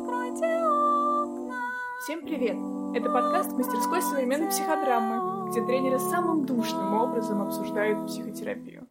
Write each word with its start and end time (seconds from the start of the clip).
Откройте 0.00 0.46
окна. 0.46 1.60
Всем 2.02 2.24
привет! 2.24 2.56
Это 2.96 3.12
подкаст 3.12 3.52
мастерской 3.52 4.00
современной 4.00 4.48
психодрамы, 4.48 5.50
где 5.50 5.62
тренеры 5.66 5.98
самым 5.98 6.46
душным 6.46 6.94
образом 6.94 7.42
обсуждают 7.42 8.06
психотерапию. 8.06 8.88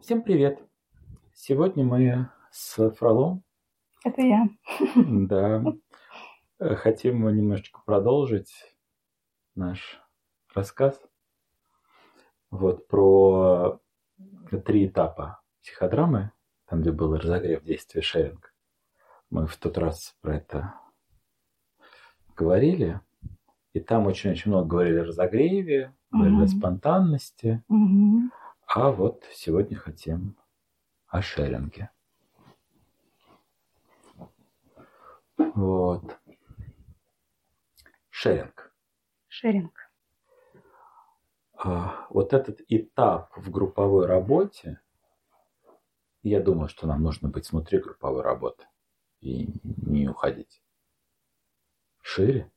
Всем 0.00 0.22
привет! 0.22 0.60
Сегодня 1.34 1.84
мы 1.84 2.28
с 2.50 2.90
Фролом, 2.94 3.44
Это 4.04 4.22
я. 4.22 4.48
да, 4.96 5.62
хотим 6.58 7.24
немножечко 7.32 7.80
продолжить 7.86 8.74
наш 9.54 10.02
рассказ. 10.52 11.00
Вот 12.50 12.88
про 12.88 13.80
три 14.66 14.88
этапа 14.88 15.40
психодрамы, 15.60 16.32
там, 16.70 16.82
где 16.82 16.92
был 16.92 17.16
разогрев 17.16 17.64
действия 17.64 18.00
шеринг. 18.00 18.54
Мы 19.28 19.46
в 19.48 19.56
тот 19.56 19.76
раз 19.76 20.16
про 20.20 20.36
это 20.36 20.74
говорили. 22.36 23.00
И 23.72 23.80
там 23.80 24.06
очень-очень 24.06 24.50
много 24.50 24.68
говорили 24.68 24.98
о 24.98 25.04
разогреве, 25.04 25.94
говорили 26.12 26.36
о 26.36 26.38
Мгм. 26.38 26.48
спонтанности. 26.48 27.62
Мгм. 27.68 28.32
А 28.66 28.90
вот 28.90 29.24
сегодня 29.32 29.76
хотим 29.76 30.36
о 31.08 31.22
шеринге. 31.22 31.90
Вот. 35.36 36.16
Шеринг. 38.10 38.72
Шеринг. 39.28 39.72
А, 41.56 42.06
Вот 42.10 42.32
этот 42.32 42.60
этап 42.68 43.36
в 43.36 43.50
групповой 43.50 44.06
работе, 44.06 44.80
я 46.22 46.40
думаю, 46.40 46.68
что 46.68 46.86
нам 46.86 47.02
нужно 47.02 47.28
быть 47.28 47.50
внутри 47.50 47.78
групповой 47.78 48.22
работы 48.22 48.64
и 49.20 49.48
не 49.64 50.08
уходить. 50.08 50.62
Шире 52.02 52.50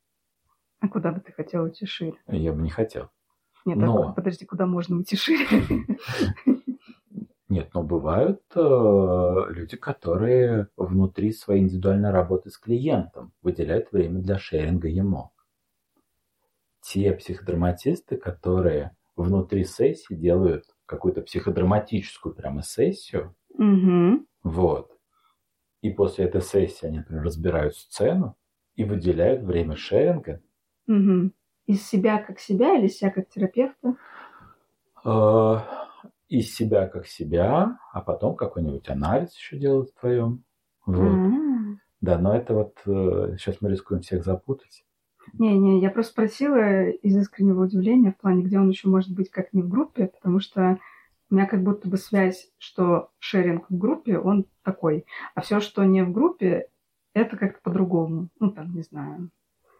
А 0.79 0.87
куда 0.87 1.11
бы 1.11 1.19
ты 1.19 1.31
хотел 1.31 1.63
уйти 1.63 1.85
шире? 1.85 2.17
я 2.27 2.53
бы 2.53 2.61
не 2.61 2.69
хотел. 2.69 3.09
Нет, 3.65 3.77
Но- 3.77 4.09
а 4.09 4.13
подожди, 4.13 4.45
куда 4.45 4.65
можно 4.65 4.97
уйти 4.97 5.15
шире? 5.15 5.45
Нет, 7.49 7.69
но 7.73 7.83
бывают 7.83 8.41
э, 8.55 9.45
люди, 9.49 9.77
которые 9.77 10.69
внутри 10.75 11.31
своей 11.33 11.61
индивидуальной 11.61 12.09
работы 12.09 12.49
с 12.49 12.57
клиентом 12.57 13.31
выделяют 13.43 13.91
время 13.91 14.21
для 14.21 14.39
шеринга 14.39 14.87
ему. 14.87 15.31
Те 16.81 17.13
психодраматисты, 17.13 18.17
которые 18.17 18.95
внутри 19.15 19.65
сессии 19.65 20.15
делают 20.15 20.65
какую-то 20.93 21.21
психодраматическую 21.23 22.35
прямо 22.35 22.63
сессию, 22.63 23.35
Мгм. 23.59 24.25
вот, 24.43 24.97
и 25.81 25.91
после 25.91 26.25
этой 26.25 26.41
сессии 26.41 26.87
они, 26.87 26.99
например, 26.99 27.23
разбирают 27.25 27.77
сцену 27.77 28.37
и 28.75 28.83
выделяют 28.85 29.43
время 29.43 29.75
шеринга, 29.77 30.41
Мгм. 30.87 31.33
Из 31.65 31.85
себя 31.85 32.19
как 32.19 32.39
себя 32.39 32.77
или 32.77 32.87
себя 32.87 33.11
как 33.11 33.27
терапевта? 33.29 33.95
э, 35.05 35.55
из 36.29 36.55
себя 36.55 36.87
как 36.87 37.07
себя, 37.07 37.79
а 37.91 38.01
потом 38.01 38.35
какой-нибудь 38.35 38.89
анализ 38.89 39.35
еще 39.35 39.57
делают 39.57 39.91
вдвоем. 39.95 40.43
Вот. 40.85 41.25
А. 41.25 41.83
Да, 42.01 42.17
но 42.19 42.35
это 42.35 42.53
вот 42.53 42.79
сейчас 42.85 43.61
мы 43.61 43.71
рискуем 43.71 44.01
всех 44.01 44.25
запутать. 44.25 44.85
Не-не, 45.33 45.79
я 45.79 45.89
просто 45.89 46.11
спросила 46.11 46.89
из 46.89 47.17
искреннего 47.17 47.63
удивления 47.63 48.11
в 48.11 48.17
плане, 48.17 48.43
где 48.43 48.59
он 48.59 48.69
еще 48.69 48.87
может 48.87 49.13
быть 49.13 49.29
как 49.29 49.53
не 49.53 49.61
в 49.61 49.69
группе, 49.69 50.07
потому 50.07 50.39
что 50.39 50.79
у 51.29 51.35
меня 51.35 51.45
как 51.47 51.63
будто 51.63 51.87
бы 51.87 51.97
связь, 51.97 52.51
что 52.59 53.09
шеринг 53.19 53.69
в 53.69 53.77
группе, 53.77 54.19
он 54.19 54.45
такой, 54.63 55.05
а 55.33 55.41
все, 55.41 55.59
что 55.59 55.83
не 55.83 56.03
в 56.03 56.11
группе, 56.11 56.67
это 57.13 57.37
как-то 57.37 57.59
по-другому. 57.63 58.29
Ну, 58.39 58.51
там, 58.51 58.75
не 58.75 58.81
знаю, 58.83 59.29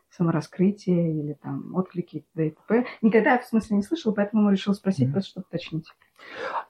самораскрытие 0.10 1.20
или 1.20 1.34
там 1.34 1.76
отклики 1.76 2.26
да 2.34 2.44
и 2.44 2.52
т.п. 2.52 2.86
Никогда, 3.02 3.38
в 3.40 3.46
смысле, 3.46 3.78
не 3.78 3.84
слышала, 3.84 4.14
поэтому 4.14 4.52
решил 4.52 4.74
спросить, 4.74 5.06
Мгм. 5.06 5.14
просто 5.14 5.32
чтобы 5.32 5.46
уточнить. 5.50 5.88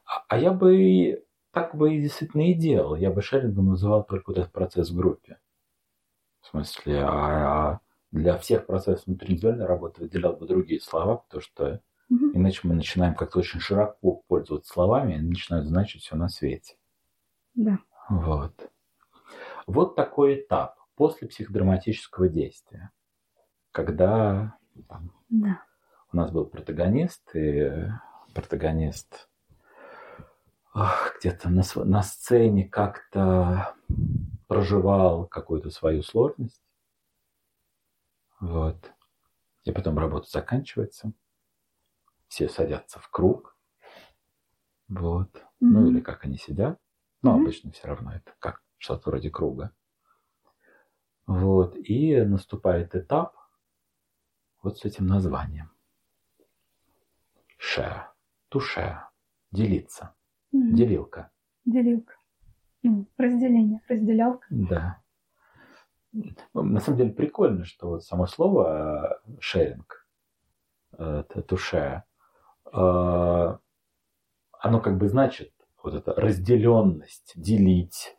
А, 0.05 0.23
а 0.27 0.37
я 0.37 0.51
бы 0.51 1.23
так 1.51 1.75
бы 1.75 1.95
и 1.95 2.01
действительно 2.01 2.49
и 2.49 2.53
делал. 2.53 2.95
Я 2.95 3.11
бы 3.11 3.21
шерингом 3.21 3.67
называл 3.67 4.03
только 4.03 4.29
вот 4.31 4.37
этот 4.37 4.51
процесс 4.51 4.89
в 4.89 4.95
группе. 4.95 5.37
В 6.41 6.47
смысле, 6.47 7.01
а, 7.03 7.09
а 7.73 7.79
для 8.13 8.37
всех 8.37 8.67
процессов 8.67 9.07
внутрииндивидуальной 9.07 9.65
работы 9.65 10.01
выделял 10.01 10.33
бы 10.35 10.45
другие 10.45 10.79
слова, 10.79 11.17
потому 11.17 11.41
что 11.41 11.81
Мгм. 12.09 12.37
иначе 12.37 12.59
мы 12.63 12.75
начинаем 12.75 13.15
как-то 13.15 13.39
очень 13.39 13.59
широко 13.59 14.21
пользоваться 14.27 14.71
словами, 14.71 15.15
и 15.15 15.21
начинают 15.21 15.65
значить 15.65 16.03
все 16.03 16.15
на 16.15 16.29
свете. 16.29 16.75
Да. 17.55 17.79
Вот. 18.09 18.69
Вот 19.65 19.95
такой 19.95 20.41
этап 20.41 20.77
после 20.95 21.27
психодраматического 21.27 22.29
действия, 22.29 22.91
когда 23.71 24.57
там, 24.87 25.11
Да. 25.29 25.63
у 26.11 26.17
нас 26.17 26.29
был 26.29 26.45
протагонист, 26.45 27.35
и 27.35 27.89
протагонист 28.35 29.27
где-то 31.19 31.49
на, 31.49 31.63
на 31.83 32.03
сцене 32.03 32.67
как-то 32.67 33.73
проживал 34.47 35.25
какую-то 35.25 35.71
свою 35.71 36.03
сложность. 36.03 36.61
Вот. 38.43 38.91
И 39.63 39.71
потом 39.71 39.97
работа 39.97 40.29
заканчивается. 40.29 41.13
Все 42.27 42.49
садятся 42.49 42.99
в 42.99 43.07
круг. 43.09 43.57
Вот. 44.89 45.41
Ну 45.61 45.79
Мгм. 45.79 45.87
или 45.91 45.99
как 46.01 46.25
они 46.25 46.37
сидят. 46.37 46.77
Но 47.21 47.31
Мгм. 47.31 47.41
обычно 47.43 47.71
все 47.71 47.87
равно 47.87 48.13
это 48.13 48.33
как 48.39 48.61
что-то 48.77 49.09
вроде 49.09 49.29
круга. 49.29 49.73
Вот. 51.25 51.77
И 51.77 52.21
наступает 52.21 52.95
этап 52.95 53.33
вот 54.61 54.77
с 54.77 54.83
этим 54.83 55.07
названием. 55.07 55.71
To 58.51 58.59
share. 58.59 59.03
Делиться. 59.51 60.15
Мгм. 60.51 60.75
Делилка. 60.75 61.31
Делилка. 61.63 62.15
Ну, 62.81 63.07
разделение, 63.17 63.81
разделялка. 63.87 64.45
Да. 64.49 65.01
На 66.53 66.79
самом 66.79 66.97
деле 66.97 67.11
прикольно, 67.11 67.65
что 67.65 67.89
вот 67.89 68.03
само 68.03 68.27
слово 68.27 69.19
э, 69.25 69.35
шеринг, 69.39 70.07
э, 70.97 71.23
share, 71.33 72.03
э, 72.71 73.57
оно 74.59 74.79
как 74.79 74.97
бы 74.97 75.09
значит 75.09 75.51
вот 75.81 75.95
это 75.95 76.13
разделенность, 76.13 77.33
делить, 77.35 78.15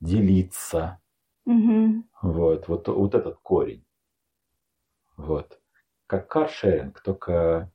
делиться. 0.00 1.00
Мгм. 1.44 2.08
Вот, 2.22 2.68
вот, 2.68 2.88
вот 2.88 3.14
этот 3.14 3.38
корень. 3.40 3.84
Вот. 5.16 5.60
Как 6.06 6.28
каршеринг, 6.28 7.00
только 7.02 7.70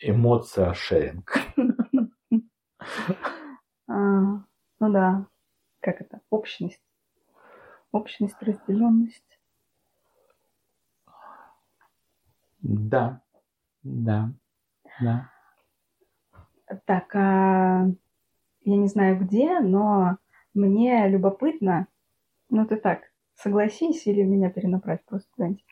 эмоция 0.00 0.72
шеринг. 0.74 1.36
А, 3.88 3.94
ну 3.94 4.92
да. 4.92 5.26
Как 5.80 6.00
это? 6.00 6.20
Общность. 6.30 6.80
Общность, 7.92 8.40
разделенность. 8.40 9.38
Да, 12.62 13.20
да, 13.82 14.32
да. 15.00 15.30
Так, 16.86 17.14
а 17.14 17.86
я 18.64 18.76
не 18.76 18.88
знаю 18.88 19.18
где, 19.18 19.60
но 19.60 20.16
мне 20.54 21.08
любопытно, 21.08 21.86
ну 22.48 22.66
ты 22.66 22.76
так, 22.76 23.02
согласись 23.34 24.06
или 24.06 24.22
меня 24.22 24.50
перенаправь 24.50 25.04
просто 25.04 25.28
куда-нибудь. 25.34 25.64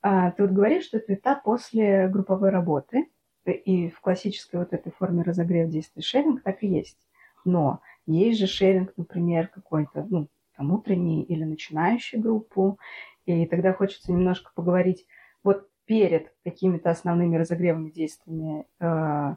А, 0.00 0.32
ты 0.32 0.42
вот 0.42 0.52
говоришь, 0.52 0.84
что 0.84 0.98
это 0.98 1.14
этап 1.14 1.44
после 1.44 2.08
групповой 2.08 2.50
работы, 2.50 3.08
и 3.44 3.88
в 3.88 4.00
классической 4.00 4.60
вот 4.60 4.72
этой 4.72 4.92
форме 4.92 5.22
разогрев 5.22 5.68
действий 5.68 6.02
шеринг 6.02 6.42
так 6.42 6.62
и 6.62 6.68
есть. 6.68 6.98
Но 7.44 7.80
есть 8.06 8.40
же 8.40 8.46
шеринг, 8.46 8.92
например, 8.96 9.48
какой-то, 9.48 10.06
ну, 10.08 10.28
там, 10.56 10.72
утренний 10.72 11.22
или 11.22 11.44
начинающий 11.44 12.18
группу, 12.18 12.78
и 13.26 13.46
тогда 13.46 13.72
хочется 13.72 14.12
немножко 14.12 14.50
поговорить 14.54 15.06
вот 15.42 15.68
перед 15.84 16.32
какими-то 16.44 16.90
основными 16.90 17.36
разогревыми 17.36 17.90
действиями 17.90 18.66
э, 18.80 19.36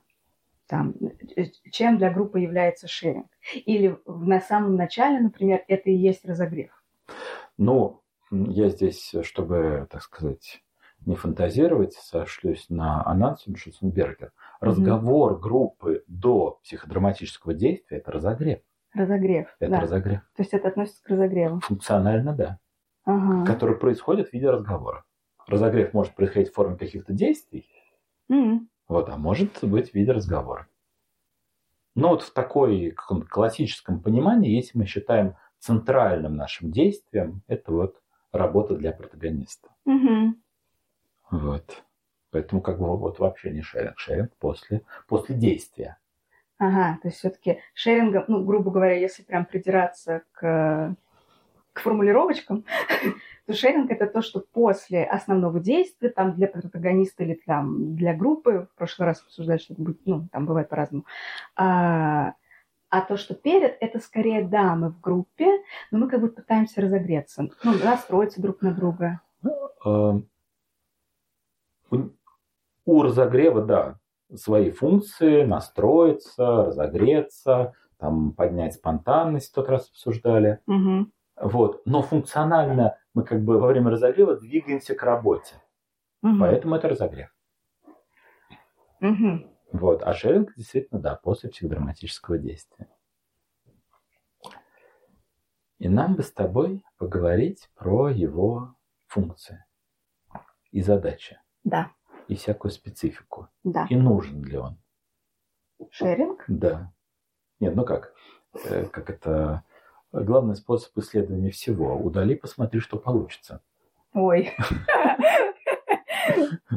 там, 0.67 0.93
э, 1.35 1.43
чем 1.71 1.97
для 1.97 2.11
группы 2.11 2.39
является 2.39 2.87
шеринг. 2.87 3.27
Или 3.53 3.97
в- 4.05 4.27
на 4.27 4.39
самом 4.41 4.75
начале, 4.75 5.19
например, 5.19 5.63
это 5.67 5.89
и 5.89 5.95
есть 5.95 6.25
разогрев. 6.25 6.71
Ну, 7.57 8.01
я 8.31 8.69
здесь, 8.69 9.13
чтобы, 9.23 9.87
так 9.89 10.01
сказать, 10.01 10.63
не 11.05 11.15
фантазировать, 11.15 11.93
сошлюсь 11.93 12.65
на 12.69 13.05
Анансен 13.05 13.55
Шуценбергер. 13.55 14.31
Разговор 14.59 15.39
группы 15.39 16.03
до 16.07 16.59
психодраматического 16.63 17.53
действия– 17.53 17.97
это 17.99 18.11
разогрев. 18.11 18.59
Разогрев. 18.95 19.55
Это 19.59 19.71
да. 19.71 19.79
разогрев. 19.81 20.21
То 20.35 20.41
есть 20.41 20.53
это 20.53 20.69
относится 20.69 21.03
к 21.03 21.09
разогреву. 21.09 21.59
Функционально, 21.59 22.33
да. 22.33 22.59
Ага. 23.03 23.45
Который 23.45 23.77
происходит 23.77 24.29
в 24.29 24.33
виде 24.33 24.49
разговора. 24.49 25.03
Разогрев 25.47 25.93
может 25.93 26.15
происходить 26.15 26.49
в 26.49 26.55
форме 26.55 26.77
каких-то 26.77 27.13
действий, 27.13 27.69
М, 28.29 28.69
вот, 28.87 29.09
а 29.09 29.17
может 29.17 29.63
быть 29.63 29.91
в 29.91 29.93
виде 29.93 30.11
разговора. 30.11 30.67
Но 31.93 32.09
вот 32.09 32.23
в 32.23 32.33
такой 32.33 32.91
каком-то 32.91 33.27
классическом 33.27 34.01
понимании, 34.01 34.55
если 34.55 34.77
мы 34.77 34.85
считаем 34.85 35.35
центральным 35.59 36.35
нашим 36.35 36.71
действием, 36.71 37.41
это 37.47 37.71
вот 37.71 38.01
работа 38.31 38.75
для 38.75 38.91
протагониста. 38.91 39.69
Мгм. 39.85 40.41
Вот. 41.31 41.83
Поэтому 42.31 42.61
как 42.61 42.79
бы 42.79 42.97
вот 42.97 43.19
вообще 43.19 43.51
не 43.51 43.61
шеринг, 43.61 43.97
шеринг 43.97 44.35
после, 44.37 44.81
после 45.07 45.35
действия. 45.35 45.97
Ага, 46.57 46.99
то 47.01 47.09
есть 47.09 47.19
все-таки 47.19 47.59
шерингом, 47.73 48.23
ну, 48.27 48.43
грубо 48.43 48.71
говоря, 48.71 48.97
если 48.97 49.23
прям 49.23 49.45
придираться 49.45 50.23
к, 50.31 50.95
к 51.73 51.79
формулировочкам, 51.81 52.63
то 53.45 53.53
шеринг 53.53 53.91
это 53.91 54.07
то, 54.07 54.21
что 54.21 54.39
после 54.39 55.03
основного 55.03 55.59
действия, 55.59 56.09
там 56.09 56.33
для 56.33 56.47
протагониста 56.47 57.23
или 57.23 57.33
там 57.45 57.95
для 57.95 58.13
группы, 58.13 58.69
в 58.71 58.77
прошлый 58.77 59.07
раз 59.07 59.21
обсуждали, 59.21 59.57
что 59.57 59.75
ну, 60.05 60.29
там 60.31 60.45
бывает 60.45 60.69
по-разному, 60.69 61.05
а, 61.57 62.35
а 62.89 63.01
то, 63.01 63.17
что 63.17 63.35
перед, 63.35 63.75
это 63.81 63.99
скорее 63.99 64.47
да, 64.47 64.75
мы 64.75 64.91
в 64.91 65.01
группе, 65.01 65.61
но 65.91 65.97
мы 65.97 66.09
как 66.09 66.21
бы 66.21 66.29
пытаемся 66.29 66.79
разогреться, 66.79 67.49
ну, 67.63 67.73
настроиться 67.83 68.41
друг 68.41 68.61
на 68.61 68.71
друга. 68.71 69.19
Э, 69.85 70.13
У, 71.91 71.97
у 72.85 73.03
разогрева, 73.03 73.61
да, 73.61 73.99
свои 74.33 74.71
функции, 74.71 75.43
настроиться, 75.43 76.65
разогреться, 76.65 77.73
там 77.97 78.33
поднять 78.33 78.75
спонтанность, 78.75 79.53
тот 79.53 79.69
раз 79.69 79.89
обсуждали. 79.89 80.59
Мгм. 80.65 81.11
Вот. 81.39 81.81
Но 81.85 82.01
функционально 82.01 82.97
мы 83.13 83.23
как 83.23 83.43
бы 83.43 83.59
во 83.59 83.67
время 83.67 83.91
разогрева 83.91 84.35
двигаемся 84.37 84.95
к 84.95 85.03
работе. 85.03 85.55
Мгм. 86.21 86.39
Поэтому 86.39 86.75
это 86.75 86.89
разогрев. 86.89 87.29
Мгм. 88.99 89.51
Вот. 89.71 90.03
А 90.03 90.13
шеринг 90.13 90.53
действительно, 90.55 90.99
да, 90.99 91.15
после 91.15 91.49
психодраматического 91.49 92.37
действия. 92.37 92.87
И 95.77 95.89
нам 95.89 96.15
бы 96.15 96.23
с 96.23 96.31
тобой 96.31 96.81
поговорить 96.97 97.69
про 97.75 98.09
его 98.09 98.75
функции 99.07 99.65
и 100.71 100.81
задачи, 100.81 101.39
Да, 101.63 101.91
и 102.27 102.35
всякую 102.35 102.71
специфику. 102.71 103.47
да. 103.63 103.87
И 103.89 103.95
нужен 103.95 104.43
ли 104.43 104.57
он. 104.57 104.77
Шеринг? 105.91 106.43
Да. 106.47 106.91
Нет, 107.59 107.75
ну 107.75 107.83
как? 107.85 108.13
Э, 108.65 108.85
Как 108.85 109.09
это... 109.09 109.63
Главный 110.11 110.55
способ 110.55 110.97
исследования 110.97 111.49
всего. 111.49 111.93
Удали, 111.97 112.35
посмотри, 112.35 112.79
что 112.79 112.97
получится. 112.97 113.61
Ой. 114.13 114.53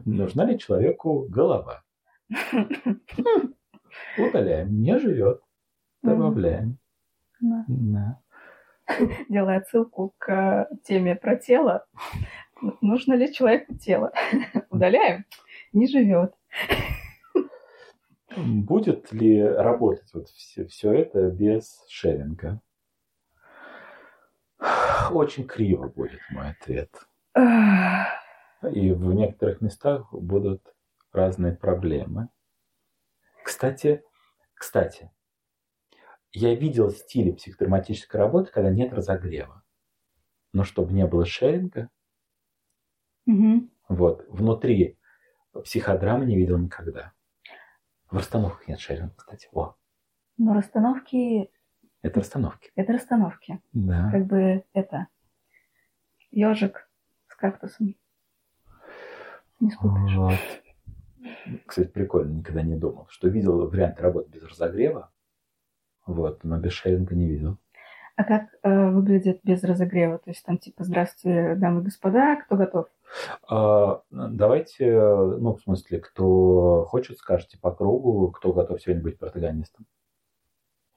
Нужна 0.05 0.45
ли 0.45 0.59
человеку 0.59 1.25
голова? 1.29 1.85
Удаляем. 4.19 4.81
Не 4.83 4.99
живет. 4.99 5.41
Добавляем. 6.03 6.79
Да. 7.41 7.65
Да. 7.69 8.21
Делая 9.29 9.59
отсылку 9.59 10.15
к 10.19 10.69
теме 10.83 11.15
про 11.15 11.37
тело, 11.37 11.87
нужно 12.81 13.15
ли 13.15 13.33
человеку 13.33 13.77
тело? 13.77 14.13
Удаляем? 14.79 15.25
Не 15.73 15.89
живет. 15.89 16.35
Будет 18.37 19.11
ли 19.13 19.43
работать 19.43 20.09
вот 20.15 20.29
все, 20.29 20.67
все 20.67 20.93
это 20.93 21.31
без 21.31 21.85
шеринга? 21.89 22.61
Очень 25.11 25.47
криво 25.47 25.89
будет 25.89 26.21
мой 26.31 26.51
ответ. 26.51 26.91
И 28.73 28.93
в 28.93 29.15
некоторых 29.15 29.61
местах 29.61 30.13
будут 30.13 30.63
разные 31.13 31.57
проблемы. 31.57 32.29
Кстати, 33.45 34.03
кстати, 34.55 35.11
я 36.33 36.55
видел 36.55 36.91
стили 36.91 37.33
психодраматической 37.33 38.21
работы, 38.21 38.53
когда 38.53 38.71
нет 38.71 38.93
разогрева. 38.93 39.65
Но 40.53 40.63
чтобы 40.65 40.93
не 40.93 41.07
было 41.07 41.25
шеринга, 41.25 41.91
Мгм. 43.29 43.71
Вот, 43.89 44.25
внутри 44.29 44.99
психодрамы 45.65 46.27
не 46.27 46.37
видел 46.37 46.59
никогда. 46.59 47.13
В 48.11 48.17
расстановках 48.17 48.69
нет 48.69 48.79
шеринга, 48.81 49.13
кстати. 49.17 49.49
О, 49.53 49.75
Но 50.37 50.55
расстановки 50.55 51.51
это 52.03 52.21
расстановки. 52.21 52.71
это 52.75 52.93
расстановки. 52.93 53.61
Да. 53.73 54.11
Как 54.11 54.27
бы 54.27 54.65
это 54.73 55.09
ежик 56.31 56.89
с 57.29 57.35
кактусом. 57.35 57.97
Не 59.61 59.71
спутаешь. 59.71 60.15
Вот. 60.17 60.39
Кстати, 61.67 61.89
прикольно, 61.89 62.35
никогда 62.39 62.63
не 62.63 62.77
думал, 62.77 63.07
что 63.11 63.29
видел 63.29 63.69
вариант 63.69 64.01
работы 64.01 64.31
без 64.31 64.43
разогрева, 64.45 65.11
вот, 66.07 66.45
но 66.45 66.59
без 66.59 66.73
шеринга 66.73 67.15
не 67.15 67.27
видел. 67.29 67.59
А 68.17 68.25
как 68.25 68.49
э, 68.63 68.91
выглядит 68.91 69.41
без 69.43 69.63
разогрева? 69.63 70.19
То 70.19 70.31
есть 70.31 70.45
там 70.45 70.59
типа 70.59 70.85
«Здравствуйте, 70.85 71.55
дамы 71.57 71.81
и 71.81 71.85
господа, 71.85 72.37
кто 72.37 72.57
готов?» 72.57 72.89
А, 73.49 74.03
давайте, 74.11 74.91
ну, 75.01 75.55
в 75.55 75.61
смысле, 75.63 76.01
кто 76.01 76.85
хочет, 76.89 77.19
скажете 77.19 77.59
по 77.59 77.71
кругу, 77.73 78.31
кто 78.31 78.53
готов 78.53 78.81
сегодня 78.81 79.03
быть 79.03 79.19
протагонистом. 79.19 79.87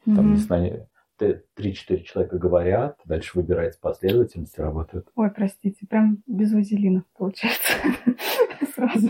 Там, 0.05 0.15
Мгм. 0.25 0.31
не 0.31 0.37
знаю, 0.37 0.89
т- 1.17 1.43
три-четыре 1.53 2.03
человека 2.03 2.37
говорят, 2.37 2.99
дальше 3.05 3.37
выбирается 3.37 3.79
последовательность 3.79 4.57
и 4.57 4.61
работают. 4.61 5.07
Ой, 5.15 5.29
простите, 5.29 5.85
прям 5.87 6.23
без 6.25 6.51
вазелина 6.53 7.03
получается. 7.15 7.73
Сразу. 8.75 9.09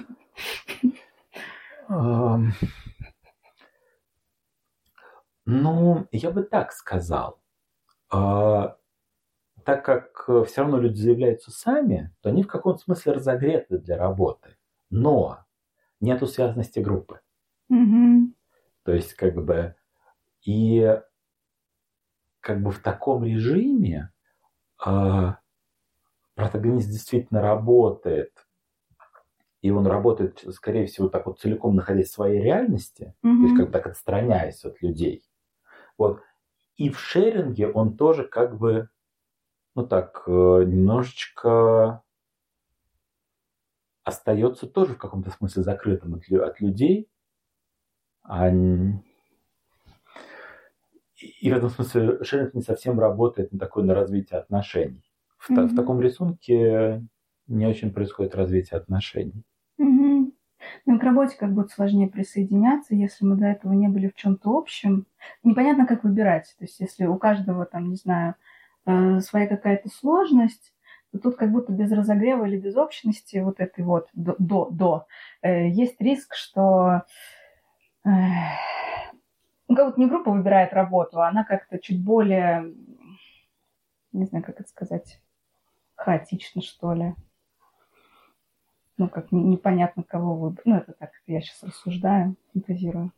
Ну, 5.45 6.07
я 6.11 6.31
бы 6.31 6.43
так 6.43 6.71
сказал. 6.71 7.39
Так 9.65 9.85
как 9.85 10.29
все 10.47 10.61
равно 10.61 10.77
люди 10.79 10.99
заявляются 10.99 11.51
сами, 11.51 12.13
то 12.21 12.29
они 12.29 12.43
в 12.43 12.47
каком-то 12.47 12.79
смысле 12.79 13.13
разогреты 13.13 13.77
для 13.77 13.97
работы. 13.97 14.57
Но 14.89 15.45
нету 15.99 16.27
связности 16.27 16.79
группы. 16.79 17.21
Мгм. 17.69 18.35
То 18.83 18.93
есть, 18.93 19.13
как 19.13 19.35
бы, 19.35 19.75
и 20.43 20.99
как 22.39 22.61
бы 22.63 22.71
в 22.71 22.79
таком 22.79 23.23
режиме 23.23 24.11
а, 24.83 25.39
протагонист 26.35 26.89
действительно 26.89 27.41
работает, 27.41 28.47
и 29.61 29.69
он 29.69 29.85
работает, 29.85 30.43
скорее 30.55 30.87
всего, 30.87 31.07
так 31.07 31.27
вот 31.27 31.39
целиком 31.39 31.75
находясь 31.75 32.09
в 32.09 32.13
своей 32.13 32.41
реальности, 32.41 33.13
то 33.21 33.29
есть 33.29 33.55
как 33.55 33.67
бы 33.67 33.71
так 33.71 33.85
отстраняясь 33.85 34.65
от 34.65 34.81
людей. 34.81 35.23
Вот. 35.99 36.21
И 36.77 36.89
в 36.89 36.99
шеринге 36.99 37.67
он 37.67 37.95
тоже 37.95 38.23
как 38.23 38.57
бы, 38.57 38.89
ну 39.75 39.85
так, 39.85 40.23
э, 40.27 40.31
немножечко 40.31 42.03
остается 44.03 44.67
тоже 44.67 44.95
в 44.95 44.97
каком-то 44.97 45.31
смысле 45.31 45.63
закрытым 45.63 46.15
от, 46.15 46.31
от 46.31 46.61
людей. 46.61 47.09
А 48.23 48.49
и 51.21 51.51
в 51.51 51.55
этом 51.55 51.69
смысле 51.69 52.23
шеринг 52.23 52.53
не 52.53 52.61
совсем 52.61 52.99
работает 52.99 53.51
на 53.51 53.59
такое 53.59 53.83
на 53.83 53.93
развитие 53.93 54.39
отношений. 54.39 55.03
В, 55.37 55.53
та- 55.53 55.65
в 55.65 55.75
таком 55.75 56.01
рисунке 56.01 57.05
не 57.47 57.65
очень 57.65 57.91
происходит 57.91 58.35
развитие 58.35 58.79
отношений. 58.79 59.43
Мгм. 59.77 60.33
Ну, 60.85 60.99
к 60.99 61.03
работе 61.03 61.35
как 61.37 61.53
будто 61.53 61.73
сложнее 61.73 62.07
присоединяться, 62.07 62.95
если 62.95 63.25
мы 63.25 63.35
до 63.35 63.45
этого 63.45 63.73
не 63.73 63.87
были 63.87 64.07
в 64.07 64.15
чем-то 64.15 64.55
общем. 64.55 65.07
Непонятно, 65.43 65.87
как 65.87 66.03
выбирать. 66.03 66.55
То 66.59 66.65
есть, 66.65 66.79
если 66.79 67.05
у 67.05 67.17
каждого, 67.17 67.65
там, 67.65 67.89
не 67.89 67.95
знаю, 67.95 68.35
своя 68.85 69.47
какая-то 69.47 69.89
сложность, 69.89 70.73
то 71.11 71.19
тут 71.19 71.35
как 71.35 71.51
будто 71.51 71.71
без 71.71 71.91
разогрева 71.91 72.45
или 72.45 72.57
без 72.57 72.75
общности 72.75 73.37
вот 73.37 73.59
этой 73.59 73.83
вот 73.83 74.07
до, 74.13 74.35
до, 74.39 74.69
до, 74.69 75.05
э, 75.41 75.67
есть 75.69 75.99
риск, 75.99 76.35
что 76.35 77.03
э, 78.05 78.09
ну, 79.67 79.75
как 79.75 79.87
будто 79.87 79.99
не 79.99 80.07
группа 80.07 80.31
выбирает 80.31 80.73
работу, 80.73 81.21
а 81.21 81.27
она 81.27 81.43
как-то 81.43 81.79
чуть 81.79 82.03
более, 82.03 82.73
не 84.13 84.25
знаю, 84.25 84.43
как 84.43 84.59
это 84.59 84.69
сказать, 84.69 85.21
хаотично, 85.95 86.61
что 86.61 86.93
ли 86.93 87.15
ну, 89.01 89.09
как 89.09 89.31
не- 89.31 89.43
непонятно 89.43 90.03
кого 90.03 90.35
выбрать. 90.35 90.65
Ну, 90.65 90.75
это 90.75 90.93
так, 90.93 91.09
я 91.25 91.41
сейчас 91.41 91.63
рассуждаю, 91.63 92.35
фантазирую. 92.53 93.11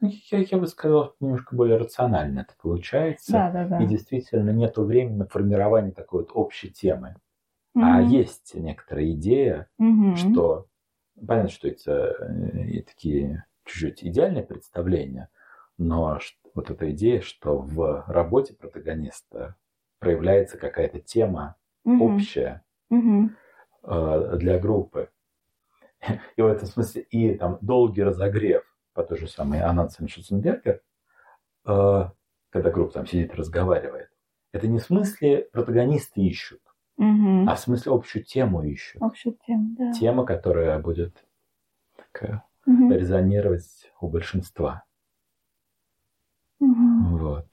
Ну, 0.00 0.08
Я, 0.30 0.38
я 0.38 0.58
бы 0.58 0.66
сказал, 0.66 1.06
что 1.06 1.16
немножко 1.20 1.54
более 1.54 1.76
рационально 1.76 2.40
это 2.40 2.54
получается. 2.60 3.36
Да, 3.36 3.50
да, 3.50 3.64
да. 3.68 3.82
И 3.82 3.86
действительно 3.86 4.50
нет 4.50 4.76
времени 4.78 5.16
на 5.18 5.26
формирование 5.26 5.92
такой 5.92 6.22
вот 6.22 6.30
общей 6.34 6.70
темы. 6.70 7.16
А 7.78 8.02
Мгм. 8.02 8.02
есть 8.02 8.54
некоторая 8.54 9.10
идея, 9.12 9.70
Мгм. 9.78 10.10
что 10.12 10.68
понятно, 11.26 11.50
что 11.50 11.68
это 11.68 12.16
э, 12.20 12.66
и 12.68 12.82
такие 12.82 13.46
чуть-чуть 13.64 14.04
идеальные 14.04 14.44
представления, 14.44 15.30
но 15.78 16.18
вот 16.54 16.70
эта 16.70 16.90
идея, 16.92 17.20
что 17.22 17.58
в 17.58 18.04
работе 18.08 18.54
протагониста 18.54 19.56
проявляется 20.00 20.58
какая-то 20.58 21.00
тема 21.00 21.56
Мгм. 21.84 22.26
общая 22.26 22.64
Мгм. 22.90 23.36
э, 23.82 24.36
для 24.38 24.58
группы. 24.58 25.10
И 26.36 26.42
в 26.42 26.46
этом 26.46 26.66
смысле 26.68 27.02
и 27.10 27.34
там 27.36 27.58
долгий 27.62 28.02
разогрев 28.02 28.64
по 29.02 29.08
той 29.08 29.18
же 29.18 29.28
самой 29.28 29.60
Анансен 29.62 30.08
Шутценбергер, 30.08 30.82
э, 31.66 32.10
когда 32.50 32.70
группа 32.70 32.92
там 32.92 33.06
сидит 33.06 33.32
и 33.32 33.36
разговаривает, 33.36 34.10
это 34.52 34.68
не 34.68 34.78
в 34.78 34.82
смысле 34.82 35.48
протагонисты 35.52 36.20
ищут, 36.20 36.60
Мгм. 36.98 37.48
а 37.48 37.54
в 37.54 37.60
смысле 37.60 37.92
общую 37.92 38.24
тему 38.24 38.62
ищут. 38.62 39.00
Общую 39.02 39.38
тему, 39.46 39.74
да. 39.78 39.92
Тема, 39.92 40.26
которая 40.26 40.78
будет 40.78 41.24
такая, 41.96 42.44
Мгм. 42.66 42.92
резонировать 42.92 43.90
у 44.00 44.08
большинства. 44.08 44.84
Мгм. 46.58 47.16
Вот. 47.16 47.46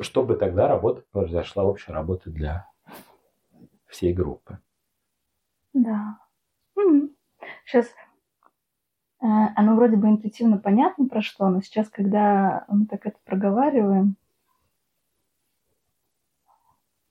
Чтобы 0.00 0.36
тогда 0.36 0.66
работа 0.66 1.04
произошла, 1.12 1.62
общая 1.64 1.92
работа 1.92 2.30
для 2.30 2.68
всей 3.86 4.12
группы. 4.12 4.58
Да. 5.74 6.18
Сейчас 7.66 7.88
оно 9.20 9.76
вроде 9.76 9.96
бы 9.96 10.08
интуитивно 10.08 10.58
понятно 10.58 11.06
про 11.06 11.20
что, 11.20 11.48
но 11.48 11.60
сейчас, 11.60 11.88
когда 11.88 12.64
мы 12.68 12.86
так 12.86 13.06
это 13.06 13.18
проговариваем, 13.24 14.16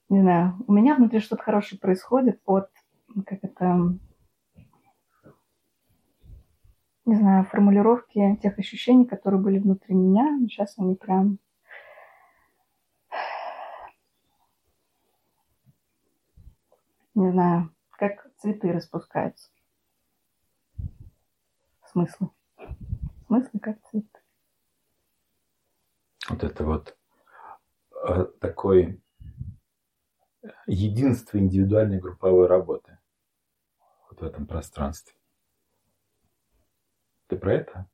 не 0.09 0.21
знаю, 0.21 0.55
у 0.67 0.73
меня 0.73 0.95
внутри 0.95 1.19
что-то 1.19 1.43
хорошее 1.43 1.79
происходит 1.79 2.41
от, 2.45 2.69
как 3.27 3.39
это, 3.43 3.93
не 7.05 7.15
знаю, 7.15 7.45
формулировки 7.45 8.39
тех 8.41 8.57
ощущений, 8.57 9.05
которые 9.05 9.39
были 9.39 9.59
внутри 9.59 9.93
меня. 9.93 10.39
Сейчас 10.47 10.79
они 10.79 10.95
прям 10.95 11.37
не 17.13 17.31
знаю, 17.31 17.69
как 17.91 18.31
цветы 18.37 18.71
распускаются. 18.71 19.49
Смыслы. 21.99 22.29
Смыслы 23.27 23.59
как 23.59 23.81
цветы. 23.89 24.19
Вот 26.29 26.43
это 26.45 26.63
вот 26.63 26.97
э, 28.07 28.25
такой 28.39 29.03
единство 30.65 31.37
индивидуальной 31.37 31.99
групповой 31.99 32.47
работы 32.47 32.99
вот 34.09 34.21
в 34.21 34.23
этом 34.23 34.47
пространстве. 34.47 35.13
Ты 37.27 37.35
про 37.35 37.55
это? 37.55 37.89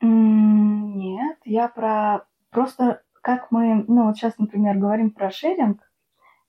Нет, 0.00 1.38
я 1.44 1.68
про 1.68 2.26
просто 2.48 3.02
как 3.20 3.50
мы, 3.50 3.84
ну 3.86 4.06
вот 4.06 4.16
сейчас, 4.16 4.38
например, 4.38 4.78
говорим 4.78 5.10
про 5.10 5.30
шеринг, 5.30 5.82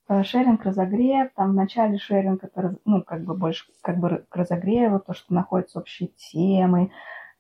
шеринг, 0.08 0.64
разогрев, 0.64 1.32
там 1.36 1.52
в 1.52 1.56
начале 1.56 1.98
шеринг 1.98 2.44
это, 2.44 2.76
ну, 2.86 3.02
как 3.02 3.24
бы 3.24 3.36
больше 3.36 3.66
как 3.82 3.98
бы 3.98 4.26
к 4.30 4.36
разогреву, 4.36 5.00
то, 5.00 5.14
что 5.14 5.34
находятся 5.34 5.80
общие 5.80 6.10
темы, 6.10 6.92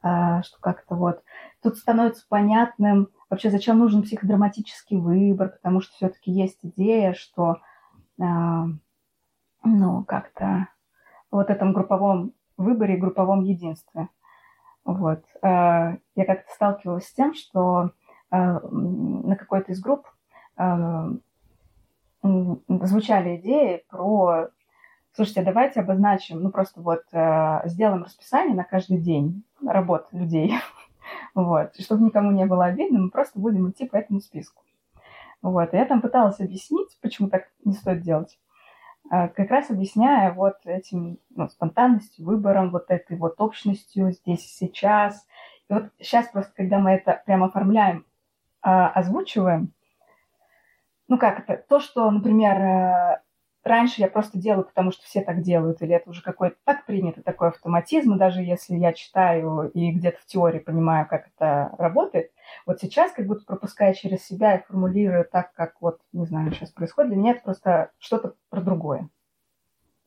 а, 0.01 0.41
что 0.43 0.59
как-то 0.59 0.95
вот 0.95 1.23
тут 1.61 1.77
становится 1.77 2.25
понятным 2.27 3.09
вообще, 3.29 3.49
зачем 3.49 3.79
нужен 3.79 4.03
психодраматический 4.03 4.97
выбор, 4.97 5.49
потому 5.49 5.81
что 5.81 5.93
все-таки 5.93 6.31
есть 6.31 6.59
идея, 6.63 7.13
что 7.13 7.57
а, 8.21 8.65
ну, 9.63 10.03
как-то 10.03 10.67
вот 11.31 11.49
этом 11.49 11.73
групповом 11.73 12.33
выборе, 12.57 12.97
групповом 12.97 13.41
единстве. 13.41 14.09
Вот. 14.85 15.23
Э, 15.41 15.97
Я 16.15 16.25
как-то 16.25 16.53
сталкивалась 16.53 17.07
с 17.07 17.13
тем, 17.13 17.33
что 17.33 17.91
э, 18.31 18.37
на 18.37 19.35
какой-то 19.35 19.71
из 19.71 19.81
групп 19.81 20.07
э, 20.57 21.09
звучали 22.67 23.37
идеи 23.37 23.83
про 23.89 24.49
Слушайте, 25.15 25.43
давайте 25.43 25.79
обозначим, 25.79 26.41
ну 26.41 26.51
просто 26.51 26.81
вот 26.81 27.03
э, 27.13 27.61
сделаем 27.69 28.03
расписание 28.03 28.53
на 28.53 28.65
каждый 28.65 28.97
день 28.97 29.45
работ 29.65 30.07
людей, 30.11 30.55
вот, 31.35 31.73
чтобы 31.79 32.03
никому 32.03 32.31
не 32.31 32.45
было 32.45 32.65
обидно, 32.65 32.99
мы 32.99 33.09
просто 33.09 33.39
будем 33.39 33.69
идти 33.69 33.85
по 33.85 33.95
этому 33.95 34.19
списку. 34.19 34.63
Вот, 35.41 35.73
и 35.73 35.77
я 35.77 35.85
там 35.85 36.01
пыталась 36.01 36.41
объяснить, 36.41 36.97
почему 37.01 37.29
так 37.29 37.47
не 37.63 37.71
стоит 37.71 38.01
делать, 38.01 38.37
А, 39.09 39.29
как 39.29 39.51
раз 39.51 39.69
объясняя 39.69 40.33
вот 40.33 40.57
этим 40.65 41.17
ну, 41.29 41.47
спонтанностью, 41.47 42.25
выбором, 42.25 42.71
вот 42.71 42.91
этой 42.91 43.15
вот 43.15 43.39
общностью 43.39 44.11
здесь 44.11 44.43
и 44.43 44.49
сейчас. 44.49 45.25
И 45.69 45.73
вот 45.73 45.91
сейчас 45.97 46.27
просто, 46.27 46.51
когда 46.53 46.79
мы 46.79 46.91
это 46.91 47.21
прям 47.25 47.45
оформляем, 47.45 48.05
а, 48.61 48.89
озвучиваем, 48.89 49.71
ну 51.07 51.17
как 51.17 51.39
это, 51.39 51.63
то, 51.67 51.79
что, 51.79 52.09
например, 52.09 52.57
э, 52.57 53.21
раньше 53.63 54.01
я 54.01 54.07
просто 54.07 54.37
делаю, 54.37 54.65
потому 54.65 54.91
что 54.91 55.03
все 55.03 55.21
так 55.21 55.41
делают, 55.41 55.81
или 55.81 55.95
это 55.95 56.09
уже 56.09 56.21
какой-то 56.21 56.55
так 56.63 56.85
принято, 56.85 57.21
такой 57.23 57.49
автоматизм, 57.49 58.13
и 58.13 58.19
даже 58.19 58.41
если 58.41 58.75
я 58.75 58.93
читаю 58.93 59.69
и 59.73 59.91
где-то 59.91 60.19
в 60.19 60.25
теории 60.25 60.59
понимаю, 60.59 61.07
как 61.07 61.27
это 61.35 61.75
работает, 61.77 62.31
вот 62.65 62.79
сейчас 62.79 63.11
как 63.11 63.25
будто 63.25 63.45
пропуская 63.45 63.93
через 63.93 64.23
себя 64.25 64.55
и 64.55 64.63
формулируя 64.63 65.23
так, 65.23 65.53
как 65.53 65.81
вот, 65.81 65.99
не 66.13 66.25
знаю, 66.25 66.51
сейчас 66.51 66.69
происходит, 66.69 67.11
для 67.11 67.19
меня 67.19 67.31
это 67.31 67.41
просто 67.41 67.91
что-то 67.99 68.35
про 68.49 68.61
другое. 68.61 69.09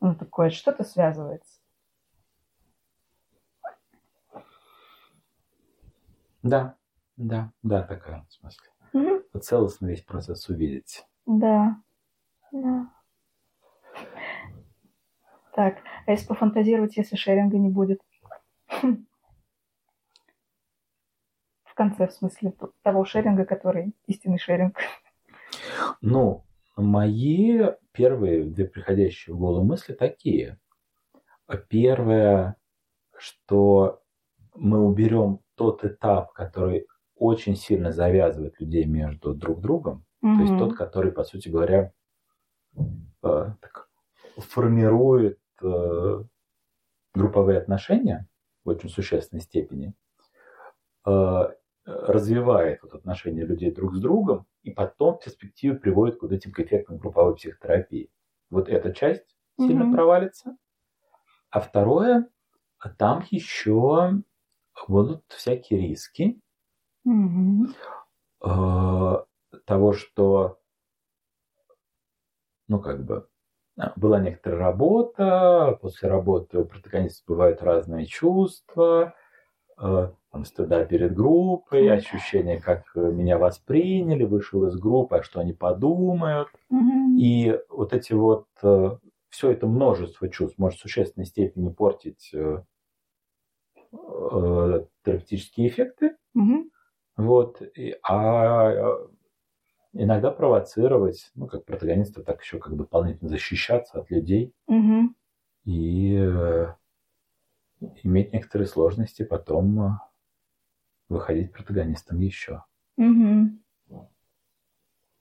Ну, 0.01 0.15
такое, 0.15 0.49
что-то 0.49 0.85
связывается. 0.85 1.59
Да, 6.41 6.75
да, 7.17 7.51
да, 7.63 7.83
такая 7.83 8.25
в 8.29 8.68
Вот 8.93 9.43
целостно 9.43 9.87
весь 9.87 10.01
процесс 10.01 10.49
увидеть. 10.49 11.05
Да. 11.25 11.81
Да. 12.51 12.91
Так, 15.53 15.77
а 16.05 16.11
если 16.11 16.27
пофантазировать, 16.27 16.97
если 16.97 17.15
шеринга 17.15 17.57
не 17.57 17.69
будет? 17.69 18.01
В 21.63 21.73
конце, 21.75 22.07
в 22.07 22.11
смысле, 22.11 22.53
того 22.81 23.05
шеринга, 23.05 23.45
который 23.45 23.93
истинный 24.07 24.39
шеринг. 24.39 24.77
Ну, 26.01 26.45
мои 26.75 27.61
первые 27.91 28.43
две 28.45 28.65
приходящие 28.65 29.35
в 29.35 29.39
голову 29.39 29.65
мысли 29.65 29.93
такие. 29.93 30.59
Первое, 31.67 32.55
что 33.17 34.01
мы 34.55 34.85
уберем 34.85 35.39
тот 35.55 35.83
этап, 35.83 36.31
который 36.33 36.87
очень 37.19 37.55
сильно 37.55 37.91
завязывает 37.91 38.59
людей 38.59 38.85
между 38.85 39.33
друг 39.33 39.61
другом, 39.61 40.05
то 40.21 40.41
есть 40.41 40.53
тот, 40.57 40.75
который, 40.75 41.11
по 41.11 41.23
сути 41.23 41.49
говоря, 41.49 41.93
э, 43.23 43.45
так, 43.61 43.89
формирует 44.37 45.39
э, 45.61 46.23
групповые 47.13 47.59
отношения 47.59 48.27
в 48.63 48.69
очень 48.69 48.89
существенной 48.89 49.41
степени, 49.41 49.93
э, 51.05 51.49
развивает 51.85 52.83
вот 52.83 52.93
отношения 52.93 53.45
людей 53.45 53.71
друг 53.71 53.95
с 53.95 53.99
другом, 53.99 54.45
и 54.63 54.71
потом 54.71 55.15
в 55.17 55.23
перспективе 55.23 55.75
приводит 55.75 56.19
к 56.19 56.21
вот 56.23 56.31
этим 56.31 56.51
к 56.51 56.59
эффектам 56.59 56.97
групповой 56.97 57.35
психотерапии. 57.35 58.11
Вот 58.49 58.69
эта 58.69 58.93
часть 58.93 59.35
сильно 59.57 59.85
Мгм. 59.85 59.93
провалится. 59.93 60.57
А 61.49 61.59
второе, 61.59 62.29
там 62.97 63.23
еще 63.31 64.21
будут 64.87 65.23
всякие 65.27 65.81
риски, 65.81 66.39
Э, 68.41 69.23
того, 69.65 69.93
что, 69.93 70.59
ну, 72.67 72.79
как 72.79 73.03
бы, 73.05 73.27
а, 73.77 73.93
была 73.95 74.19
некоторая 74.19 74.59
работа, 74.59 75.77
после 75.81 76.09
работы 76.09 76.59
у 76.59 76.65
протагонистов 76.65 77.25
бывают 77.27 77.61
разные 77.61 78.05
чувства, 78.05 79.13
э, 79.81 80.11
там, 80.31 80.45
стыда 80.45 80.85
перед 80.85 81.15
группой, 81.15 81.91
ощущение, 81.91 82.61
как 82.61 82.83
э, 82.95 82.99
меня 82.99 83.37
восприняли, 83.37 84.25
вышел 84.25 84.65
из 84.67 84.77
группы, 84.77 85.17
а 85.17 85.23
что 85.23 85.39
они 85.41 85.53
подумают. 85.53 86.49
Мгм. 86.69 87.17
И 87.17 87.59
вот 87.69 87.93
эти 87.93 88.13
вот, 88.13 88.47
все 89.29 89.51
это 89.51 89.67
множество 89.67 90.29
чувств 90.29 90.57
может 90.59 90.79
в 90.79 90.83
существенной 90.83 91.25
степени 91.25 91.69
портить 91.69 92.31
э, 92.33 92.63
э, 93.93 94.85
терапевтические 95.03 95.67
эффекты, 95.67 96.15
Мгм. 96.33 96.69
Вот, 97.19 97.61
и- 97.61 97.97
а 98.03 98.71
э, 98.71 99.07
иногда 99.93 100.31
провоцировать, 100.31 101.31
ну, 101.35 101.47
как 101.47 101.65
протагониста, 101.65 102.23
так 102.23 102.41
еще 102.41 102.59
как 102.59 102.75
дополнительно 102.77 103.29
защищаться 103.29 103.99
от 103.99 104.09
людей 104.09 104.53
Мгм. 104.67 105.15
и 105.65 106.15
э, 106.17 106.73
иметь 108.03 108.31
некоторые 108.33 108.67
сложности, 108.67 109.23
потом 109.23 109.81
э, 109.81 109.89
выходить 111.09 111.51
протагонистом 111.51 112.19
еще. 112.21 112.63
Мгм. 112.97 113.61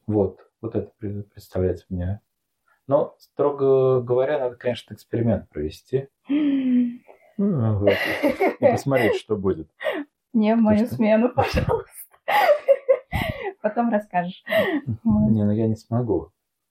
Вот, 0.07 0.41
вот 0.61 0.75
это 0.75 0.93
пре- 1.01 1.23
представляется 1.23 1.85
мне. 1.89 2.21
Но, 2.87 3.15
строго 3.19 4.01
говоря, 4.01 4.39
надо, 4.39 4.57
конечно, 4.57 4.95
эксперимент 4.95 5.49
провести 5.51 6.09
ну, 6.29 7.79
вот, 7.79 7.95
и 8.61 8.67
посмотреть, 8.67 9.17
что 9.17 9.37
будет. 9.37 9.69
Не 10.33 10.55
в 10.55 10.59
мою 10.61 10.87
смену, 10.87 11.31
пожалуйста. 11.31 11.88
Потом 13.61 13.91
расскажешь. 13.91 14.45
Не, 15.05 15.45
ну 15.45 15.51
я 15.51 15.67
не 15.67 15.77
смогу. 15.77 16.31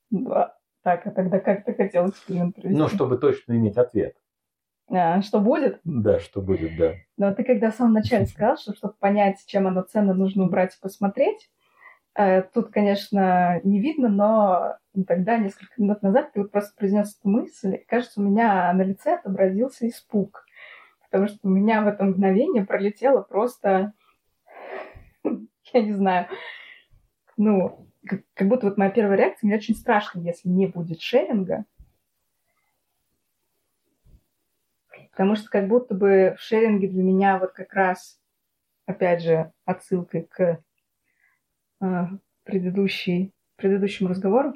Да. 0.09 0.55
Так, 0.83 1.05
а 1.05 1.11
тогда 1.11 1.39
как 1.39 1.65
ты 1.65 1.73
хотел 1.73 2.09
эксперимент 2.09 2.55
провести? 2.55 2.79
Ну, 2.79 2.87
чтобы 2.87 3.17
точно 3.17 3.53
иметь 3.53 3.77
ответ. 3.77 4.15
А, 4.89 5.21
что 5.21 5.41
будет? 5.41 5.81
Да, 5.83 6.19
что 6.19 6.41
будет, 6.41 6.77
да. 6.77 6.93
Но 7.17 7.33
ты 7.33 7.43
когда 7.43 7.71
в 7.71 7.75
самом 7.75 7.93
начале 7.93 8.25
сказал, 8.27 8.57
что 8.57 8.73
чтобы 8.73 8.93
понять, 8.93 9.43
чем 9.45 9.67
оно 9.67 9.81
ценно, 9.81 10.13
нужно 10.13 10.45
убрать 10.45 10.75
и 10.75 10.81
посмотреть, 10.81 11.49
э, 12.15 12.41
тут, 12.41 12.69
конечно, 12.69 13.59
не 13.63 13.81
видно, 13.81 14.07
но 14.07 14.77
тогда, 15.05 15.37
несколько 15.37 15.73
минут 15.77 16.01
назад, 16.01 16.31
ты 16.31 16.41
вот 16.41 16.51
просто 16.51 16.73
произнес 16.77 17.17
эту 17.19 17.29
мысль, 17.29 17.75
и, 17.75 17.85
кажется, 17.85 18.21
у 18.21 18.23
меня 18.23 18.71
на 18.73 18.83
лице 18.83 19.15
отобразился 19.15 19.87
испуг. 19.87 20.45
Потому 21.09 21.27
что 21.27 21.39
у 21.43 21.49
меня 21.49 21.81
в 21.81 21.87
это 21.87 22.03
мгновение 22.03 22.65
пролетело 22.65 23.21
просто, 23.21 23.93
я 25.73 25.81
не 25.81 25.91
знаю, 25.91 26.27
ну, 27.37 27.87
как, 28.05 28.21
как 28.33 28.47
будто 28.47 28.67
вот 28.67 28.77
моя 28.77 28.91
первая 28.91 29.17
реакция, 29.17 29.47
мне 29.47 29.57
очень 29.57 29.75
страшно, 29.75 30.19
если 30.19 30.49
не 30.49 30.67
будет 30.67 31.01
шеринга, 31.01 31.65
Потому 35.17 35.35
что 35.35 35.49
как 35.49 35.67
будто 35.67 35.95
бы 35.95 36.35
в 36.37 36.41
шеринге 36.41 36.87
для 36.87 37.01
меня 37.01 37.39
вот 37.39 37.51
как 37.53 37.73
раз, 37.73 38.19
опять 38.85 39.23
же, 39.23 39.51
отсылкой 39.65 40.27
к 40.29 40.63
э, 41.81 42.05
предыдущей, 42.43 43.33
предыдущему 43.55 44.09
разговору. 44.09 44.53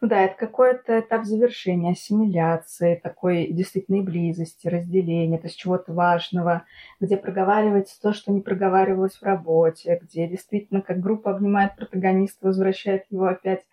Ну 0.00 0.08
да, 0.08 0.20
это 0.22 0.36
какой-то 0.36 1.00
этап 1.00 1.24
завершения, 1.24 1.92
ассимиляции, 1.92 3.00
такой 3.02 3.48
действительной 3.48 4.02
близости, 4.02 4.68
разделения, 4.68 5.38
то 5.38 5.48
есть 5.48 5.58
чего-то 5.58 5.92
важного, 5.92 6.64
где 7.00 7.16
проговаривается 7.16 8.00
то, 8.00 8.12
что 8.12 8.32
не 8.32 8.40
проговаривалось 8.40 9.16
в 9.16 9.22
работе, 9.22 10.00
где 10.02 10.28
действительно 10.28 10.82
как 10.82 11.00
группа 11.00 11.32
обнимает 11.32 11.76
протагониста, 11.76 12.46
возвращает 12.46 13.06
его 13.10 13.26
опять 13.26 13.66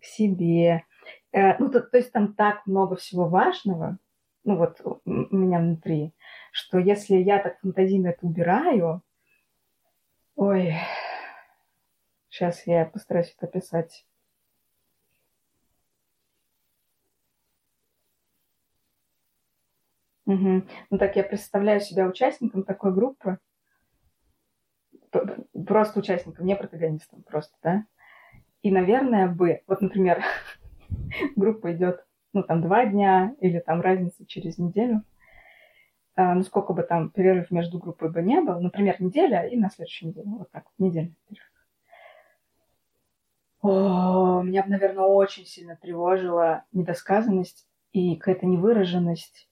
к 0.00 0.04
себе, 0.04 0.84
Э, 1.32 1.56
ну, 1.58 1.70
то, 1.70 1.80
то 1.80 1.98
есть 1.98 2.12
там 2.12 2.34
так 2.34 2.66
много 2.66 2.96
всего 2.96 3.28
важного, 3.28 3.98
ну 4.44 4.56
вот 4.56 4.80
у 4.84 5.00
меня 5.04 5.58
внутри, 5.58 6.14
что 6.52 6.78
если 6.78 7.16
я 7.16 7.38
так 7.38 7.60
фантазийно 7.60 8.08
это 8.08 8.24
убираю, 8.26 9.02
ой, 10.36 10.74
сейчас 12.28 12.66
я 12.66 12.86
постараюсь 12.86 13.34
это 13.36 13.46
описать. 13.46 14.06
Угу. 20.26 20.62
Ну 20.90 20.98
так 20.98 21.16
я 21.16 21.22
представляю 21.22 21.80
себя 21.80 22.06
участником 22.06 22.64
такой 22.64 22.92
группы, 22.92 23.38
просто 25.66 26.00
участником, 26.00 26.46
не 26.46 26.56
протагонистом, 26.56 27.22
просто, 27.22 27.56
да. 27.62 27.84
И, 28.62 28.70
наверное, 28.70 29.28
бы, 29.28 29.62
вот, 29.66 29.80
например, 29.80 30.22
группа 31.36 31.72
идет, 31.74 32.04
ну, 32.32 32.42
там, 32.42 32.62
два 32.62 32.84
дня 32.86 33.34
или 33.40 33.60
там 33.60 33.80
разница 33.80 34.26
через 34.26 34.58
неделю. 34.58 35.02
А, 36.16 36.34
ну, 36.34 36.42
сколько 36.42 36.72
бы 36.72 36.82
там 36.82 37.10
перерыв 37.10 37.50
между 37.50 37.78
группой 37.78 38.10
бы 38.10 38.22
не 38.22 38.40
был, 38.40 38.60
например, 38.60 39.00
неделя 39.00 39.46
и 39.46 39.56
на 39.56 39.70
следующую 39.70 40.10
неделю. 40.10 40.30
Вот 40.38 40.50
так, 40.50 40.64
неделя 40.78 41.12
перерыв. 41.28 41.52
О, 43.62 44.42
меня 44.42 44.64
наверное, 44.66 45.04
очень 45.04 45.44
сильно 45.44 45.76
тревожила 45.76 46.64
недосказанность 46.72 47.66
и 47.92 48.16
какая-то 48.16 48.46
невыраженность 48.46 49.48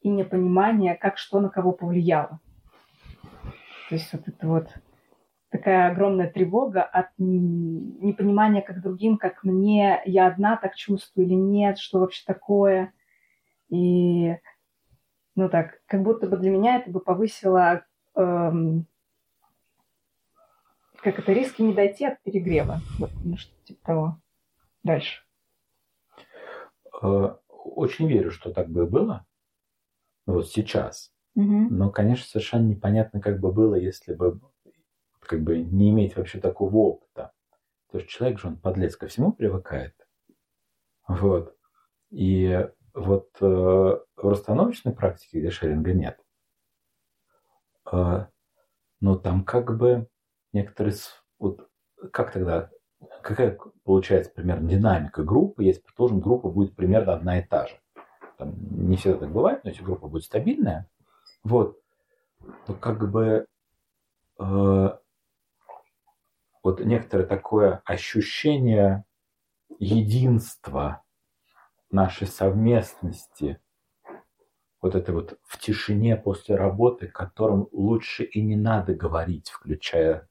и 0.00 0.08
непонимание, 0.08 0.94
как 0.94 1.18
что 1.18 1.40
на 1.40 1.48
кого 1.48 1.72
повлияло. 1.72 2.40
То 3.88 3.94
есть 3.94 4.12
вот 4.12 4.28
это 4.28 4.46
вот 4.46 4.68
такая 5.50 5.90
огромная 5.90 6.30
тревога 6.30 6.82
от 6.82 7.08
непонимания 7.18 8.62
как 8.62 8.82
другим, 8.82 9.16
как 9.16 9.44
мне, 9.44 10.02
я 10.04 10.26
одна 10.26 10.56
так 10.56 10.74
чувствую 10.74 11.26
или 11.26 11.34
нет, 11.34 11.78
что 11.78 12.00
вообще 12.00 12.22
такое. 12.26 12.92
И, 13.70 14.36
ну 15.34 15.48
так, 15.48 15.80
как 15.86 16.02
будто 16.02 16.26
бы 16.26 16.36
для 16.36 16.50
меня 16.50 16.76
это 16.76 16.90
бы 16.90 17.00
повысило, 17.00 17.84
эм, 18.14 18.86
как 20.96 21.18
это, 21.18 21.32
риски 21.32 21.62
не 21.62 21.74
дойти 21.74 22.04
от 22.04 22.20
перегрева. 22.22 22.80
Ну, 23.24 23.36
что 23.36 23.52
типа 23.64 23.86
того. 23.86 24.20
Дальше. 24.82 25.22
Э, 27.02 27.36
очень 27.48 28.08
верю, 28.08 28.30
что 28.30 28.52
так 28.52 28.68
бы 28.68 28.84
и 28.84 28.86
было. 28.86 29.24
Вот 30.28 30.48
сейчас. 30.48 31.10
Угу. 31.36 31.68
Но, 31.70 31.90
конечно, 31.90 32.26
совершенно 32.26 32.68
непонятно, 32.68 33.20
как 33.20 33.40
бы 33.40 33.50
было, 33.50 33.76
если 33.76 34.14
бы 34.14 34.40
как 35.20 35.42
бы 35.42 35.58
не 35.58 35.90
иметь 35.90 36.16
вообще 36.16 36.38
такого 36.38 36.76
опыта. 36.76 37.32
Потому 37.86 38.02
что 38.02 38.12
человек 38.12 38.38
же, 38.38 38.48
он 38.48 38.58
подлец 38.58 38.96
ко 38.96 39.06
всему 39.06 39.32
привыкает. 39.32 39.94
Вот. 41.06 41.56
И 42.10 42.68
вот 42.92 43.30
э, 43.40 43.44
в 43.44 44.02
расстановочной 44.16 44.94
практике, 44.94 45.40
где 45.40 45.50
шеринга 45.50 45.94
нет, 45.94 46.18
э, 47.90 48.26
но 49.00 49.16
там 49.16 49.44
как 49.44 49.76
бы 49.78 50.08
некоторые... 50.52 50.94
Вот, 51.38 51.68
как 52.12 52.32
тогда... 52.32 52.70
Какая 53.22 53.58
получается 53.84 54.32
примерно 54.34 54.68
динамика 54.68 55.22
группы, 55.22 55.64
если, 55.64 55.80
предположим, 55.82 56.20
группа 56.20 56.50
будет 56.50 56.74
примерно 56.76 57.14
одна 57.14 57.38
и 57.38 57.46
та 57.46 57.66
же. 57.66 57.80
Там 58.38 58.54
не 58.88 58.96
всегда 58.96 59.18
так 59.18 59.32
бывает, 59.32 59.64
но 59.64 59.70
если 59.70 59.82
группа 59.82 60.06
будет 60.08 60.24
стабильная, 60.24 60.88
вот, 61.42 61.78
то 62.66 62.74
как 62.74 63.10
бы 63.10 63.46
э, 64.38 64.88
вот 66.62 66.80
некоторое 66.80 67.26
такое 67.26 67.82
ощущение 67.84 69.04
единства 69.80 71.02
нашей 71.90 72.28
совместности, 72.28 73.60
вот 74.80 74.94
это 74.94 75.12
вот 75.12 75.38
в 75.42 75.58
тишине 75.58 76.16
после 76.16 76.54
работы, 76.54 77.08
которым 77.08 77.68
лучше 77.72 78.22
и 78.22 78.40
не 78.40 78.54
надо 78.54 78.94
говорить, 78.94 79.50
включая 79.50 80.28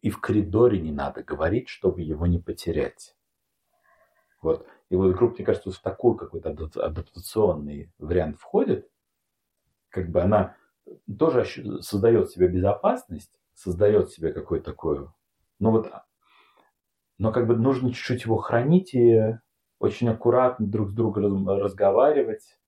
и 0.00 0.10
в 0.10 0.20
коридоре 0.20 0.80
не 0.80 0.92
надо 0.92 1.24
говорить, 1.24 1.68
чтобы 1.68 2.02
его 2.02 2.26
не 2.26 2.38
потерять. 2.38 3.16
Вот. 4.40 4.66
И 4.90 4.96
вот 4.96 5.14
группа, 5.14 5.36
мне 5.36 5.44
кажется, 5.44 5.70
в 5.70 5.78
такой 5.78 6.16
какой-то 6.16 6.50
адаптационный 6.50 7.92
вариант 7.98 8.38
входит, 8.38 8.90
как 9.88 10.10
бы 10.10 10.20
она 10.20 10.56
тоже 11.18 11.44
создает 11.80 12.30
себе 12.30 12.48
безопасность, 12.48 13.40
создает 13.54 14.10
себе 14.10 14.32
какое-то 14.32 14.72
такое 14.72 15.12
но 15.60 15.70
вот, 15.70 15.92
но 17.18 17.32
как 17.32 17.46
бы 17.46 17.54
нужно 17.54 17.92
чуть-чуть 17.92 18.24
его 18.24 18.38
хранить 18.38 18.94
и 18.94 19.38
очень 19.78 20.08
аккуратно 20.08 20.66
друг 20.66 20.90
с 20.90 20.94
другом 20.94 21.48
разговаривать, 21.48 22.58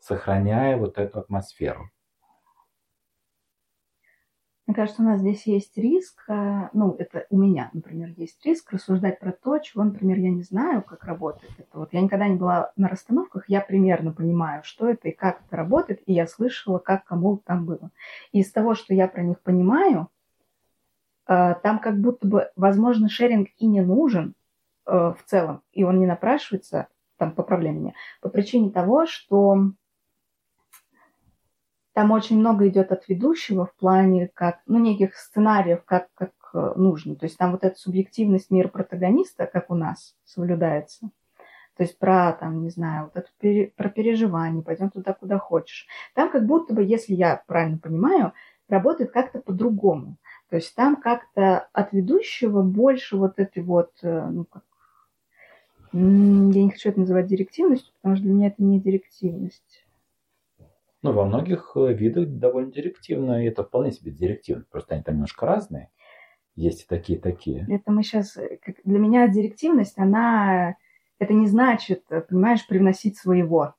сохраняя 0.00 0.76
вот 0.76 0.98
эту 0.98 1.20
атмосферу. 1.20 1.90
Мне 4.66 4.74
кажется, 4.74 5.02
у 5.02 5.04
нас 5.04 5.20
здесь 5.20 5.46
есть 5.46 5.76
риск, 5.76 6.24
а, 6.28 6.70
ну, 6.72 6.96
это 6.98 7.26
у 7.28 7.36
меня, 7.36 7.70
например, 7.74 8.14
есть 8.16 8.44
риск 8.46 8.72
рассуждать 8.72 9.20
про 9.20 9.32
то, 9.32 9.58
чего, 9.58 9.84
например, 9.84 10.18
я 10.18 10.30
не 10.30 10.42
знаю, 10.42 10.82
как 10.82 11.04
работает 11.04 11.52
это. 11.58 11.78
Вот 11.78 11.92
я 11.92 12.00
никогда 12.00 12.28
не 12.28 12.36
была 12.36 12.72
на 12.76 12.88
расстановках, 12.88 13.48
я 13.48 13.60
примерно 13.60 14.12
понимаю, 14.12 14.62
что 14.64 14.88
это 14.88 15.08
и 15.08 15.12
как 15.12 15.42
это 15.46 15.56
работает, 15.56 16.02
и 16.06 16.14
я 16.14 16.26
слышала, 16.26 16.78
как 16.78 17.04
кому 17.04 17.36
там 17.44 17.66
было. 17.66 17.90
И 18.32 18.40
из 18.40 18.50
того, 18.50 18.74
что 18.74 18.94
я 18.94 19.06
про 19.06 19.22
них 19.22 19.40
понимаю, 19.40 20.08
Э, 21.26 21.54
там 21.62 21.78
как 21.78 22.00
будто 22.00 22.26
бы, 22.26 22.50
возможно, 22.56 23.08
шеринг 23.08 23.48
и 23.58 23.66
не 23.66 23.80
нужен 23.80 24.34
э, 24.86 24.92
в 24.92 25.18
целом, 25.24 25.62
и 25.72 25.84
он 25.84 25.98
не 25.98 26.06
напрашивается, 26.06 26.88
там, 27.16 27.32
поправляй 27.32 27.72
меня, 27.72 27.92
по 28.20 28.28
причине 28.28 28.70
того, 28.70 29.06
что 29.06 29.70
там 31.94 32.10
очень 32.10 32.38
много 32.38 32.68
идет 32.68 32.92
от 32.92 33.08
ведущего 33.08 33.66
в 33.66 33.74
плане 33.76 34.28
как, 34.34 34.60
ну, 34.66 34.78
неких 34.78 35.16
сценариев, 35.16 35.84
как, 35.84 36.08
как 36.14 36.32
э, 36.52 36.72
нужно. 36.76 37.14
То 37.14 37.26
есть 37.26 37.38
там 37.38 37.52
вот 37.52 37.64
эта 37.64 37.78
субъективность 37.78 38.50
мира 38.50 38.68
протагониста, 38.68 39.46
как 39.46 39.70
у 39.70 39.76
нас, 39.76 40.16
соблюдается. 40.24 41.10
То 41.76 41.84
есть 41.84 41.98
про, 41.98 42.32
там, 42.32 42.62
не 42.62 42.70
знаю, 42.70 43.10
вот 43.14 43.16
это 43.16 43.70
про 43.76 43.88
переживание, 43.88 44.62
пойдем 44.62 44.90
туда, 44.90 45.12
куда 45.12 45.38
хочешь. 45.38 45.86
Там 46.14 46.30
как 46.30 46.46
будто 46.46 46.74
бы, 46.74 46.82
если 46.84 47.14
я 47.14 47.42
правильно 47.46 47.78
понимаю, 47.78 48.32
работает 48.68 49.12
как-то 49.12 49.40
по-другому. 49.40 50.16
То 50.50 50.56
есть 50.56 50.74
там 50.74 50.96
как-то 50.96 51.68
от 51.72 51.92
ведущего 51.92 52.62
больше 52.62 53.16
вот 53.16 53.38
этой 53.38 53.62
вот, 53.62 53.92
э, 54.02 54.28
ну 54.30 54.44
как, 54.44 54.64
я 55.92 56.00
не 56.00 56.70
хочу 56.70 56.88
это 56.88 56.98
называть 56.98 57.28
директивностью, 57.28 57.92
потому 57.94 58.16
что 58.16 58.24
для 58.24 58.34
меня 58.34 58.46
это 58.48 58.62
не 58.64 58.80
директивность. 58.80 59.73
Ну, 61.04 61.12
во 61.12 61.26
многих 61.26 61.72
э, 61.76 61.92
видах 61.92 62.26
довольно 62.30 62.72
директивно, 62.72 63.44
и 63.44 63.48
это 63.48 63.62
вполне 63.62 63.92
себе 63.92 64.10
директивно, 64.10 64.64
просто 64.70 64.94
они 64.94 65.04
там 65.04 65.16
немножко 65.16 65.44
разные. 65.44 65.90
Есть 66.56 66.84
и 66.84 66.86
такие, 66.88 67.18
и 67.18 67.20
такие. 67.20 67.66
Это 67.68 67.92
мы 67.92 68.02
сейчас... 68.02 68.38
Э, 68.38 68.58
для 68.84 68.98
меня 68.98 69.28
директивность, 69.28 69.98
она... 69.98 70.76
Это 71.18 71.34
не 71.34 71.46
значит, 71.46 72.06
понимаешь, 72.08 72.66
привносить 72.66 73.18
своего. 73.18 73.74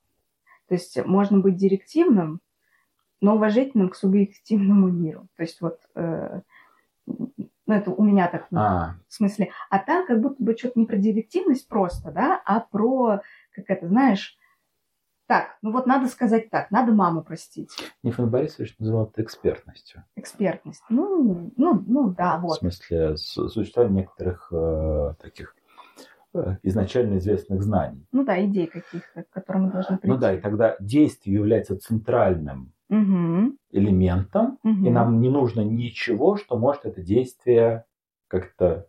То 0.68 0.76
есть 0.76 1.04
можно 1.04 1.40
быть 1.40 1.56
директивным, 1.56 2.42
но 3.22 3.36
уважительным 3.38 3.90
к 3.90 3.96
субъективному 3.96 4.90
миру. 4.90 5.28
То 5.36 5.42
есть 5.42 5.62
вот 5.62 5.80
Ну, 5.96 7.74
это 7.74 7.90
у 7.90 8.04
меня 8.04 8.28
так, 8.28 8.46
ну, 8.52 8.60
А, 8.60 8.96
в 9.08 9.14
смысле. 9.14 9.50
А 9.72 9.80
там 9.80 10.06
как 10.06 10.22
будто 10.22 10.44
бы 10.44 10.56
что-то 10.56 10.80
не 10.80 10.86
про 10.86 10.98
директивность 10.98 11.68
просто, 11.68 12.12
да, 12.12 12.40
а 12.46 12.60
про, 12.60 13.22
как 13.52 13.66
это, 13.70 13.88
знаешь, 13.88 14.38
так, 15.28 15.58
ну 15.62 15.72
вот 15.72 15.86
надо 15.88 16.08
сказать 16.08 16.50
так, 16.50 16.72
надо 16.72 16.92
маму 16.94 17.24
простить. 17.24 17.72
Нифон 18.04 18.30
Борисович 18.30 18.76
называл 18.80 19.06
это 19.08 19.22
экспертностью. 19.24 20.04
Экспертность. 20.16 20.84
Ну, 20.90 21.52
ну, 21.58 21.84
ну 21.88 22.10
да, 22.10 22.38
В 22.38 22.42
вот. 22.44 22.58
смысле, 22.60 23.18
с- 23.18 23.48
существование 23.50 24.02
некоторых 24.04 24.50
э, 24.52 25.14
таких 25.22 25.56
э, 26.34 26.58
изначально 26.64 27.18
известных 27.18 27.64
знаний. 27.64 28.06
Ну 28.12 28.24
да, 28.24 28.44
идей 28.46 28.68
каких-то, 28.68 29.24
к 29.24 29.30
которым 29.30 29.64
мы 29.64 29.72
должны 29.72 29.98
прийти. 29.98 30.08
Ну 30.14 30.18
да, 30.20 30.34
и 30.34 30.40
тогда 30.40 30.76
действие 30.80 31.36
является 31.36 31.78
центральным 31.78 32.72
Мгм, 32.88 33.58
элементом, 33.72 34.60
мгм. 34.62 34.86
и 34.86 34.90
нам 34.92 35.20
не 35.20 35.30
нужно 35.30 35.62
ничего, 35.62 36.38
что 36.38 36.56
может 36.58 36.86
это 36.86 37.02
действие 37.02 37.86
как-то 38.28 38.88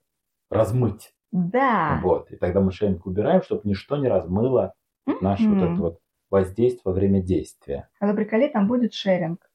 размыть. 0.51 1.15
Да. 1.33 1.99
Вот. 2.03 2.31
И 2.31 2.37
тогда 2.37 2.61
мы 2.61 2.73
шейнг 2.73 3.07
убираем, 3.07 3.43
чтобы 3.43 3.63
ничто 3.65 3.97
не 3.97 4.09
размыло 4.09 4.75
наше 5.23 5.49
вот 5.49 5.57
Мгм. 5.63 5.73
это 5.73 5.81
вот 5.83 5.99
воздействие 6.37 6.83
во 6.85 6.93
время 6.93 7.23
действия. 7.23 7.89
А 7.99 8.07
на 8.07 8.15
приколе 8.15 8.49
там 8.49 8.69
будет 8.69 8.93
шеринг. 8.93 9.51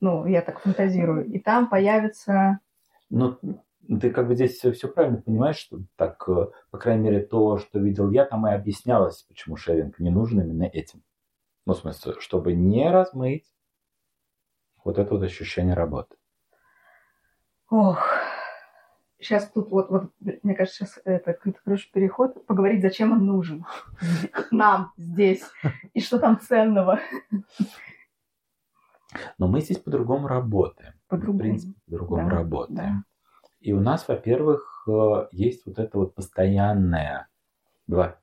Ну, 0.00 0.26
я 0.26 0.42
так 0.42 0.60
фантазирую. 0.60 1.26
И 1.26 1.38
там 1.38 1.68
появится... 1.68 2.60
Ну, 3.10 3.38
ты 4.00 4.10
как 4.10 4.28
бы 4.28 4.34
здесь 4.34 4.58
все, 4.58 4.88
правильно 4.88 5.20
понимаешь, 5.20 5.56
что 5.56 5.80
так, 5.96 6.22
э, 6.28 6.46
по 6.70 6.78
крайней 6.78 7.04
мере, 7.04 7.20
то, 7.20 7.58
что 7.58 7.78
видел 7.78 8.10
я, 8.10 8.24
там 8.24 8.46
и 8.46 8.52
объяснялось, 8.52 9.22
почему 9.22 9.56
шеринг 9.56 9.98
не 9.98 10.10
нужен 10.10 10.40
именно 10.40 10.64
этим. 10.64 11.02
Ну, 11.66 11.74
в 11.74 11.78
смысле, 11.78 12.14
чтобы 12.20 12.52
не 12.54 12.90
размыть 12.90 13.52
вот 14.84 14.98
это 14.98 15.14
вот 15.14 15.22
ощущение 15.22 15.74
работы. 15.74 16.16
Ох. 17.70 18.06
Сейчас 19.24 19.50
тут 19.50 19.70
вот, 19.70 19.88
вот, 19.90 20.10
мне 20.42 20.54
кажется, 20.54 20.84
сейчас 20.84 21.00
это 21.04 21.32
какой-то 21.32 21.58
хороший 21.64 21.90
переход. 21.92 22.44
Поговорить, 22.46 22.82
зачем 22.82 23.12
он 23.12 23.24
нужен. 23.24 23.64
Нам 24.50 24.92
здесь. 24.98 25.42
И 25.94 26.00
что 26.00 26.18
там 26.18 26.38
ценного. 26.40 27.00
Но 29.38 29.48
мы 29.48 29.60
здесь 29.60 29.78
по-другому 29.78 30.28
работаем. 30.28 30.92
В 31.06 31.10
По-другому. 31.10 31.38
принципе, 31.38 31.74
по-другому 31.86 32.28
Да, 32.28 32.36
работаем. 32.36 32.76
да. 32.76 33.04
И 33.60 33.72
у 33.72 33.80
нас, 33.80 34.06
во-первых, 34.08 34.84
э, 34.88 35.28
есть 35.32 35.64
вот 35.64 35.78
это 35.78 35.98
вот 35.98 36.14
постоянное 36.14 37.28
два 37.86 38.18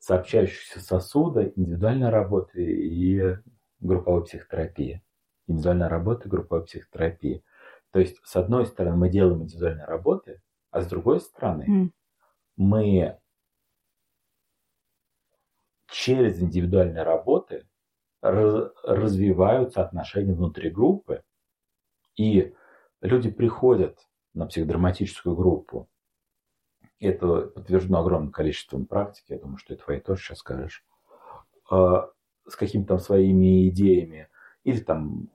сообщающихся 0.00 0.80
сосуда, 0.80 1.52
индивидуальная 1.54 2.10
работа 2.10 2.58
и 2.60 3.36
групповая 3.80 4.22
психотерапия. 4.22 5.02
Индивидуальная 5.46 5.88
работа 5.88 6.26
и 6.26 6.30
групповая 6.30 6.64
психотерапия. 6.64 7.42
То 7.92 7.98
есть, 7.98 8.20
с 8.24 8.36
одной 8.36 8.66
стороны, 8.66 8.96
мы 8.96 9.08
делаем 9.08 9.42
индивидуальные 9.42 9.86
работы, 9.86 10.40
а 10.70 10.80
с 10.80 10.86
другой 10.86 11.20
стороны, 11.20 11.64
М. 11.64 11.92
мы 12.56 13.18
через 15.88 16.40
индивидуальные 16.40 17.02
работы 17.02 17.66
раз- 18.22 18.72
развиваются 18.84 19.82
отношения 19.82 20.34
внутри 20.34 20.70
группы, 20.70 21.24
и 22.16 22.54
люди 23.00 23.30
приходят 23.30 23.98
на 24.34 24.46
психодраматическую 24.46 25.34
группу. 25.34 25.88
Это 27.00 27.42
подтверждено 27.48 28.00
огромным 28.00 28.30
количеством 28.30 28.86
практик, 28.86 29.24
я 29.28 29.38
думаю, 29.38 29.56
что 29.56 29.74
и 29.74 29.76
твои 29.76 30.00
тоже 30.00 30.22
сейчас 30.22 30.38
скажешь, 30.38 30.84
э, 31.70 31.74
с 32.46 32.56
какими-то 32.56 32.88
там 32.88 32.98
своими 32.98 33.68
идеями, 33.68 34.28
или 34.64 34.78
там 34.80 35.30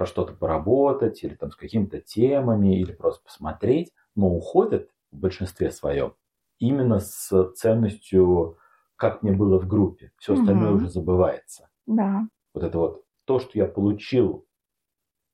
про 0.00 0.06
что-то 0.06 0.32
поработать, 0.32 1.22
или 1.24 1.34
там 1.34 1.50
с 1.50 1.56
какими-то 1.56 2.00
темами, 2.00 2.80
или 2.80 2.90
просто 2.90 3.22
посмотреть, 3.22 3.92
но 4.14 4.30
уходят 4.30 4.88
в 5.12 5.18
большинстве 5.18 5.70
своем 5.70 6.14
именно 6.58 7.00
с 7.00 7.52
ценностью, 7.52 8.56
как 8.96 9.22
мне 9.22 9.32
было 9.32 9.60
в 9.60 9.68
группе. 9.68 10.12
Все 10.16 10.32
остальное 10.32 10.70
Мгм. 10.70 10.76
уже 10.78 10.88
забывается. 10.88 11.68
Да. 11.86 12.26
Вот 12.54 12.64
это 12.64 12.78
вот 12.78 13.04
то, 13.26 13.40
что 13.40 13.58
я 13.58 13.66
получил 13.66 14.46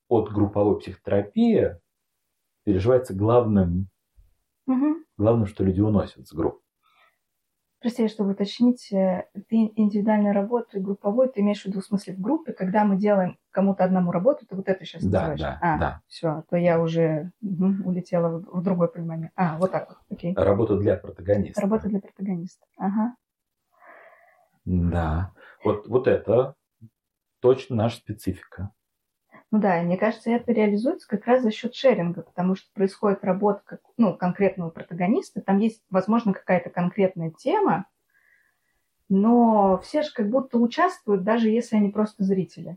от 0.08 0.32
групповой 0.32 0.80
психотерапии, 0.80 1.80
переживается 2.64 3.14
главным, 3.14 3.88
Мгм. 4.66 5.04
главным, 5.16 5.46
что 5.46 5.62
люди 5.62 5.80
уносят 5.80 6.26
с 6.26 6.32
групп. 6.32 6.62
Прости, 7.86 8.08
чтобы 8.08 8.32
уточнить, 8.32 8.92
э, 8.92 9.28
ты 9.48 9.70
индивидуальную 9.76 10.34
работу 10.34 10.76
и 10.76 10.80
групповую, 10.80 11.28
ты 11.28 11.40
имеешь 11.40 11.62
в 11.62 11.66
виду 11.66 11.80
в 11.80 11.84
смысле 11.84 12.14
в 12.14 12.20
группе, 12.20 12.52
когда 12.52 12.84
мы 12.84 12.96
делаем 12.96 13.38
кому-то 13.52 13.84
одному 13.84 14.10
работу, 14.10 14.44
ты 14.44 14.56
вот 14.56 14.68
это 14.68 14.84
сейчас 14.84 15.04
Да, 15.04 15.28
называешь? 15.28 15.40
да, 15.40 15.58
а, 15.62 15.78
да. 15.78 16.02
Все, 16.08 16.42
то 16.50 16.56
я 16.56 16.80
уже 16.80 17.30
мгм, 17.40 17.86
улетела 17.86 18.40
в, 18.40 18.58
в 18.58 18.62
другое 18.64 18.88
понимание. 18.88 19.30
А, 19.36 19.56
вот 19.56 19.70
так 19.70 19.88
вот, 19.88 19.98
окей. 20.10 20.34
Работа 20.36 20.76
для 20.76 20.96
протагониста. 20.96 21.60
Работа 21.60 21.88
для 21.88 22.00
протагониста. 22.00 22.66
Ага. 22.76 23.14
Да. 24.64 25.32
Вот, 25.62 25.86
вот 25.86 26.08
это 26.08 26.56
точно 27.38 27.76
наша 27.76 27.98
специфика. 27.98 28.72
Ну 29.56 29.62
да, 29.62 29.80
мне 29.80 29.96
кажется, 29.96 30.30
это 30.30 30.52
реализуется 30.52 31.08
как 31.08 31.24
раз 31.24 31.42
за 31.42 31.50
счет 31.50 31.74
шеринга, 31.74 32.20
потому 32.20 32.56
что 32.56 32.70
происходит 32.74 33.24
работа 33.24 33.62
как, 33.64 33.80
ну, 33.96 34.14
конкретного 34.14 34.68
протагониста, 34.68 35.40
там 35.40 35.60
есть, 35.60 35.82
возможно, 35.88 36.34
какая-то 36.34 36.68
конкретная 36.68 37.30
тема, 37.30 37.86
но 39.08 39.80
все 39.82 40.02
же 40.02 40.12
как 40.12 40.28
будто 40.28 40.58
участвуют, 40.58 41.24
даже 41.24 41.48
если 41.48 41.76
они 41.76 41.88
просто 41.88 42.22
зрители. 42.22 42.76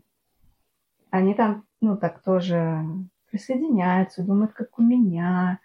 Они 1.10 1.34
там, 1.34 1.66
ну, 1.82 1.98
так 1.98 2.22
тоже 2.22 2.82
присоединяются, 3.30 4.24
думают, 4.24 4.54
как 4.54 4.78
у 4.78 4.82
меня. 4.82 5.60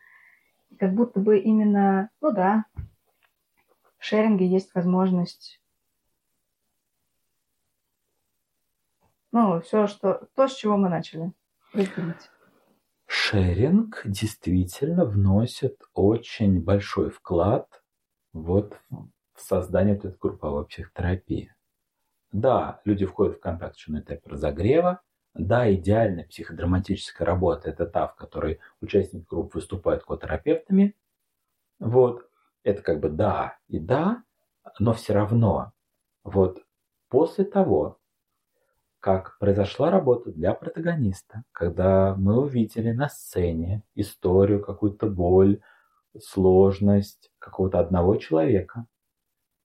Как 0.77 0.93
будто 0.93 1.21
бы 1.21 1.37
именно, 1.37 2.09
ну 2.19 2.33
да, 2.33 2.65
в 3.99 4.03
шеринге 4.03 4.45
есть 4.47 4.75
возможность 4.75 5.61
Ну, 9.35 9.59
все, 9.59 9.87
что, 9.87 10.29
то, 10.33 10.47
с 10.47 10.53
чего 10.53 10.77
мы 10.77 10.87
начали. 10.87 11.33
Шеринг 13.05 14.01
действительно 14.05 15.03
вносит 15.03 15.77
очень 15.93 16.63
большой 16.63 17.09
вклад 17.09 17.83
вот 18.31 18.79
в 18.89 19.41
создание 19.41 19.95
вот 19.95 20.05
этой 20.05 20.17
групповой 20.17 20.65
психотерапии. 20.65 21.53
Да, 22.31 22.79
люди 22.85 23.05
входят 23.05 23.35
в 23.35 23.39
контакт 23.41 23.75
на 23.87 23.99
этапе 23.99 24.21
разогрева. 24.29 25.01
Да, 25.33 25.69
идеальная 25.73 26.23
психодраматическая 26.23 27.27
работа– 27.27 27.69
это 27.71 27.85
та, 27.85 28.07
в 28.07 28.15
которой 28.15 28.61
участники 28.79 29.25
группы 29.29 29.57
выступают 29.57 30.05
котерапевтами. 30.05 30.95
Вот. 31.79 32.29
Это 32.63 32.81
как 32.81 33.01
бы 33.01 33.09
да 33.09 33.57
и 33.67 33.79
да, 33.79 34.23
но 34.79 34.93
все 34.93 35.11
равно 35.11 35.73
вот 36.23 36.63
после 37.09 37.43
того, 37.43 37.99
как 39.05 39.37
произошла 39.37 39.91
работа 39.91 40.31
для 40.31 40.55
протагониста, 40.55 41.43
когда 41.51 42.15
мы 42.17 42.41
увидели 42.41 42.91
на 42.91 43.07
сцене 43.07 43.83
историю, 43.93 44.63
какую-то 44.63 45.05
боль, 45.05 45.61
сложность 46.19 47.31
какого-то 47.37 47.77
одного 47.77 48.15
человека, 48.15 48.87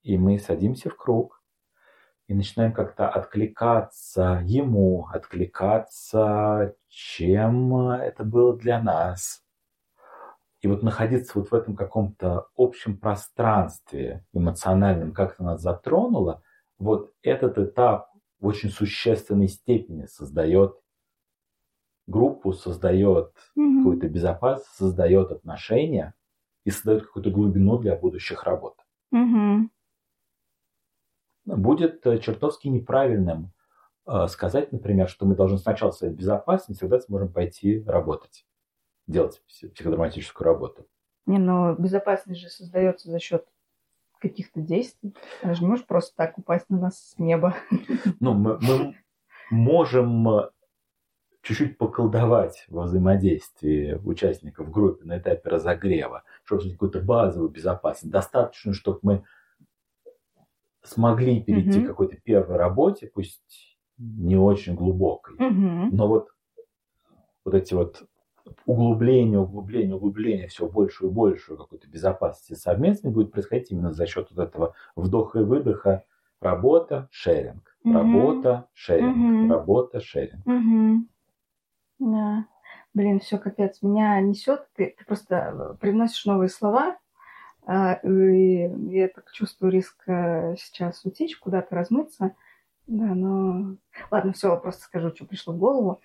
и 0.02 0.18
мы 0.18 0.38
садимся 0.38 0.90
в 0.90 0.96
круг 0.98 1.42
и 2.26 2.34
начинаем 2.34 2.74
как-то 2.74 3.08
откликаться 3.08 4.42
ему, 4.44 5.06
откликаться, 5.10 6.76
чем 6.88 7.88
это 7.92 8.24
было 8.24 8.54
для 8.54 8.82
нас. 8.82 9.42
И 10.60 10.68
вот 10.68 10.82
находиться 10.82 11.38
вот 11.38 11.50
в 11.50 11.54
этом 11.54 11.76
каком-то 11.76 12.48
общем 12.58 12.98
пространстве 12.98 14.22
эмоциональном, 14.34 15.14
как 15.14 15.32
это 15.32 15.44
нас 15.44 15.62
затронуло, 15.62 16.42
вот 16.78 17.14
этот 17.22 17.56
этап 17.56 18.09
в 18.40 18.46
очень 18.46 18.70
существенной 18.70 19.48
степени 19.48 20.06
создает 20.06 20.80
группу, 22.06 22.52
создает 22.52 23.34
Мгм. 23.54 23.78
какую-то 23.78 24.08
безопасность, 24.08 24.74
создает 24.76 25.30
отношения 25.30 26.14
и 26.64 26.70
создает 26.70 27.06
какую-то 27.06 27.30
глубину 27.30 27.78
для 27.78 27.96
будущих 27.96 28.44
работ. 28.44 28.76
Мгм. 29.12 29.70
Будет 31.46 32.06
э, 32.06 32.18
чертовски 32.18 32.68
неправильным 32.68 33.52
э, 34.06 34.26
сказать, 34.28 34.72
например, 34.72 35.08
что 35.08 35.26
мы 35.26 35.34
должны 35.34 35.58
сначала 35.58 35.90
создать 35.90 36.16
безопасность, 36.16 36.80
тогда 36.80 37.00
сможем 37.00 37.32
пойти 37.32 37.82
работать, 37.84 38.46
делать 39.06 39.42
пси- 39.48 39.68
психодраматическую 39.70 40.44
работу. 40.46 40.86
Не, 41.26 41.38
но 41.38 41.74
безопасность 41.74 42.40
же 42.40 42.48
создается 42.48 43.10
за 43.10 43.18
счет 43.20 43.46
каких-то 44.20 44.60
действий. 44.60 45.14
Она 45.42 45.54
же 45.54 45.62
не 45.62 45.68
может 45.68 45.86
просто 45.86 46.14
так 46.16 46.38
упасть 46.38 46.68
на 46.68 46.78
нас 46.78 46.98
с 47.10 47.18
неба. 47.18 47.56
Ну, 48.20 48.34
мы, 48.34 48.58
мы 48.60 48.94
можем 49.50 50.28
э, 50.28 50.50
чуть-чуть 51.42 51.78
поколдовать 51.78 52.64
во 52.68 52.84
взаимодействии 52.84 53.94
участников 54.04 54.68
в 54.68 54.70
группе 54.70 55.04
на 55.04 55.18
этапе 55.18 55.48
разогрева, 55.48 56.22
чтобы 56.44 56.70
какую-то 56.70 57.00
базовую 57.00 57.50
безопасность. 57.50 58.12
Достаточно, 58.12 58.72
чтобы 58.72 59.00
мы 59.02 59.24
смогли 60.82 61.42
перейти 61.42 61.78
Мгм. 61.78 61.84
к 61.84 61.88
какой-то 61.88 62.16
первой 62.16 62.56
работе, 62.56 63.10
пусть 63.12 63.78
не 63.98 64.36
очень 64.36 64.74
глубокой. 64.74 65.36
Мгм. 65.38 65.94
Но 65.94 66.08
вот, 66.08 66.28
вот 67.44 67.54
эти 67.54 67.74
вот 67.74 68.02
углубление, 68.66 69.40
углубление, 69.40 69.96
углубление 69.96 70.48
все 70.48 70.68
больше 70.68 71.06
и 71.06 71.08
больше 71.08 71.56
какой-то 71.56 71.88
безопасности 71.88 72.54
совместной 72.54 73.10
будет 73.10 73.32
происходить 73.32 73.70
именно 73.70 73.92
за 73.92 74.06
счет 74.06 74.28
вот 74.30 74.42
этого 74.42 74.74
вдоха 74.96 75.40
и 75.40 75.44
выдоха. 75.44 76.04
Работа, 76.40 77.08
шеринг. 77.10 77.76
Мгм. 77.84 77.96
Работа, 77.96 78.68
шеринг. 78.72 79.16
Мгм. 79.16 79.50
Работа, 79.50 80.00
шеринг. 80.00 80.46
Мгм. 80.46 81.08
Да. 81.98 82.46
Блин, 82.94 83.20
все 83.20 83.38
капец. 83.38 83.82
Меня 83.82 84.20
несет. 84.20 84.68
Ты, 84.74 84.94
ты 84.98 85.04
просто 85.04 85.34
э, 85.36 85.74
привносишь 85.80 86.24
новые 86.24 86.48
слова, 86.48 86.96
а, 87.66 87.94
и 88.02 88.68
я 88.92 89.08
так 89.08 89.30
чувствую 89.32 89.70
риск 89.70 90.02
э, 90.08 90.56
сейчас 90.56 91.04
утечь, 91.04 91.38
куда-то 91.38 91.74
размыться. 91.74 92.34
Да, 92.86 93.14
но... 93.14 93.76
Ладно, 94.10 94.32
все, 94.32 94.58
просто 94.58 94.82
скажу, 94.82 95.14
что 95.14 95.24
пришло 95.24 95.54
в 95.54 95.58
голову. 95.58 96.00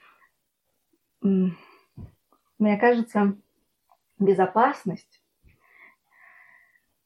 Мне 2.58 2.78
кажется, 2.78 3.36
безопасность, 4.18 5.22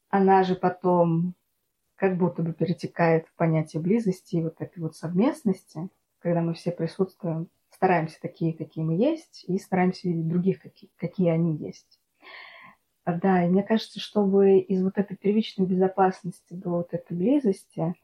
она 0.09 0.43
же 0.43 0.55
потом 0.55 1.33
как 1.95 2.17
будто 2.17 2.43
бы 2.43 2.53
перетекает 2.53 3.27
в 3.27 3.33
понятие 3.33 3.81
близости 3.81 4.38
и 4.38 4.43
вот 4.43 4.62
этой 4.62 4.79
вот 4.79 4.95
совместности, 4.95 5.89
когда 6.19 6.41
мы 6.41 6.53
все 6.53 6.71
присутствуем, 6.71 7.49
стараемся 7.71 8.19
такие, 8.21 8.53
какие 8.53 8.83
мы 8.83 8.95
есть, 8.95 9.43
и 9.47 9.57
стараемся 9.57 10.07
видеть 10.07 10.27
других, 10.27 10.62
какие, 10.62 10.89
какие 10.97 11.29
они 11.29 11.55
есть. 11.55 11.99
А, 13.03 13.13
Да, 13.13 13.43
и 13.43 13.49
мне 13.49 13.63
кажется, 13.63 13.99
чтобы 13.99 14.59
из 14.59 14.83
вот 14.83 14.97
этой 14.97 15.17
первичной 15.17 15.65
безопасности 15.65 16.53
до 16.53 16.69
вот 16.69 16.93
этой 16.93 17.17
близости, 17.17 17.95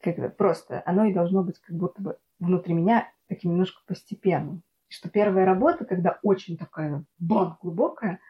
как 0.00 0.36
просто 0.36 0.82
оно 0.86 1.04
и 1.04 1.14
должно 1.14 1.42
быть 1.42 1.58
как 1.60 1.76
будто 1.76 2.02
бы 2.02 2.18
внутри 2.38 2.74
меня 2.74 3.12
таким 3.26 3.52
немножко 3.52 3.82
постепенным. 3.86 4.62
И 4.94 4.96
Что 4.96 5.08
первая 5.08 5.44
работа, 5.44 5.84
когда 5.84 6.18
очень 6.22 6.56
такая 6.56 7.04
бам, 7.18 7.58
глубокая, 7.60 8.20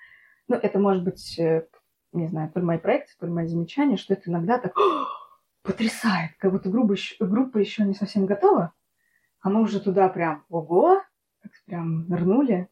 ну, 0.49 0.57
это 0.57 0.79
может 0.79 1.05
быть, 1.05 1.39
э, 1.39 1.67
не 2.13 2.27
знаю, 2.27 2.51
то 2.51 2.61
ли 2.61 2.67
мои 2.67 2.79
проекты, 2.79 3.13
то 3.19 3.27
ли 3.27 3.33
мои 3.33 3.47
замечания, 3.47 3.97
что 3.97 4.15
это 4.15 4.31
иногда 4.31 4.59
так 4.59 4.75
потрясает, 5.63 6.33
как 6.39 6.53
будто 6.53 6.71
группа 6.71 6.93
еще, 6.93 7.17
группа 7.25 7.59
еще 7.59 7.85
не 7.85 7.95
совсем 7.95 8.27
готова, 8.27 8.73
а 9.41 9.51
мы 9.51 9.61
уже 9.61 9.81
туда 9.81 10.09
прям, 10.09 10.45
ого, 10.49 11.03
так 11.43 11.53
прям 11.67 12.09
нырнули. 12.09 12.69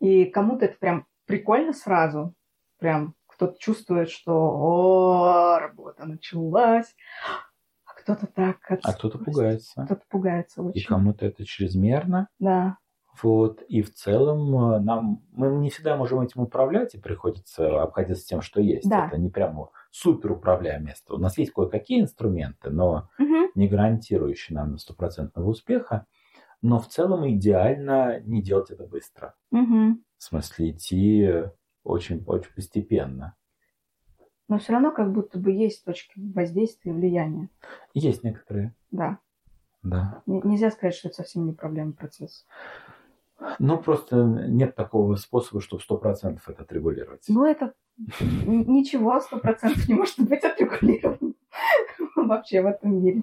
И 0.00 0.24
кому-то 0.24 0.64
это 0.64 0.76
прям 0.78 1.06
прикольно 1.24 1.72
сразу. 1.72 2.34
Прям 2.78 3.14
кто-то 3.26 3.56
чувствует, 3.58 4.10
что 4.10 4.32
о, 4.34 5.58
работа 5.60 6.04
началась. 6.04 6.94
А 7.84 7.94
кто-то 7.94 8.26
так... 8.26 8.58
А 8.68 8.92
кто-то 8.92 9.18
пугается. 9.18 9.84
Кто-то 9.84 10.02
пугается 10.08 10.62
И 10.62 10.64
очень. 10.64 10.86
кому-то 10.88 11.26
это 11.26 11.44
чрезмерно. 11.44 12.28
Да. 12.40 12.78
Вот. 13.22 13.62
И 13.62 13.82
в 13.82 13.92
целом 13.94 14.74
э, 14.74 14.80
нам 14.80 15.22
мы 15.32 15.48
не 15.56 15.70
всегда 15.70 15.96
можем 15.96 16.20
этим 16.20 16.42
управлять, 16.42 16.94
и 16.94 16.98
приходится 17.00 17.82
обходиться 17.82 18.26
тем, 18.26 18.40
что 18.42 18.60
есть. 18.60 18.88
Да. 18.88 19.06
Это 19.06 19.18
не 19.18 19.30
прямо 19.30 19.70
супер 19.90 20.32
управляемое 20.32 20.88
место. 20.88 21.14
У 21.14 21.18
нас 21.18 21.38
есть 21.38 21.52
кое-какие 21.52 22.00
инструменты, 22.00 22.70
но 22.70 23.08
Мгм. 23.18 23.50
не 23.54 23.68
гарантирующие 23.68 24.56
нам 24.56 24.78
стопроцентного 24.78 25.48
успеха. 25.48 26.06
Но 26.62 26.78
в 26.78 26.88
целом 26.88 27.28
идеально 27.30 28.20
не 28.20 28.42
делать 28.42 28.70
это 28.70 28.84
быстро. 28.86 29.34
Мгм. 29.50 30.02
В 30.18 30.22
смысле 30.22 30.70
идти 30.70 31.30
очень, 31.84 32.24
очень 32.26 32.52
постепенно. 32.54 33.36
Но 34.48 34.58
все 34.58 34.72
равно 34.72 34.90
как 34.90 35.12
будто 35.12 35.38
бы 35.38 35.52
есть 35.52 35.84
точки 35.84 36.12
воздействия 36.16 36.92
и 36.92 36.94
влияния. 36.94 37.48
Есть 37.94 38.24
некоторые, 38.24 38.74
Да. 38.90 39.18
да. 39.82 40.22
Нельзя 40.26 40.70
сказать, 40.70 40.94
что 40.94 41.08
это 41.08 41.16
совсем 41.18 41.46
не 41.46 41.52
проблемный 41.52 41.94
процесс. 41.94 42.46
Ну, 43.58 43.78
просто 43.78 44.16
нет 44.24 44.74
такого 44.74 45.16
способа, 45.16 45.60
чтобы 45.60 45.82
сто 45.82 45.96
процентов 45.98 46.48
это 46.48 46.62
отрегулировать. 46.62 47.24
Ну, 47.28 47.44
это 47.44 47.74
ничего, 48.46 49.20
сто 49.20 49.38
процентов 49.38 49.86
не 49.88 49.94
может 49.94 50.18
быть 50.20 50.44
отрегулировано 50.44 51.34
вообще 52.16 52.62
в 52.62 52.66
этом 52.66 53.02
мире. 53.02 53.22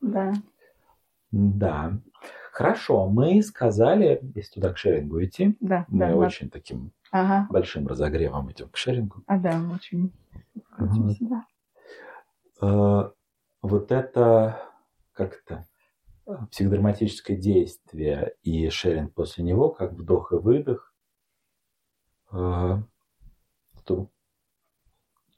Да. 0.00 0.32
Да. 1.32 1.98
Хорошо, 2.52 3.08
мы 3.08 3.42
сказали, 3.42 4.20
если 4.34 4.54
туда 4.54 4.72
к 4.72 4.78
шерингу 4.78 5.22
идти, 5.22 5.56
Да, 5.60 5.84
мы 5.88 5.98
да, 6.08 6.14
очень 6.16 6.48
таким 6.48 6.92
Ага. 7.10 7.46
большим 7.50 7.86
разогревом 7.86 8.50
идем 8.50 8.68
к 8.70 8.76
шерингу. 8.78 9.22
А 9.26 9.36
да, 9.38 9.52
мы 9.58 9.74
очень 9.74 10.10
крутимся, 10.70 11.18
да. 11.20 11.44
Э, 12.62 13.10
Вот 13.62 13.92
это 13.92 14.62
как-то 15.12 15.66
психодраматическое 16.50 17.36
действие 17.36 18.36
и 18.42 18.68
шеринг 18.68 19.14
после 19.14 19.44
него, 19.44 19.70
как 19.70 19.92
вдох 19.92 20.32
и 20.32 20.36
выдох, 20.36 20.94
э, 22.32 22.76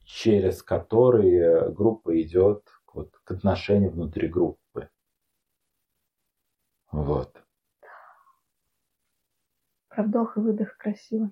через 0.09 0.62
который 0.62 1.70
группа 1.72 2.20
идет 2.20 2.64
вот, 2.92 3.16
к 3.22 3.31
отношению 3.31 3.90
внутри 3.90 4.27
группы. 4.27 4.88
Вот. 6.90 7.44
Про 9.88 10.03
вдох 10.05 10.37
и 10.37 10.40
выдох 10.40 10.77
красиво. 10.79 11.31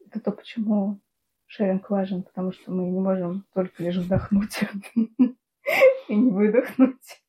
Это 0.00 0.20
то, 0.20 0.32
почему 0.32 1.00
шеринг 1.46 1.90
важен, 1.90 2.22
потому 2.22 2.52
что 2.52 2.72
мы 2.72 2.90
не 2.90 2.98
можем 2.98 3.46
только 3.52 3.82
лишь 3.82 3.96
вдохнуть 3.96 4.58
и 6.08 6.16
не 6.16 6.32
выдохнуть. 6.32 7.22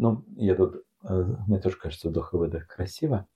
Ну, 0.00 0.24
я 0.36 0.54
тут, 0.54 0.82
э, 1.04 1.24
мне 1.46 1.60
тоже 1.60 1.76
кажется, 1.76 2.08
вдох 2.08 2.32
и 2.32 2.36
выдох 2.38 2.66
красиво. 2.66 3.26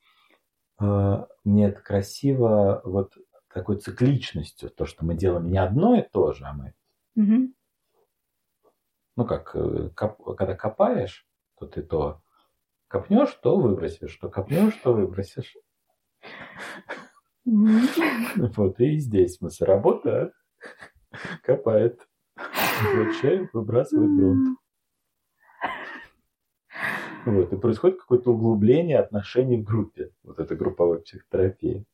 Э, 0.80 1.26
Мне 1.44 1.68
это 1.68 1.82
красиво 1.82 2.80
вот 2.84 3.12
такой 3.52 3.76
цикличностью, 3.76 4.70
то, 4.70 4.86
что 4.86 5.04
мы 5.04 5.14
делаем 5.14 5.50
не 5.50 5.58
одно 5.58 5.94
и 5.94 6.00
то 6.02 6.32
же, 6.32 6.46
а 6.46 6.54
мы, 6.54 6.72
Мгм. 7.16 7.54
ну 9.14 9.26
как, 9.26 9.54
э, 9.54 9.90
коп- 9.94 10.34
когда 10.38 10.54
копаешь, 10.56 11.28
то 11.58 11.66
ты 11.66 11.82
то 11.82 12.22
копнешь, 12.88 13.34
то 13.42 13.58
выбросишь, 13.60 14.16
то 14.16 14.30
копнешь, 14.30 14.74
то 14.82 14.94
выбросишь. 14.94 15.56
Вот, 18.56 18.80
и 18.80 18.96
здесь 18.96 19.36
смысл 19.36 19.64
работа 19.66 20.32
копает. 21.42 22.00
Человек 23.20 23.52
выбрасывает 23.52 24.16
грунт. 24.16 24.58
Вот, 27.24 27.52
и 27.52 27.56
происходит 27.56 28.00
какое-то 28.00 28.32
углубление 28.32 28.98
отношений 28.98 29.56
в 29.56 29.64
группе. 29.64 30.12
Вот 30.22 30.38
это 30.38 30.54
групповой 30.54 31.00
психотерапия. 31.00 31.84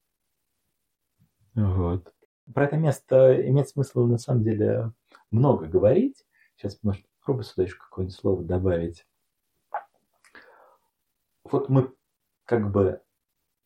Вот. 1.55 2.13
Про 2.53 2.65
это 2.65 2.77
место 2.77 3.49
имеет 3.49 3.69
смысл 3.69 4.07
на 4.07 4.19
самом 4.19 4.43
деле 4.43 4.93
много 5.31 5.67
говорить. 5.67 6.25
Сейчас, 6.57 6.79
может, 6.83 7.05
попробую 7.21 7.45
сюда 7.45 7.63
еще 7.63 7.77
какое-нибудь 7.77 8.17
слово 8.17 8.45
добавить. 8.45 9.07
Вот 11.45 11.69
мы 11.69 11.93
как 12.45 12.71
бы 12.71 13.01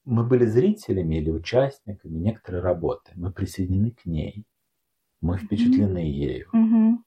мы 0.05 0.23
были 0.25 0.45
зрителями 0.45 1.17
или 1.17 1.31
участниками 1.31 2.19
некоторой 2.19 2.61
работы. 2.61 3.13
Мы 3.15 3.33
присоединены 3.33 3.93
к 3.93 4.05
ней. 4.05 4.45
Мы 5.21 5.39
впечатлены 5.39 5.99
ею. 5.99 6.49
Мгм. 6.53 7.05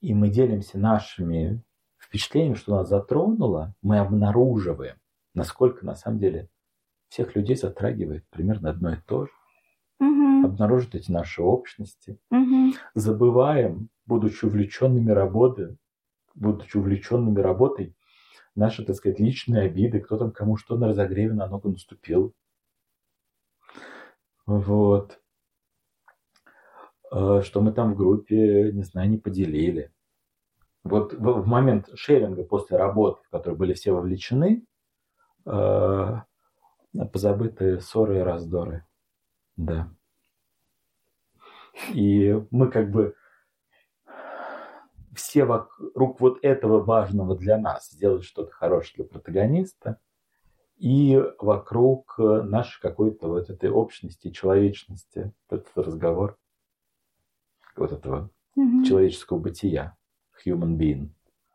И 0.00 0.14
мы 0.14 0.30
делимся 0.30 0.78
нашими 0.78 1.64
впечатлениями, 2.08 2.54
что 2.54 2.76
нас 2.76 2.88
затронуло. 2.88 3.74
Мы 3.82 3.98
обнаруживаем, 3.98 4.96
насколько 5.34 5.84
на 5.84 5.94
самом 5.94 6.18
деле 6.18 6.48
всех 7.08 7.34
людей 7.36 7.56
затрагивает 7.56 8.24
примерно 8.30 8.70
одно 8.70 8.92
и 8.92 8.96
то 9.06 9.26
же. 9.26 9.32
Мгм. 9.98 10.46
Обнаружить 10.46 10.94
эти 10.94 11.10
наши 11.10 11.42
общности. 11.42 12.18
Мгм. 12.30 12.74
Забываем, 12.94 13.88
будучи 14.06 14.44
увлеченными 14.44 15.10
работой, 15.10 15.76
будучи 16.34 16.76
увлеченными 16.76 17.40
работой, 17.40 17.94
наши, 18.54 18.84
так 18.84 18.96
сказать, 18.96 19.20
личные 19.20 19.62
обиды, 19.62 20.00
кто 20.00 20.16
там 20.18 20.32
кому 20.32 20.56
что 20.56 20.76
на 20.76 20.88
разогреве 20.88 21.32
на 21.32 21.46
ногу 21.46 21.70
наступил. 21.70 22.34
Вот. 24.46 25.20
Э, 27.12 27.42
Что 27.42 27.60
мы 27.60 27.72
там 27.72 27.94
в 27.94 27.96
группе, 27.96 28.72
не 28.72 28.82
знаю, 28.82 29.10
не 29.10 29.18
поделили. 29.18 29.92
Вот 30.88 31.12
в 31.12 31.46
момент 31.46 31.88
шеринга 31.94 32.44
после 32.44 32.76
работы, 32.76 33.22
в 33.24 33.30
которой 33.30 33.54
были 33.54 33.72
все 33.72 33.92
вовлечены, 33.92 34.64
э, 35.44 36.14
позабыты 37.12 37.80
ссоры 37.80 38.18
и 38.18 38.22
раздоры. 38.22 38.84
Да. 39.56 39.88
И 41.92 42.34
мы 42.50 42.70
как 42.70 42.90
бы 42.90 43.14
все 45.14 45.44
вокруг 45.44 46.20
вот 46.20 46.38
этого 46.42 46.82
важного 46.82 47.36
для 47.36 47.58
нас 47.58 47.88
сделать 47.90 48.24
что-то 48.24 48.52
хорошее 48.52 48.96
для 48.96 49.04
протагониста, 49.06 49.98
и 50.78 51.22
вокруг 51.38 52.16
э, 52.18 52.42
нашей 52.42 52.80
какой-то 52.82 53.28
вот 53.28 53.48
этой 53.48 53.70
общности, 53.70 54.30
человечности, 54.30 55.32
вот 55.48 55.60
этот 55.60 55.86
разговор 55.86 56.38
вот 57.76 57.92
этого 57.92 58.30
Мгм. 58.56 58.84
человеческого 58.84 59.38
бытия, 59.38 59.95
human 60.44 60.76
being. 60.76 61.10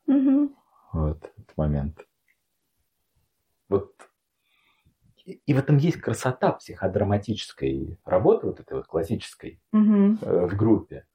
Мгм. 0.08 0.56
Вот 0.94 1.24
этот 1.24 1.58
момент. 1.58 2.06
Вот 3.70 3.94
и 5.26 5.54
в 5.54 5.58
этом 5.58 5.78
есть 5.78 5.98
красота 5.98 6.52
психодраматической 6.52 8.00
работы, 8.06 8.48
вот 8.48 8.60
этой 8.60 8.74
вот 8.74 8.88
классической 8.88 9.62
Мгм. 9.72 10.18
э, 10.22 10.46
в 10.48 10.56
группе, 10.56 11.06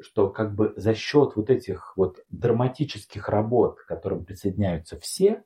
что 0.00 0.30
как 0.30 0.54
бы 0.54 0.74
за 0.76 0.94
счет 0.94 1.36
вот 1.36 1.48
этих 1.48 1.96
вот 1.96 2.24
драматических 2.28 3.28
работ, 3.28 3.78
к 3.80 3.86
которым 3.86 4.24
присоединяются 4.24 4.98
все, 4.98 5.44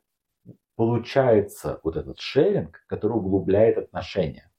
получается 0.77 1.79
вот 1.85 1.97
этот 1.97 2.19
шеринг, 2.19 2.85
который 2.87 3.13
углубляет 3.13 3.77
отношения. 3.77 4.51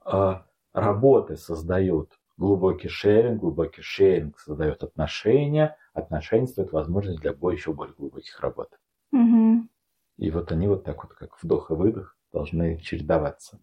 А 0.00 0.48
Работы 0.72 1.36
создают 1.36 2.17
глубокий 2.38 2.88
шеринг, 2.88 3.40
глубокий 3.40 3.82
шеринг 3.82 4.38
создает 4.38 4.82
отношения, 4.82 5.76
отношения 5.92 6.46
создают 6.46 6.72
возможность 6.72 7.20
для 7.20 7.32
еще 7.32 7.72
более 7.72 7.94
глубоких 7.94 8.40
работ. 8.40 8.78
Мгм. 9.10 9.68
И 10.16 10.30
вот 10.30 10.50
они 10.52 10.68
вот 10.68 10.84
так 10.84 11.02
вот, 11.02 11.14
как 11.14 11.42
вдох 11.42 11.70
и 11.70 11.74
выдох, 11.74 12.16
должны 12.32 12.78
чередоваться. 12.78 13.60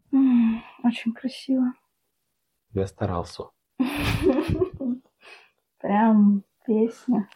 Очень 0.83 1.13
красиво. 1.13 1.73
Я 2.71 2.88
старался. 2.88 3.45
Прям 5.79 6.43
песня. 6.65 7.29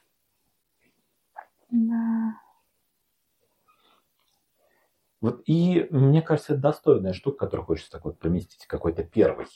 Да. 1.71 2.41
Вот 5.21 5.43
и 5.45 5.88
мне 5.91 6.21
кажется, 6.21 6.54
это 6.54 6.62
достойная 6.62 7.13
штука, 7.13 7.45
которую 7.45 7.65
хочется 7.65 7.91
так 7.91 8.06
вот 8.06 8.19
поместить, 8.19 8.65
какой-то 8.67 9.04
первый, 9.04 9.47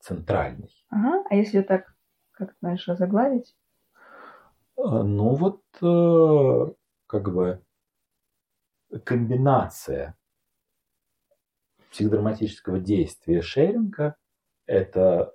центральный. 0.00 0.70
Ага. 0.88 1.24
А 1.30 1.34
если 1.34 1.62
так, 1.62 1.94
как 2.32 2.54
знаешь, 2.60 2.84
заглавить? 2.86 3.54
Э, 4.76 5.02
Ну 5.02 5.34
вот 5.34 5.62
э, 5.82 6.72
как 7.06 7.32
бы 7.32 7.62
комбинация 9.04 10.16
психодраматического 11.90 12.78
действия 12.80 13.42
шеринга 13.42 14.16
это 14.66 15.34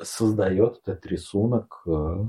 создает 0.00 0.78
этот 0.82 1.06
рисунок 1.06 1.82
э, 1.86 2.24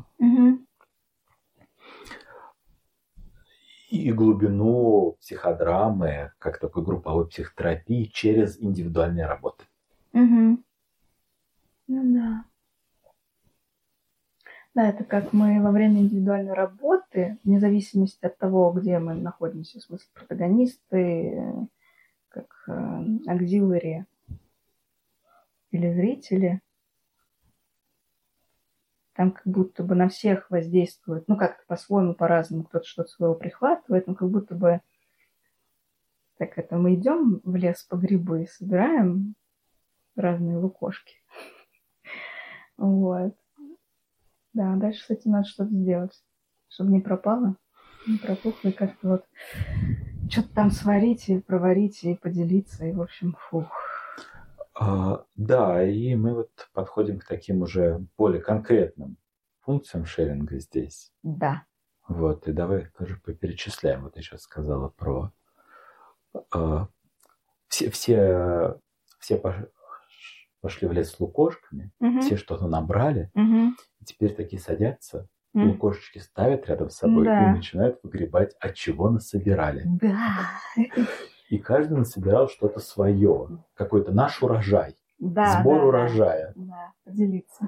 и 3.94 4.12
глубину 4.12 5.18
психодрамы, 5.22 6.32
как 6.40 6.60
такой 6.60 6.84
групповой 6.84 7.28
психотерапии 7.28 8.06
через 8.06 8.60
индивидуальные 8.60 9.28
работы. 9.28 9.66
Мгм. 10.14 10.64
Ну 11.94 12.02
да. 12.12 12.46
Да, 14.74 14.90
это 14.90 15.04
как 15.04 15.32
мы 15.32 15.62
во 15.62 15.70
время 15.70 16.02
индивидуальной 16.02 16.54
работы, 16.54 17.38
вне 17.44 17.60
зависимости 17.60 18.26
от 18.26 18.36
того, 18.40 18.72
где 18.72 18.98
мы 18.98 19.14
находимся, 19.14 19.78
в 19.78 19.84
смысле 19.84 20.08
протагонисты, 20.16 20.98
э, 20.98 21.54
как 22.30 22.68
акзилари 23.28 24.08
или 25.70 25.94
зрители, 25.94 26.62
там 29.14 29.34
как 29.34 29.46
будто 29.46 29.84
бы 29.84 29.94
на 29.94 30.10
всех 30.10 30.50
воздействует, 30.50 31.28
ну 31.28 31.38
как-то 31.38 31.64
по-своему, 31.68 32.16
по-разному, 32.16 32.64
кто-то 32.64 32.88
что-то 32.88 33.10
своего 33.12 33.36
прихватывает, 33.36 34.08
но 34.08 34.16
как 34.16 34.32
будто 34.32 34.56
бы 34.56 34.82
так 36.40 36.58
это 36.58 36.76
мы 36.76 36.96
идем 36.96 37.40
в 37.44 37.56
лес 37.56 37.84
по 37.84 37.98
грибы, 37.98 38.48
собираем 38.50 39.36
разные 40.16 40.58
лукошки. 40.58 41.18
Вот. 42.78 43.36
Да, 44.54 44.76
дальше 44.76 45.04
с 45.04 45.10
этим 45.10 45.32
надо 45.32 45.48
что-то 45.48 45.72
сделать, 45.72 46.24
чтобы 46.70 46.92
не 46.92 47.00
пропало, 47.00 47.56
не 48.08 48.18
протухло, 48.18 48.70
и 48.70 48.72
как-то 48.72 49.08
вот 49.08 49.26
что-то 50.30 50.50
там 50.54 50.72
сварить 50.72 51.30
и 51.30 51.40
проварить 51.40 52.04
и 52.04 52.16
поделиться, 52.16 52.86
и, 52.86 52.94
в 52.94 53.02
общем, 53.02 53.36
фух. 53.50 53.68
А, 54.76 55.26
Да, 55.36 55.84
и 55.84 56.16
мы 56.16 56.34
вот 56.34 56.70
подходим 56.74 57.20
к 57.20 57.26
таким 57.26 57.62
уже 57.62 58.06
более 58.18 58.42
конкретным 58.42 59.18
функциям 59.62 60.06
шеринга 60.06 60.60
здесь. 60.60 61.12
Да. 61.24 61.64
Вот, 62.08 62.48
и 62.48 62.52
давай 62.52 62.88
тоже 62.98 63.20
поперечисляем. 63.24 64.04
Вот 64.04 64.18
я 64.18 64.22
сейчас 64.22 64.42
сказала 64.42 64.90
про 64.90 65.32
а, 66.52 66.88
все, 67.68 67.90
все, 67.90 68.80
все 69.20 69.38
пошли 70.64 70.88
в 70.88 70.94
лес 70.94 71.12
с 71.12 71.20
лукошками, 71.20 71.92
Мгм. 72.00 72.22
все 72.22 72.38
что-то 72.38 72.68
набрали, 72.68 73.30
Мгм. 73.36 73.76
и 74.00 74.06
теперь 74.06 74.34
такие 74.34 74.62
садятся, 74.62 75.28
М. 75.54 75.72
лукошечки 75.72 76.20
ставят 76.20 76.68
рядом 76.68 76.90
с 76.90 76.96
собой 76.96 77.26
Да. 77.26 77.44
и 77.52 77.56
начинают 77.56 78.00
выгребать, 78.02 78.56
от 78.62 78.74
чего 78.74 79.10
насобирали. 79.10 79.84
Да. 79.86 80.24
И 81.50 81.58
каждый 81.60 81.98
насобирал 81.98 82.48
что-то 82.48 82.80
свое, 82.80 83.64
какой-то 83.74 84.14
наш 84.14 84.42
урожай, 84.42 84.96
Да. 85.20 85.60
сбор 85.60 85.82
да, 85.82 85.86
урожая. 85.88 86.54
Да, 86.56 86.94
поделиться. 87.04 87.68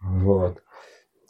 Вот. 0.00 0.62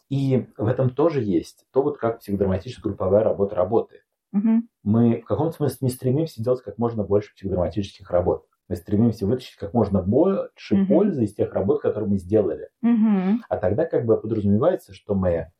И 0.09 0.47
в 0.57 0.67
этом 0.67 0.89
тоже 0.89 1.21
есть 1.21 1.65
то, 1.73 1.83
вот 1.83 1.97
как 1.97 2.19
психодраматическая 2.19 2.81
групповая 2.89 3.23
работа 3.25 3.55
работает. 3.55 4.03
Мгм. 4.31 4.69
Мы 4.83 5.21
в 5.21 5.25
каком-то 5.25 5.57
смысле 5.57 5.77
не 5.81 5.89
стремимся 5.89 6.41
делать 6.41 6.63
как 6.63 6.77
можно 6.77 7.03
больше 7.03 7.33
психодраматических 7.35 8.09
работ. 8.09 8.47
Мы 8.73 8.77
стремимся 8.77 9.27
вытащить 9.27 9.55
как 9.57 9.75
можно 9.75 10.01
больше 10.01 10.75
Мгм. 10.75 10.87
пользы 10.87 11.25
из 11.25 11.35
тех 11.35 11.53
работ, 11.53 11.83
которые 11.83 12.09
мы 12.09 12.17
сделали. 12.17 12.69
Мгм. 12.81 13.43
А 13.47 13.57
тогда 13.57 13.85
как 13.85 14.03
бы 14.07 14.19
подразумевается, 14.19 14.93
что 14.95 15.13
мы 15.13 15.51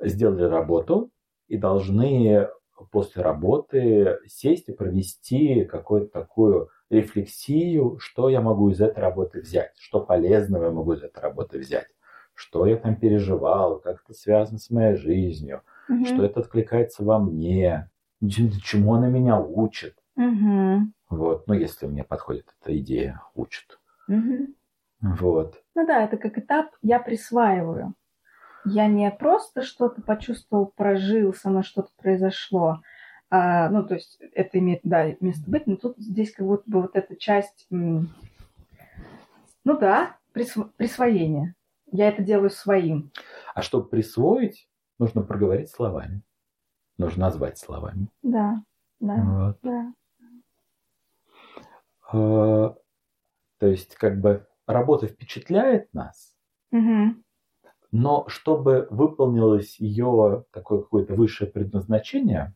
сделали 0.00 0.44
работу 0.44 1.10
и 1.48 1.56
должны 1.56 2.48
после 2.92 3.22
работы 3.22 4.18
сесть 4.28 4.68
и 4.68 4.72
провести 4.72 5.64
какую-то 5.64 6.06
такую 6.20 6.68
рефлексию, 6.88 7.98
что 7.98 8.28
я 8.28 8.40
могу 8.40 8.70
из 8.70 8.80
этой 8.80 9.00
работы 9.00 9.40
взять, 9.40 9.72
что 9.80 9.98
полезного 10.00 10.66
я 10.66 10.70
могу 10.70 10.92
из 10.92 11.02
этой 11.02 11.18
работы 11.18 11.58
взять, 11.58 11.88
что 12.32 12.64
я 12.64 12.76
там 12.76 12.94
переживал, 12.94 13.80
как 13.80 14.04
это 14.04 14.14
связано 14.14 14.58
с 14.60 14.70
моей 14.70 14.94
жизнью, 14.94 15.62
Мгм. 15.88 16.04
что 16.04 16.24
это 16.24 16.38
откликается 16.38 17.02
во 17.02 17.18
мне, 17.18 17.90
чем- 18.20 18.50
чему 18.62 18.94
она 18.94 19.08
меня 19.08 19.40
учит. 19.40 19.96
Мгм. 20.16 20.92
Вот, 21.08 21.46
ну 21.46 21.54
если 21.54 21.86
мне 21.86 22.02
подходит 22.04 22.52
эта 22.60 22.76
идея, 22.78 23.22
учит. 23.34 23.78
Мгм. 24.08 24.54
Вот. 25.00 25.62
Ну 25.74 25.86
да, 25.86 26.02
это 26.02 26.16
как 26.16 26.38
этап 26.38 26.70
«я 26.82 26.98
присваиваю». 26.98 27.94
Я 28.64 28.88
не 28.88 29.08
просто 29.12 29.62
что-то 29.62 30.02
почувствовал, 30.02 30.66
прожил, 30.74 31.32
со 31.32 31.50
мной 31.50 31.62
что-то 31.62 31.90
произошло. 31.96 32.82
А, 33.30 33.68
ну, 33.70 33.84
то 33.86 33.94
есть 33.94 34.18
это 34.34 34.58
имеет, 34.58 34.80
да, 34.82 35.14
место 35.20 35.48
быть, 35.48 35.68
но 35.68 35.76
тут 35.76 35.96
здесь 35.98 36.32
как 36.32 36.46
будто 36.46 36.68
бы 36.68 36.82
вот 36.82 36.96
эта 36.96 37.14
часть, 37.14 37.66
ну 37.70 38.08
да, 39.64 40.16
присво- 40.34 40.70
присвоение. 40.76 41.54
Я 41.92 42.08
это 42.08 42.22
делаю 42.22 42.50
своим. 42.50 43.12
А 43.54 43.62
чтобы 43.62 43.88
присвоить, 43.88 44.68
нужно 44.98 45.22
проговорить 45.22 45.70
словами. 45.70 46.22
Нужно 46.98 47.26
назвать 47.26 47.58
словами. 47.58 48.08
Да, 48.22 48.62
да, 48.98 49.14
Вот. 49.14 49.58
да. 49.62 49.92
А, 52.12 52.74
То 53.58 53.66
есть, 53.66 53.94
как 53.96 54.20
бы 54.20 54.46
работа 54.66 55.06
впечатляет 55.06 55.92
нас, 55.94 56.34
Мгм. 56.70 57.24
но 57.92 58.28
чтобы 58.28 58.86
выполнилось 58.90 59.78
ее 59.80 60.44
такое 60.52 60.80
какое-то 60.82 61.14
высшее 61.14 61.50
предназначение, 61.50 62.54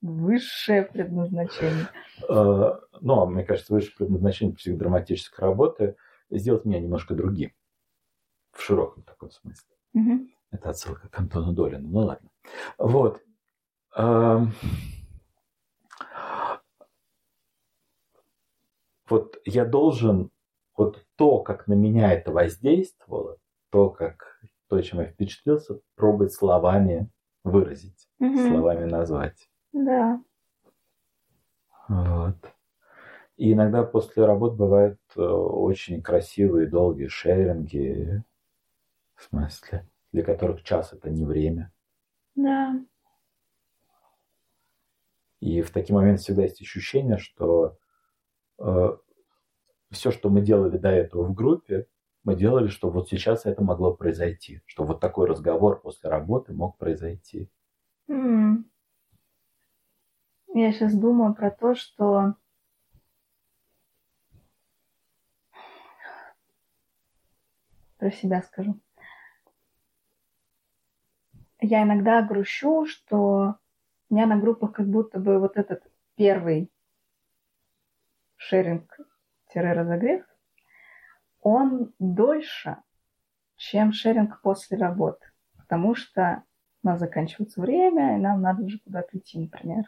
Высшее 0.00 0.84
предназначение. 0.84 1.88
э, 2.28 2.72
ну, 3.00 3.20
а 3.20 3.26
мне 3.26 3.44
кажется, 3.44 3.72
высшее 3.74 3.94
предназначение 3.96 4.54
психодраматической 4.54 5.44
работы 5.46 5.96
сделать 6.30 6.64
меня 6.64 6.78
немножко 6.80 7.14
другим. 7.14 7.52
В 8.52 8.62
широком 8.62 9.02
таком 9.02 9.30
смысле. 9.30 9.74
Это 10.50 10.70
отсылка 10.70 11.08
к 11.08 11.18
Антону 11.18 11.52
Долину. 11.52 11.88
Ну 11.88 11.98
ладно. 12.00 12.30
Вот. 12.78 13.22
Вот 19.08 19.38
я 19.44 19.64
должен 19.64 20.30
вот 20.76 21.04
то, 21.16 21.40
как 21.40 21.66
на 21.66 21.74
меня 21.74 22.12
это 22.12 22.30
воздействовало, 22.30 23.38
то, 23.70 23.90
как 23.90 24.40
то, 24.68 24.80
чем 24.80 25.00
я 25.00 25.06
впечатлился, 25.06 25.80
пробовать 25.96 26.32
словами 26.32 27.10
выразить, 27.42 28.08
Мгм. 28.18 28.46
словами 28.48 28.84
назвать. 28.84 29.50
Да. 29.72 30.20
Вот. 31.88 32.36
И 33.36 33.52
иногда 33.52 33.82
после 33.84 34.24
работ 34.26 34.56
бывают 34.56 35.00
э, 35.16 35.20
очень 35.20 36.02
красивые, 36.02 36.66
долгие 36.68 37.06
шеринги, 37.06 38.22
в 39.14 39.22
смысле, 39.24 39.88
для 40.12 40.22
которых 40.24 40.62
час 40.64 40.92
это 40.92 41.08
не 41.08 41.24
время. 41.24 41.72
Да. 42.34 42.80
И 45.40 45.62
в 45.62 45.70
такие 45.70 45.94
моменты 45.94 46.22
всегда 46.22 46.42
есть 46.42 46.60
ощущение, 46.60 47.16
что 47.16 47.78
все, 48.58 50.10
что 50.10 50.28
мы 50.30 50.40
делали 50.40 50.76
до 50.76 50.90
этого 50.90 51.24
в 51.24 51.34
группе, 51.34 51.86
мы 52.24 52.34
делали, 52.34 52.68
чтобы 52.68 52.94
вот 52.94 53.08
сейчас 53.08 53.46
это 53.46 53.62
могло 53.62 53.94
произойти, 53.94 54.60
что 54.66 54.84
вот 54.84 55.00
такой 55.00 55.26
разговор 55.26 55.80
после 55.80 56.10
работы 56.10 56.52
мог 56.52 56.76
произойти. 56.76 57.50
Я 58.08 58.62
сейчас 60.72 60.94
думаю 60.94 61.34
про 61.34 61.50
то, 61.50 61.74
что 61.74 62.34
про 67.98 68.10
себя 68.10 68.42
скажу. 68.42 68.78
Я 71.60 71.82
иногда 71.82 72.22
грущу, 72.22 72.86
что 72.86 73.56
у 74.10 74.14
меня 74.14 74.26
на 74.26 74.38
группах 74.38 74.72
как 74.72 74.88
будто 74.88 75.18
бы 75.18 75.38
вот 75.38 75.56
этот 75.56 75.82
первый 76.16 76.70
шеринг-разогрев, 78.38 80.24
он 81.40 81.92
дольше, 81.98 82.78
чем 83.56 83.92
шеринг 83.92 84.40
после 84.40 84.78
работы. 84.78 85.26
Потому 85.56 85.94
что 85.94 86.42
у 86.82 86.86
нас 86.86 86.98
заканчивается 86.98 87.60
время, 87.60 88.16
и 88.16 88.20
нам 88.20 88.40
надо 88.40 88.64
уже 88.64 88.78
куда-то 88.78 89.18
идти, 89.18 89.38
например. 89.38 89.84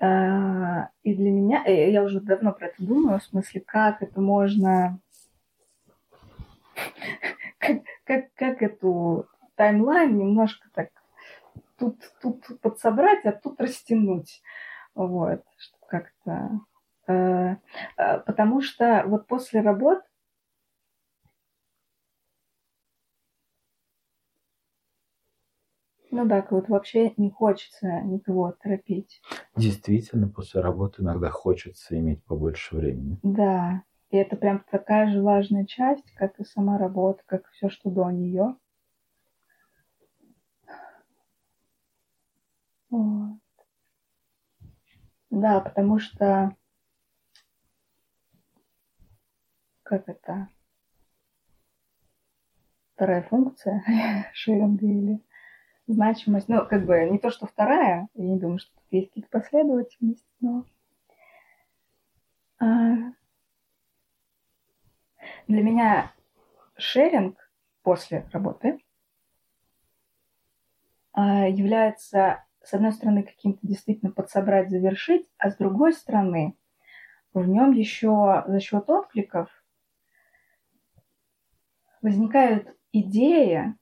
А, 0.00 0.90
и 1.02 1.14
для 1.14 1.30
меня, 1.30 1.64
э, 1.66 1.90
я 1.90 2.02
уже 2.04 2.20
давно 2.20 2.52
про 2.52 2.66
это 2.68 2.76
думаю, 2.78 3.18
в 3.18 3.24
смысле, 3.24 3.60
как 3.62 4.02
это 4.02 4.20
можно, 4.20 5.00
как, 7.58 7.82
как, 8.04 8.32
как 8.34 8.62
эту 8.62 9.26
таймлайн 9.56 10.16
немножко 10.16 10.68
так 10.72 10.90
тут, 11.78 11.96
тут 12.20 12.60
подсобрать, 12.60 13.24
а 13.24 13.32
тут 13.32 13.60
растянуть. 13.60 14.42
Вот, 14.94 15.42
чтобы 15.56 15.86
как-то... 15.88 16.60
Э, 17.08 17.56
э, 17.96 18.18
потому 18.20 18.60
что 18.60 19.04
вот 19.06 19.26
после 19.26 19.60
работ 19.62 20.00
Ну 26.10 26.26
да, 26.26 26.46
вот 26.50 26.68
вообще 26.68 27.12
не 27.18 27.30
хочется 27.30 28.00
никого 28.00 28.52
торопить. 28.62 29.20
Действительно, 29.56 30.26
после 30.28 30.60
работы 30.62 31.02
иногда 31.02 31.28
хочется 31.30 31.98
иметь 31.98 32.24
побольше 32.24 32.76
времени. 32.76 33.18
Да, 33.22 33.82
и 34.10 34.16
это 34.16 34.36
прям 34.36 34.64
такая 34.70 35.10
же 35.10 35.22
важная 35.22 35.66
часть, 35.66 36.10
как 36.14 36.38
и 36.40 36.44
сама 36.44 36.78
работа, 36.78 37.22
как 37.26 37.46
все, 37.50 37.68
что 37.68 37.90
до 37.90 38.10
нее. 38.10 38.56
Вот. 42.90 43.38
Да, 45.30 45.60
потому 45.60 45.98
что 45.98 46.56
как 49.88 50.06
это 50.06 50.48
вторая 52.94 53.22
функция 53.22 53.82
или 54.46 55.20
значимость. 55.86 56.48
Ну, 56.48 56.66
как 56.66 56.84
бы 56.84 57.08
не 57.08 57.18
то, 57.18 57.30
что 57.30 57.46
вторая, 57.46 58.08
я 58.14 58.24
не 58.24 58.38
думаю, 58.38 58.58
что 58.58 58.70
тут 58.74 58.84
есть 58.90 59.08
какие-то 59.08 59.30
последовательности, 59.30 60.28
но 60.40 60.66
а... 62.60 62.96
для 65.46 65.62
меня 65.62 66.12
шеринг 66.76 67.50
после 67.82 68.28
работы 68.32 68.78
а, 71.12 71.48
является, 71.48 72.44
с 72.62 72.74
одной 72.74 72.92
стороны, 72.92 73.22
каким-то 73.22 73.60
действительно 73.62 74.12
подсобрать, 74.12 74.68
завершить, 74.68 75.26
а 75.38 75.50
с 75.50 75.56
другой 75.56 75.94
стороны, 75.94 76.58
в 77.32 77.48
нем 77.48 77.72
еще 77.72 78.44
за 78.46 78.60
счет 78.60 78.90
откликов 78.90 79.48
возникают 82.02 82.74
идеи, 82.92 83.74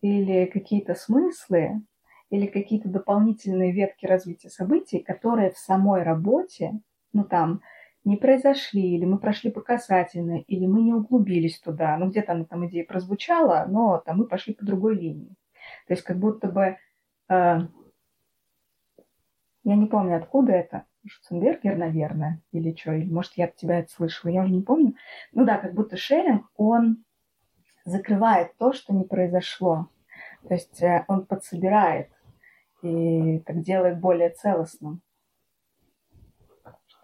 или 0.00 0.46
какие-то 0.46 0.94
смыслы, 0.94 1.82
или 2.30 2.46
какие-то 2.46 2.88
дополнительные 2.88 3.72
ветки 3.72 4.06
развития 4.06 4.50
событий, 4.50 4.98
которые 4.98 5.50
в 5.50 5.58
самой 5.58 6.02
работе, 6.02 6.78
ну 7.12 7.24
там, 7.24 7.60
не 8.04 8.16
произошли, 8.16 8.94
или 8.94 9.04
мы 9.04 9.18
прошли 9.18 9.50
по 9.50 9.60
касательной, 9.60 10.42
или 10.42 10.66
мы 10.66 10.82
не 10.82 10.94
углубились 10.94 11.58
туда, 11.58 11.96
ну 11.96 12.08
где-то 12.08 12.32
она 12.32 12.44
там 12.44 12.66
идея 12.68 12.84
прозвучала, 12.84 13.66
но 13.68 13.98
там 13.98 14.18
мы 14.18 14.26
пошли 14.26 14.54
по 14.54 14.64
другой 14.64 14.96
линии. 14.96 15.34
То 15.88 15.94
есть 15.94 16.02
как 16.02 16.18
будто 16.18 16.48
бы, 16.48 16.76
э, 17.28 17.60
я 19.64 19.74
не 19.74 19.86
помню, 19.86 20.16
откуда 20.16 20.52
это, 20.52 20.84
Шуценбергер, 21.04 21.76
наверное, 21.76 22.40
или 22.52 22.74
что, 22.74 22.92
или 22.92 23.10
может 23.10 23.32
я 23.36 23.46
от 23.46 23.56
тебя 23.56 23.80
это 23.80 23.90
слышала, 23.92 24.30
я 24.30 24.42
уже 24.42 24.52
не 24.52 24.62
помню. 24.62 24.94
Ну 25.32 25.44
да, 25.44 25.58
как 25.58 25.74
будто 25.74 25.96
шеринг, 25.96 26.46
он 26.56 27.04
закрывает 27.86 28.54
то, 28.58 28.72
что 28.72 28.92
не 28.92 29.04
произошло. 29.04 29.88
То 30.46 30.54
есть 30.54 30.82
э, 30.82 31.04
он 31.08 31.24
подсобирает 31.24 32.10
и 32.82 33.38
так 33.40 33.62
делает 33.62 33.98
более 33.98 34.30
целостным. 34.30 35.00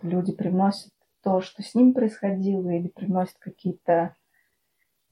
Люди 0.02 0.32
привносят 0.32 0.92
то, 1.22 1.40
что 1.40 1.62
с 1.62 1.74
ним 1.74 1.94
происходило, 1.94 2.68
или 2.68 2.88
привносят 2.88 3.38
какие-то 3.38 4.16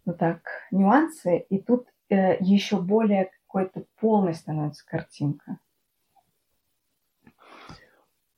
ну 0.05 0.15
так, 0.15 0.43
нюансы, 0.71 1.39
и 1.39 1.59
тут 1.61 1.87
э, 2.09 2.37
еще 2.41 2.81
более 2.81 3.31
какой-то 3.47 3.85
полной 3.97 4.35
становится 4.35 4.85
картинка. 4.85 5.59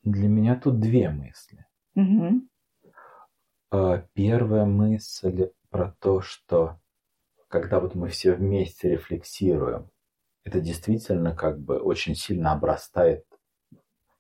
Для 0.03 0.29
меня 0.29 0.57
тут 0.57 0.81
две 0.81 1.09
мысли. 1.11 1.67
Угу. 1.95 2.49
Первая 4.13 4.67
мысль 4.67 5.51
про 5.71 5.93
то, 6.01 6.21
что 6.21 6.82
когда 7.53 7.81
вот 7.81 7.95
мы 7.95 8.09
все 8.09 8.33
вместе 8.33 8.89
рефлексируем, 8.89 9.91
это 10.43 10.59
действительно 10.59 11.37
как 11.37 11.61
бы 11.61 11.79
очень 11.79 12.15
сильно 12.15 12.53
обрастает 12.53 13.27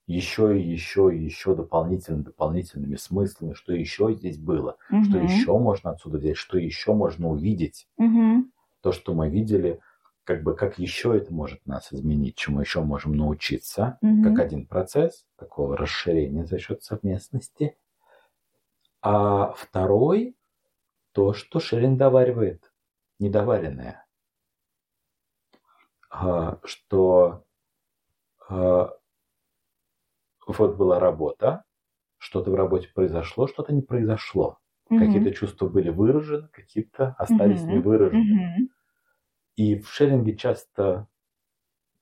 еще 0.06 0.60
и 0.60 0.62
еще 0.62 1.10
и 1.16 1.18
еще 1.18 1.54
дополнительными 1.54 2.24
дополнительными 2.24 2.96
смыслами, 2.96 3.54
что 3.54 3.72
еще 3.72 4.12
здесь 4.12 4.38
было, 4.38 4.76
угу. 4.90 5.04
что 5.04 5.18
еще 5.18 5.58
можно 5.58 5.92
отсюда 5.92 6.18
взять, 6.18 6.36
что 6.36 6.58
еще 6.58 6.92
можно 6.92 7.30
увидеть. 7.30 7.88
Угу. 7.96 8.44
То, 8.82 8.92
что 8.92 9.14
мы 9.14 9.30
видели, 9.30 9.80
как 10.24 10.42
бы 10.42 10.54
как 10.54 10.78
еще 10.78 11.16
это 11.16 11.32
может 11.32 11.64
нас 11.66 11.90
изменить, 11.90 12.36
чему 12.36 12.60
еще 12.60 12.82
можем 12.82 13.14
научиться, 13.16 13.96
угу. 14.02 14.24
как 14.24 14.40
один 14.40 14.66
процесс 14.66 15.24
такого 15.38 15.74
расширения 15.78 16.44
за 16.44 16.58
счет 16.58 16.82
совместности. 16.82 17.76
А 19.00 19.52
второй 19.52 20.36
то, 21.12 21.32
что 21.32 21.60
Шерин 21.60 21.96
доваривает 21.96 22.71
недоваренное. 23.22 24.04
А, 26.10 26.58
что 26.64 27.44
а, 28.48 28.90
вот 30.46 30.76
была 30.76 31.00
работа, 31.00 31.64
что-то 32.18 32.50
в 32.50 32.54
работе 32.54 32.88
произошло, 32.94 33.46
что-то 33.46 33.72
не 33.72 33.82
произошло. 33.82 34.58
Угу. 34.90 34.98
Какие-то 34.98 35.32
чувства 35.32 35.68
были 35.68 35.88
выражены, 35.88 36.48
какие-то 36.52 37.14
остались 37.18 37.62
угу. 37.62 37.72
невыраженными. 37.72 38.62
Угу. 38.62 38.68
И 39.56 39.80
в 39.80 39.88
шеринге 39.88 40.36
часто 40.36 41.08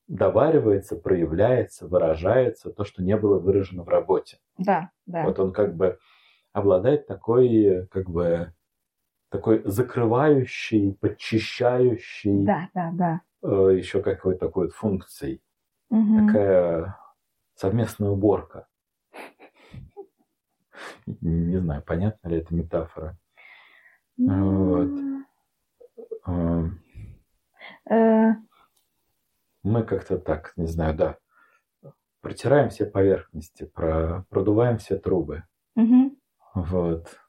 доваривается, 0.09 0.97
проявляется, 0.97 1.87
выражается 1.87 2.71
то, 2.71 2.85
что 2.85 3.03
не 3.03 3.17
было 3.17 3.39
выражено 3.39 3.85
в 3.85 3.89
работе. 3.89 4.39
Да, 4.59 4.91
да. 5.07 5.25
Вот 5.25 5.39
он 5.39 5.53
как 5.53 5.77
бы 5.77 5.99
обладает 6.53 7.07
такой, 7.07 7.87
как 7.93 8.11
бы, 8.11 8.53
такой 9.31 9.63
закрывающий, 9.65 10.95
подчищающий. 11.01 12.45
Да, 12.45 12.69
да, 12.75 12.91
да. 12.93 13.21
Э, 13.43 13.75
еще 13.75 14.03
какой-то 14.03 14.47
такой 14.47 14.67
вот 14.67 14.75
функцией. 14.75 15.41
Угу. 15.89 16.27
Такая 16.27 16.99
совместная 17.55 18.11
уборка. 18.11 18.67
Не 21.07 21.59
знаю, 21.59 21.83
понятна 21.83 22.29
ли 22.29 22.39
эта 22.39 22.55
метафора. 22.55 23.17
Вот. 24.19 24.91
Э. 27.89 28.35
Мы 29.63 29.83
как-то 29.85 30.19
так, 30.19 30.53
не 30.57 30.67
знаю, 30.67 30.95
да, 30.95 31.19
протираем 32.21 32.71
все 32.71 32.87
поверхности, 32.87 33.65
про, 33.65 34.25
продуваем 34.31 34.79
все 34.79 34.97
трубы. 34.99 35.45
Угу. 35.77 36.17
Вот. 36.55 37.21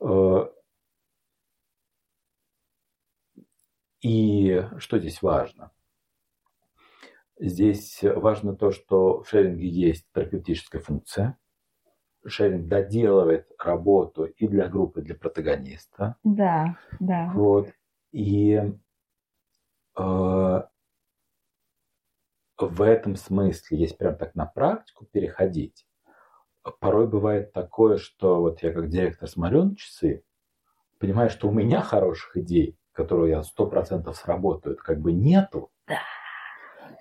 Э, 0.00 0.48
и 4.00 4.62
что 4.78 4.98
здесь 4.98 5.22
важно? 5.22 5.72
Здесь 7.38 8.00
важно 8.02 8.56
то, 8.56 8.70
что 8.70 9.22
в 9.22 9.28
шеринге 9.28 9.68
есть 9.68 10.06
терапевтическая 10.14 10.80
функция. 10.80 11.38
Шеринг 12.24 12.66
доделывает 12.66 13.48
работу 13.58 14.24
и 14.24 14.48
для 14.48 14.68
группы, 14.68 15.00
и 15.00 15.04
для 15.04 15.14
протагониста. 15.14 16.16
Да, 16.24 16.76
да. 16.98 17.30
Вот. 17.34 17.72
И 18.10 18.54
э, 19.98 20.62
в 22.58 22.82
этом 22.82 23.16
смысле, 23.16 23.78
есть 23.78 23.98
прям 23.98 24.16
так 24.16 24.34
на 24.34 24.46
практику 24.46 25.06
переходить, 25.06 25.86
порой 26.72 27.06
бывает 27.06 27.52
такое, 27.52 27.96
что 27.98 28.40
вот 28.40 28.62
я 28.62 28.72
как 28.72 28.88
директор 28.88 29.28
смотрю 29.28 29.64
на 29.64 29.76
часы, 29.76 30.24
понимаю, 30.98 31.30
что 31.30 31.48
у 31.48 31.52
меня 31.52 31.82
хороших 31.82 32.36
идей, 32.36 32.78
которые 32.92 33.30
я 33.32 33.42
сто 33.42 33.66
процентов 33.66 34.16
сработают, 34.16 34.80
как 34.80 35.00
бы 35.00 35.12
нету. 35.12 35.70
Да. 35.86 35.98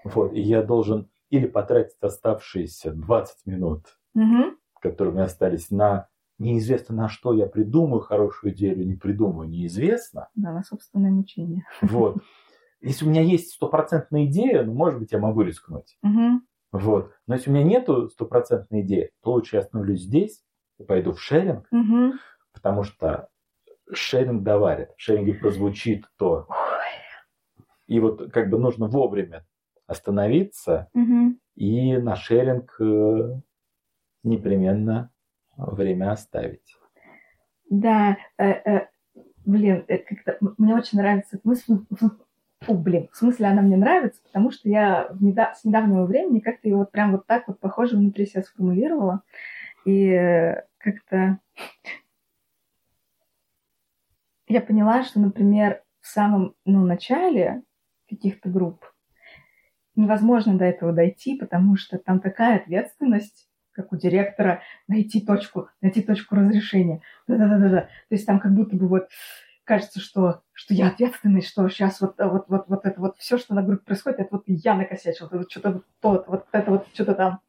Вот, 0.04 0.34
и 0.34 0.42
я 0.42 0.62
должен 0.62 1.10
или 1.30 1.48
потратить 1.48 1.98
оставшиеся 2.02 2.92
20 2.94 3.46
минут, 3.46 3.98
Мгм. 4.14 4.58
которые 4.80 5.12
у 5.12 5.16
меня 5.16 5.26
остались 5.26 5.72
на 5.72 6.08
неизвестно 6.38 6.96
на 6.96 7.10
что 7.10 7.34
я 7.34 7.48
придумаю 7.48 8.02
хорошую 8.02 8.54
идею 8.54 8.76
или 8.76 8.84
не 8.84 8.96
придумаю, 8.96 9.50
неизвестно. 9.50 10.30
Да, 10.36 10.52
на 10.52 10.64
собственное 10.64 11.12
мучение. 11.12 11.66
Вот. 11.82 12.18
Если 12.82 13.06
у 13.06 13.10
меня 13.10 13.22
есть 13.22 13.52
стопроцентная 13.54 14.26
идея, 14.26 14.64
ну, 14.64 14.74
может 14.74 15.00
быть, 15.00 15.12
я 15.12 15.18
могу 15.18 15.42
рискнуть. 15.42 15.98
Мгм. 16.04 16.46
Вот. 16.78 17.12
Но 17.28 17.36
если 17.36 17.50
у 17.50 17.54
меня 17.54 17.64
нету 17.64 18.10
стопроцентной 18.10 18.82
идеи, 18.82 19.12
то 19.24 19.32
лучше 19.32 19.56
я 19.58 19.62
остановлюсь 19.62 20.02
здесь 20.02 20.44
и 20.78 20.84
пойду 20.84 21.14
в 21.14 21.22
шеринг, 21.22 21.68
Мгм. 21.72 22.20
потому 22.54 22.84
что 22.84 23.30
шеринг 23.92 24.44
доварит. 24.44 24.90
В 24.98 25.02
шеринге 25.02 25.34
прозвучит 25.36 26.06
то. 26.18 26.48
И 27.88 28.00
вот 28.00 28.32
как 28.32 28.50
бы 28.50 28.58
нужно 28.58 28.88
вовремя 28.88 29.46
остановиться 29.88 30.90
Мгм. 30.94 31.40
и 31.56 31.98
на 31.98 32.16
шеринг 32.16 32.76
э, 32.82 33.40
непременно 34.24 35.12
время 35.56 36.12
оставить. 36.12 36.76
Да, 37.70 38.18
э, 38.38 38.44
э, 38.50 38.88
блин, 39.46 39.86
э, 39.88 40.00
как-то 40.00 40.38
мне 40.58 40.76
очень 40.76 40.98
нравится 40.98 41.38
эта 41.38 41.48
мысль. 41.48 41.76
Фу, 42.66 42.74
блин, 42.74 43.10
в 43.12 43.18
смысле 43.18 43.48
она 43.48 43.62
мне 43.62 43.78
нравится, 43.78 44.22
потому 44.24 44.52
что 44.52 44.68
я 44.68 45.10
с 45.10 45.64
недавнего 45.64 46.06
времени 46.06 46.40
как-то 46.40 46.68
ее 46.68 46.78
вот 46.78 46.92
прям 46.92 47.12
вот 47.12 47.28
так 47.28 47.48
вот 47.48 47.60
похоже 47.60 47.98
внутри 47.98 48.26
себя 48.26 48.42
сформулировала. 48.42 49.22
И 49.86 50.56
как-то 50.78 51.40
я 54.48 54.62
поняла, 54.62 55.04
что, 55.04 55.20
например, 55.20 55.84
в 56.02 56.08
самом 56.08 56.56
ну, 56.66 56.86
начале 56.86 57.64
каких-то 58.10 58.50
групп 58.50 58.86
невозможно 59.96 60.58
до 60.58 60.66
этого 60.66 60.92
дойти, 60.92 61.38
потому 61.38 61.78
что 61.78 61.98
там 61.98 62.20
такая 62.20 62.58
ответственность, 62.58 63.48
как 63.72 63.92
у 63.92 63.96
директора, 63.96 64.62
найти 64.88 65.22
точку, 65.22 65.70
найти 65.82 66.02
точку 66.02 66.36
разрешения. 66.36 67.02
Да-да-да-да. 67.28 67.82
То 67.82 67.90
есть 68.10 68.26
там 68.26 68.40
как 68.40 68.54
будто 68.54 68.76
бы 68.76 68.88
вот 68.88 69.10
кажется, 69.66 70.00
что, 70.00 70.44
что 70.54 70.74
я 70.74 70.88
ответственный, 70.88 71.42
что 71.42 71.68
сейчас 71.70 72.00
вот, 72.00 72.16
вот, 72.18 72.46
вот, 72.48 72.66
вот 72.68 72.86
это 72.86 73.02
вот 73.02 73.18
все, 73.18 73.38
что 73.38 73.54
на 73.54 73.64
группе 73.64 73.84
происходит, 73.84 74.20
это 74.20 74.30
вот 74.32 74.44
я 74.48 74.76
накосячил, 74.76 75.28
это 75.28 75.40
вот 75.40 75.52
что-то 75.52 75.72
вот, 75.72 75.86
то, 76.00 76.26
вот 76.28 76.48
это 76.52 76.72
вот 76.72 76.88
что-то 76.94 77.16
там. 77.16 77.40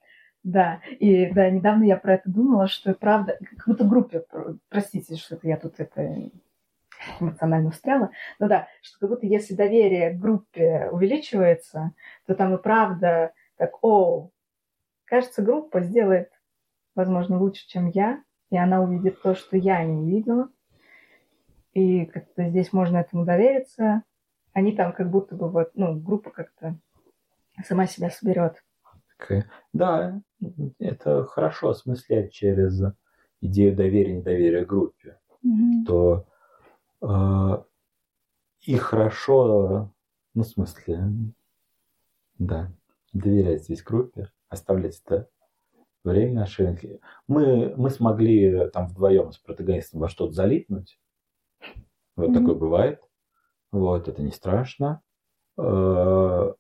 Да, 0.43 0.81
и 1.01 1.31
да, 1.33 1.51
недавно 1.51 1.85
я 1.85 1.97
про 1.97 2.15
это 2.15 2.31
думала, 2.31 2.69
что 2.69 2.95
правда, 2.95 3.37
как 3.57 3.67
будто 3.67 3.85
группе, 3.85 4.21
про- 4.21 4.57
простите, 4.69 5.17
что 5.17 5.35
это 5.35 5.49
я 5.49 5.57
тут 5.57 5.75
это 5.79 6.31
эмоционально 7.21 7.71
встряла, 7.73 8.11
но 8.39 8.49
да, 8.49 8.69
что 8.81 9.01
как 9.01 9.11
будто 9.11 9.27
если 9.27 9.55
доверие 9.55 10.13
группе 10.13 10.89
увеличивается, 10.91 11.93
то 12.27 12.35
там 12.35 12.55
и 12.55 12.63
правда 12.63 13.33
так, 13.57 13.73
о, 13.83 14.31
кажется, 15.05 15.43
группа 15.43 15.81
сделает, 15.81 16.31
возможно, 16.95 17.39
лучше, 17.39 17.67
чем 17.69 17.89
я, 17.89 18.23
и 18.51 18.57
она 18.57 18.83
увидит 18.83 19.21
то, 19.23 19.35
что 19.35 19.57
я 19.57 19.83
не 19.85 19.95
увидела, 19.97 20.49
и 21.77 22.07
как-то 22.07 22.49
здесь 22.49 22.73
можно 22.73 22.97
этому 22.97 23.27
довериться. 23.27 24.03
Они 24.55 24.73
там 24.73 24.95
как 24.95 25.11
будто 25.11 25.35
бы 25.37 25.51
вот, 25.51 25.73
ну, 25.75 25.95
группа 25.95 26.31
как-то 26.31 26.79
сама 27.67 27.87
себя 27.87 28.09
соберет. 28.09 28.65
Да, 29.75 30.23
это 30.79 31.25
хорошо 31.25 31.69
осмыслять 31.69 32.33
через 32.33 32.83
идею 33.43 33.77
доверия 33.77 34.13
и 34.13 34.17
недоверия 34.17 34.65
группе. 34.65 35.19
То 35.87 36.27
э, 37.03 37.65
и 38.63 38.77
хорошо, 38.77 39.93
ну, 40.33 40.43
в 40.45 40.47
смысле, 40.47 41.11
да, 42.39 42.73
доверять 43.13 43.65
здесь 43.65 43.83
группе, 43.83 44.31
оставлять 44.49 45.03
это 45.05 45.29
время 46.05 46.41
на 46.41 46.47
шеринге. 46.47 47.01
Мы, 47.29 47.75
мы 47.77 47.91
смогли 47.91 48.71
там 48.71 48.89
вдвоем 48.89 49.33
с 49.33 49.39
протагонистом 49.39 50.01
во 50.01 50.09
что-то 50.09 50.33
залипнуть. 50.33 50.99
Вот 52.17 52.29
Мгм. 52.31 52.35
такое 52.39 52.55
бывает. 52.55 53.01
Вот, 53.73 54.09
это 54.09 54.23
не 54.23 54.31
страшно. 54.33 55.01
Э, 55.59 56.53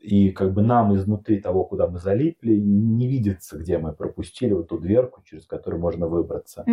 И 0.00 0.30
как 0.30 0.52
бы 0.52 0.62
нам 0.62 0.94
изнутри 0.94 1.40
того, 1.40 1.64
куда 1.64 1.88
мы 1.88 1.98
залипли, 1.98 2.54
не 2.54 3.08
видится, 3.08 3.58
где 3.58 3.78
мы 3.78 3.92
пропустили 3.92 4.52
вот 4.52 4.68
ту 4.68 4.78
дверку, 4.78 5.22
через 5.24 5.46
которую 5.46 5.80
можно 5.80 6.06
выбраться. 6.06 6.64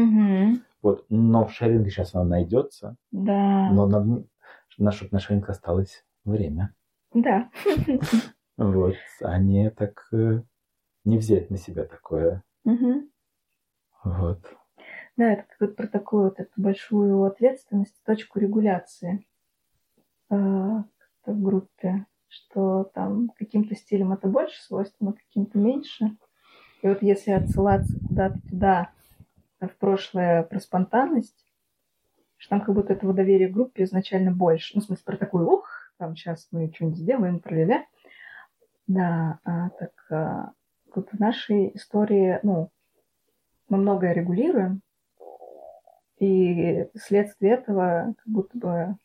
Вот, 0.84 1.06
но 1.10 1.46
в 1.46 1.52
шеринге 1.52 1.90
сейчас 1.90 2.14
она 2.14 2.26
найдется, 2.26 2.96
Да. 3.12 3.70
но 3.72 3.88
на, 3.88 4.00
на 4.04 4.24
на 5.12 5.20
шеринг 5.20 5.50
осталось 5.50 6.06
время. 6.26 6.74
Да. 7.14 7.50
Вот, 8.58 8.96
а 9.22 9.40
не 9.40 9.72
так 9.72 10.08
э, 10.12 10.44
не 11.06 11.18
взять 11.18 11.50
на 11.50 11.58
себя 11.58 11.86
такое. 11.86 12.44
Вот. 14.04 14.40
Да, 15.16 15.32
это 15.32 15.44
как 15.44 15.58
вот 15.60 15.76
про 15.76 15.88
такую 15.88 16.24
вот 16.24 16.40
эту 16.40 16.52
большую 16.56 17.24
ответственность, 17.24 18.02
точку 18.04 18.40
регуляции 18.40 19.26
э, 20.32 20.36
в 20.36 20.84
группе, 21.26 22.08
что 22.28 22.86
там 22.96 23.30
каким-то 23.38 23.76
стилем 23.76 24.14
это 24.14 24.28
больше 24.28 24.60
свойственно, 24.64 25.14
каким-то 25.14 25.60
меньше. 25.60 26.18
И 26.82 26.88
вот 26.88 27.04
если 27.04 27.32
отсылаться 27.32 27.94
куда-то 28.08 28.40
туда, 28.50 28.92
э, 29.60 29.68
в 29.68 29.76
прошлое 29.78 30.44
про 30.44 30.60
спонтанность, 30.60 31.46
что 32.38 32.50
там 32.50 32.62
как 32.62 32.74
будто 32.74 32.94
этого 32.94 33.14
доверия 33.14 33.48
группе 33.48 33.84
изначально 33.84 34.32
больше. 34.32 34.76
Ну, 34.76 34.82
в 34.82 34.86
смысле, 34.86 35.04
про 35.06 35.18
такую, 35.18 35.48
ух, 35.48 35.94
там 35.98 36.16
сейчас 36.16 36.48
мы 36.52 36.72
что-нибудь 36.74 36.98
сделаем, 36.98 37.40
про 37.40 37.86
Да, 38.88 39.40
а, 39.46 39.70
так 39.70 39.92
а, 40.10 40.52
тут 40.94 41.10
в 41.12 41.20
нашей 41.20 41.74
истории, 41.76 42.40
ну, 42.44 42.72
мы 43.70 43.78
многое 43.78 44.12
регулируем, 44.14 44.82
и 46.20 46.88
следствие 46.96 47.54
этого 47.54 48.14
как 48.18 48.28
будто 48.28 48.58
бы 48.58 48.98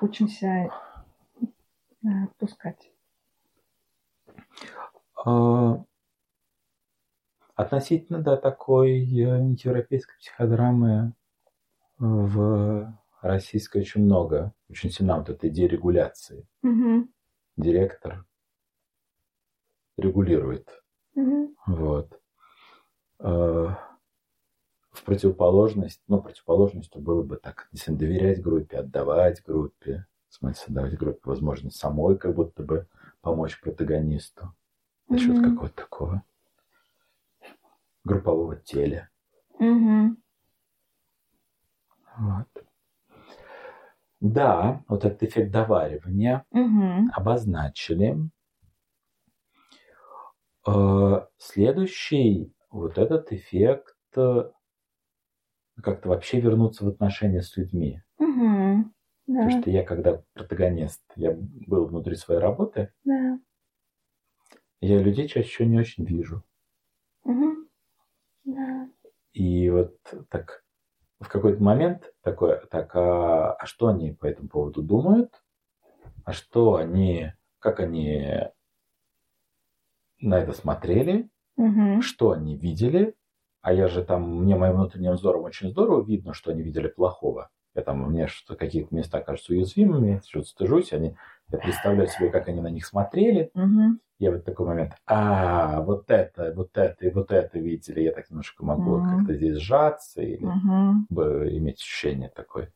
учимся 0.00 0.46
э, 0.46 2.06
отпускать. 2.24 2.92
А, 5.24 5.84
Относительно, 7.60 8.22
да, 8.22 8.38
такой 8.38 9.00
э, 9.02 9.54
европейской 9.62 10.16
психодрамы 10.18 11.12
в 11.98 12.98
российской 13.20 13.82
очень 13.82 14.02
много. 14.02 14.54
Очень 14.70 14.90
сильна 14.90 15.18
вот 15.18 15.28
эта 15.28 15.48
идея 15.48 15.68
регуляции. 15.68 16.46
Мгм. 16.62 17.12
Директор 17.58 18.24
регулирует. 19.98 20.70
Мгм. 21.14 21.54
Вот. 21.66 22.18
В 25.00 25.04
противоположность, 25.04 26.02
ну, 26.08 26.20
противоположностью 26.20 27.00
было 27.00 27.22
бы 27.22 27.36
так, 27.38 27.68
если 27.72 27.94
доверять 27.94 28.42
группе, 28.42 28.76
отдавать 28.80 29.42
группе, 29.42 30.06
смысле 30.28 30.74
давать 30.74 30.98
группе 30.98 31.20
возможность 31.24 31.78
самой 31.78 32.18
как 32.18 32.34
будто 32.34 32.62
бы 32.62 32.86
помочь 33.22 33.58
протагонисту 33.62 34.52
за 35.08 35.16
счет 35.16 35.38
Мгм. 35.38 35.52
какого-то 35.54 35.74
такого 35.74 36.22
группового 38.04 38.56
теля. 38.56 39.08
Мгм. 39.58 40.22
Вот. 42.18 42.64
Да, 44.20 44.84
вот 44.86 45.06
этот 45.06 45.22
эффект 45.22 45.50
доваривания 45.50 46.44
Мгм. 46.50 47.10
обозначили. 47.14 48.18
Э, 50.66 51.26
Следующий 51.38 52.52
вот 52.70 52.98
этот 52.98 53.32
эффект 53.32 53.96
э, 54.14 54.50
как-то 55.82 56.08
вообще 56.08 56.40
вернуться 56.40 56.84
в 56.84 56.88
отношения 56.88 57.42
с 57.42 57.56
людьми. 57.56 58.02
Мгм. 58.18 58.92
Да, 59.26 59.42
Потому 59.44 59.62
что 59.62 59.70
я, 59.70 59.84
когда 59.84 60.22
протагонист, 60.34 61.02
я 61.16 61.32
был 61.32 61.86
внутри 61.86 62.16
своей 62.16 62.40
работы, 62.40 62.92
да. 63.04 63.38
я 64.80 64.98
людей 64.98 65.28
чаще 65.28 65.48
всего 65.48 65.68
не 65.68 65.78
очень 65.78 66.04
вижу. 66.04 66.42
Мгм. 67.24 67.68
Да. 68.44 68.88
И 69.32 69.70
вот 69.70 69.96
так 70.28 70.64
в 71.20 71.28
какой-то 71.28 71.62
момент 71.62 72.12
такое, 72.22 72.66
так, 72.70 72.94
а, 72.96 73.52
а 73.52 73.66
что 73.66 73.88
они 73.88 74.12
по 74.12 74.26
этому 74.26 74.48
поводу 74.48 74.82
думают? 74.82 75.42
А 76.24 76.32
что 76.32 76.76
они, 76.76 77.32
как 77.58 77.80
они 77.80 78.48
на 80.20 80.38
это 80.38 80.52
смотрели? 80.52 81.28
Мгм. 81.56 82.02
Что 82.02 82.32
они 82.32 82.56
видели? 82.56 83.14
А 83.62 83.72
я 83.72 83.88
же 83.88 84.04
там, 84.04 84.42
мне 84.42 84.56
моим 84.56 84.74
внутренним 84.74 85.12
взором 85.12 85.44
очень 85.44 85.70
здорово 85.70 86.04
видно, 86.04 86.34
что 86.34 86.50
они 86.50 86.62
видели 86.62 86.88
плохого. 86.88 87.50
Я 87.74 87.82
там, 87.82 88.02
мне 88.10 88.26
что 88.26 88.56
какие-то 88.56 88.94
места 88.94 89.20
кажутся 89.20 89.52
уязвимыми, 89.52 90.22
что-то 90.26 90.48
стыжусь, 90.48 90.92
они, 90.92 91.16
я 91.50 91.58
представляю 91.58 92.08
себе, 92.08 92.30
как 92.30 92.48
они 92.48 92.60
на 92.60 92.68
них 92.68 92.86
смотрели. 92.86 93.50
Мгм. 93.54 94.00
Я 94.18 94.32
вот 94.32 94.44
такой 94.44 94.66
момент, 94.66 94.94
а, 95.06 95.80
вот 95.82 96.10
это, 96.10 96.52
вот 96.54 96.76
это 96.76 97.06
и 97.06 97.10
вот 97.10 97.32
это 97.32 97.58
видели, 97.58 98.00
я 98.02 98.12
так 98.12 98.28
немножко 98.30 98.64
могу 98.64 98.82
Мгм. 98.98 99.02
как-то 99.18 99.34
здесь 99.34 99.56
сжаться 99.58 100.20
или 100.22 100.46
бы 101.08 101.48
иметь 101.56 101.78
ощущение 101.80 102.28
такое 102.28 102.72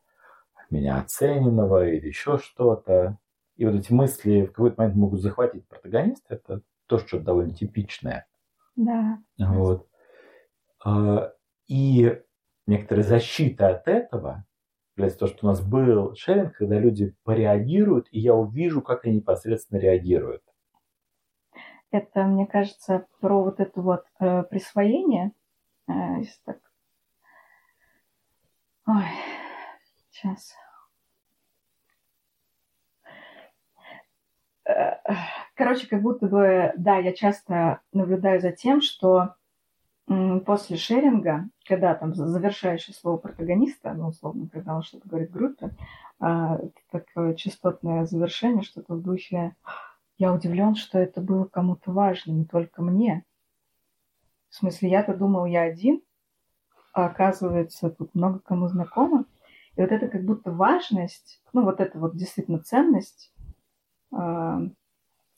меня 0.69 0.99
оцененного 0.99 1.87
или 1.87 2.07
еще 2.07 2.37
что-то. 2.37 3.17
И 3.57 3.65
вот 3.65 3.75
эти 3.75 3.93
мысли 3.93 4.43
в 4.43 4.47
какой-то 4.51 4.81
момент 4.81 4.97
могут 4.97 5.21
захватить 5.21 5.67
протагониста. 5.67 6.35
Это 6.35 6.61
тоже 6.87 7.07
что-то 7.07 7.23
довольно 7.25 7.53
типичное. 7.53 8.27
Да. 8.75 9.19
Вот. 9.37 9.87
А, 10.85 11.33
и 11.67 12.21
некоторая 12.67 13.03
защита 13.03 13.69
от 13.69 13.87
этого 13.87 14.45
является 14.95 15.19
то, 15.19 15.27
что 15.27 15.45
у 15.45 15.49
нас 15.49 15.61
был 15.61 16.15
шеринг, 16.15 16.55
когда 16.55 16.79
люди 16.79 17.15
пореагируют, 17.23 18.07
и 18.11 18.19
я 18.19 18.35
увижу, 18.35 18.81
как 18.81 19.05
они 19.05 19.17
непосредственно 19.17 19.79
реагируют. 19.79 20.43
Это, 21.91 22.23
мне 22.23 22.45
кажется, 22.45 23.07
про 23.19 23.43
вот 23.43 23.59
это 23.59 23.81
вот 23.81 24.05
э, 24.19 24.43
присвоение. 24.43 25.31
Э, 25.87 26.21
так. 26.45 26.59
Ой, 28.87 29.05
сейчас. 30.11 30.53
Э, 34.65 34.97
короче, 35.55 35.87
как 35.87 36.01
будто 36.01 36.27
бы, 36.27 36.73
да, 36.77 36.97
я 36.97 37.13
часто 37.13 37.81
наблюдаю 37.91 38.39
за 38.39 38.51
тем, 38.51 38.81
что 38.81 39.35
после 40.07 40.77
шеринга, 40.77 41.49
когда 41.65 41.95
там 41.95 42.13
завершающее 42.13 42.93
слово 42.93 43.17
протагониста, 43.17 43.93
ну, 43.93 44.09
условно, 44.09 44.47
когда 44.51 44.75
он 44.75 44.83
что-то 44.83 45.09
говорит 45.09 45.31
группе, 45.31 45.71
а, 46.19 46.59
такое 46.91 47.33
частотное 47.33 48.05
завершение, 48.05 48.63
что-то 48.63 48.93
в 48.93 49.01
духе 49.01 49.55
«Я 50.17 50.31
удивлен, 50.31 50.75
что 50.75 50.99
это 50.99 51.21
было 51.21 51.45
кому-то 51.45 51.91
важно, 51.91 52.31
не 52.31 52.45
только 52.45 52.83
мне». 52.83 53.25
В 54.49 54.55
смысле, 54.55 54.89
я-то 54.89 55.15
думал, 55.15 55.45
я 55.45 55.63
один, 55.63 56.01
а 56.93 57.07
оказывается, 57.07 57.89
тут 57.89 58.13
много 58.13 58.39
кому 58.39 58.67
знакомо. 58.67 59.25
И 59.75 59.81
вот 59.81 59.91
это 59.91 60.07
как 60.07 60.23
будто 60.23 60.51
важность, 60.51 61.41
ну, 61.51 61.63
вот 61.63 61.81
это 61.81 61.99
вот 61.99 62.15
действительно 62.15 62.59
ценность, 62.59 63.33
а, 64.13 64.61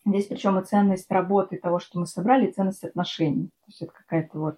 Здесь 0.08 0.28
причем 0.28 0.58
и 0.58 0.64
ценность 0.64 1.12
работы 1.12 1.58
того, 1.58 1.80
что 1.80 2.00
мы 2.00 2.06
собрали, 2.06 2.48
и 2.48 2.52
ценность 2.52 2.86
отношений. 2.86 3.48
То 3.48 3.66
есть 3.68 3.82
это 3.82 3.92
какая-то 3.92 4.40
вот 4.40 4.58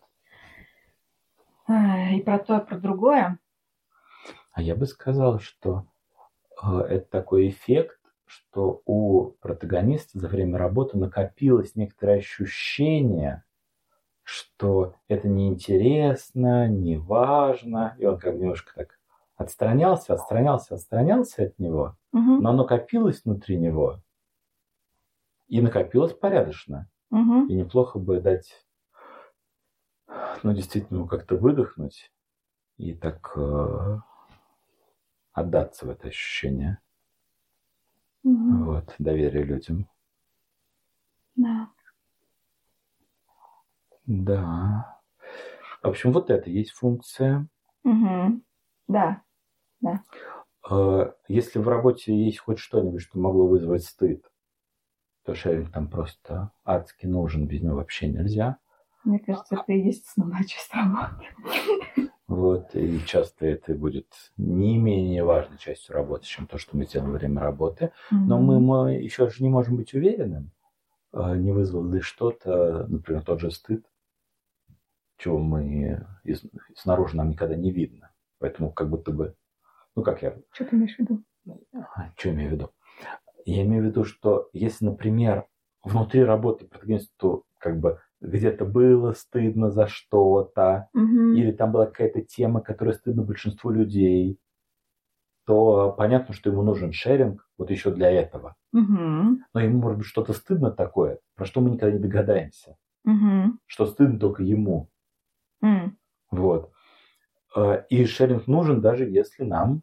и 1.68 2.22
про 2.22 2.38
то, 2.38 2.58
и 2.58 2.66
про 2.66 2.78
другое. 2.78 3.39
А 4.52 4.62
я 4.62 4.76
бы 4.76 4.86
сказал, 4.86 5.39
что 5.39 5.86
э, 6.62 6.78
это 6.82 7.10
такой 7.10 7.50
эффект, 7.50 8.00
что 8.26 8.82
у 8.86 9.32
протагониста 9.41 10.20
за 10.20 10.28
время 10.28 10.58
работы 10.58 10.97
накопилось 10.97 11.76
некоторое 11.76 12.18
ощущение, 12.18 13.43
что 14.24 14.95
это 15.08 15.28
неинтересно, 15.28 16.68
не 16.68 16.97
важно, 16.97 17.95
и 17.97 18.06
он 18.06 18.20
как 18.20 18.36
бы 18.36 18.41
немножко 18.41 18.74
так 18.76 19.00
отстранялся, 19.36 20.14
отстранялся, 20.14 20.76
отстранялся 20.76 21.43
от 21.43 21.58
него, 21.58 21.95
угу. 22.12 22.41
но 22.41 22.50
оно 22.50 22.66
копилось 22.66 23.24
внутри 23.24 23.58
него, 23.58 24.02
и 25.50 25.62
накопилось 25.62 26.14
порядочно. 26.14 26.88
Угу. 27.12 27.47
И 27.47 27.56
неплохо 27.56 28.00
бы 28.00 28.22
дать, 28.22 28.66
ну, 30.43 30.54
действительно, 30.54 31.08
как-то 31.08 31.36
выдохнуть 31.36 32.12
и 32.78 32.93
так 32.93 33.34
э, 33.36 33.97
отдаться 35.34 35.86
в 35.86 35.89
это 35.89 36.08
ощущение. 36.08 36.80
Угу. 38.24 38.64
Вот, 38.66 38.95
доверие 39.00 39.43
людям. 39.43 39.89
Да. 41.36 41.70
Да. 44.06 45.02
В 45.82 45.88
общем, 45.88 46.12
вот 46.12 46.30
это 46.30 46.50
есть 46.50 46.72
функция. 46.72 47.47
Угу. 47.84 48.41
Да. 48.88 49.24
Да. 49.82 50.04
Э, 50.70 51.12
если 51.28 51.60
в 51.60 51.68
работе 51.68 52.14
есть 52.14 52.39
хоть 52.39 52.60
что-нибудь, 52.60 53.02
что 53.02 53.20
могло 53.20 53.47
вызвать 53.47 53.84
стыд, 53.84 54.28
то 55.30 55.36
шеринг 55.36 55.71
там 55.71 55.88
просто 55.88 56.51
адски 56.65 57.05
нужен, 57.05 57.45
без 57.45 57.61
него 57.61 57.75
вообще 57.75 58.07
нельзя. 58.07 58.57
Мне 59.03 59.19
кажется, 59.19 59.57
это 59.61 59.73
и 59.73 59.80
есть 59.80 60.07
основная 60.07 60.43
часть 60.43 60.73
работы. 60.73 62.09
Вот, 62.27 62.75
и 62.75 62.99
часто 63.05 63.45
это 63.45 63.75
будет 63.75 64.07
не 64.38 64.77
менее 64.80 65.23
важной 65.23 65.59
частью 65.59 65.93
работы, 65.93 66.25
чем 66.25 66.47
то, 66.47 66.57
что 66.57 66.75
мы 66.75 66.88
делаем 66.88 67.11
во 67.11 67.17
время 67.19 67.41
работы. 67.41 67.91
Mm-hmm. 68.11 68.25
Но 68.25 68.39
мы, 68.39 68.59
мы 68.59 68.93
еще 68.93 69.30
же 69.30 69.43
не 69.43 69.49
можем 69.49 69.77
быть 69.77 69.93
уверенным, 69.93 70.51
а, 71.11 71.36
не 71.36 71.51
вызвало 71.51 71.91
ли 71.93 72.01
что-то, 72.01 72.88
например, 72.88 73.23
тот 73.23 73.39
же 73.39 73.51
стыд, 73.51 73.86
чего 75.17 75.38
мы 75.38 76.05
из, 76.23 76.43
снаружи 76.75 77.15
нам 77.15 77.30
никогда 77.30 77.55
не 77.55 77.71
видно. 77.71 78.11
Поэтому 78.39 78.71
как 78.71 78.89
будто 78.89 79.11
бы, 79.11 79.36
ну 79.95 80.01
как 80.01 80.23
я... 80.23 80.36
Что 80.51 80.65
ты 80.65 80.75
имеешь 80.75 80.95
в 80.95 80.99
виду? 80.99 81.23
Что 82.15 82.30
имею 82.32 82.49
в 82.49 82.53
виду? 82.53 82.71
Я 83.50 83.64
имею 83.64 83.84
в 83.84 83.86
виду, 83.88 84.04
что 84.04 84.47
если, 84.54 84.86
например, 84.86 85.47
внутри 85.84 86.24
работы 86.24 86.66
протагонисту 86.66 87.45
как 87.58 87.80
бы 87.80 88.00
где-то 88.22 88.64
было 88.64 89.14
стыдно 89.14 89.72
за 89.72 89.88
что-то, 89.88 90.89
угу. 90.93 91.34
или 91.34 91.52
там 91.52 91.72
была 91.72 91.88
какая-то 91.88 92.22
тема, 92.22 92.62
которая 92.62 92.93
стыдна 92.93 93.24
большинству 93.24 93.72
людей, 93.72 94.39
то 95.45 95.91
понятно, 95.97 96.36
что 96.36 96.52
ему 96.52 96.62
нужен 96.62 96.91
шеринг 96.91 97.50
вот 97.58 97.72
еще 97.72 97.91
для 97.91 98.12
этого. 98.12 98.56
Угу. 98.72 99.39
Но 99.54 99.60
ему 99.60 99.80
может 99.80 99.97
быть 99.97 100.08
что-то 100.08 100.34
стыдно 100.34 100.70
такое, 100.70 101.20
про 101.34 101.45
что 101.45 101.62
мы 101.62 101.72
никогда 101.72 101.97
не 101.97 102.04
догадаемся. 102.04 102.78
Угу. 103.06 103.58
Что 103.66 103.88
стыдно 103.88 104.20
только 104.20 104.43
ему. 104.43 104.89
Угу. 105.62 105.91
Вот. 106.32 106.72
Э, 107.56 107.84
и 107.89 108.06
шеринг 108.06 108.45
нужен 108.45 108.80
даже 108.80 109.06
если 109.06 109.43
нам, 109.43 109.82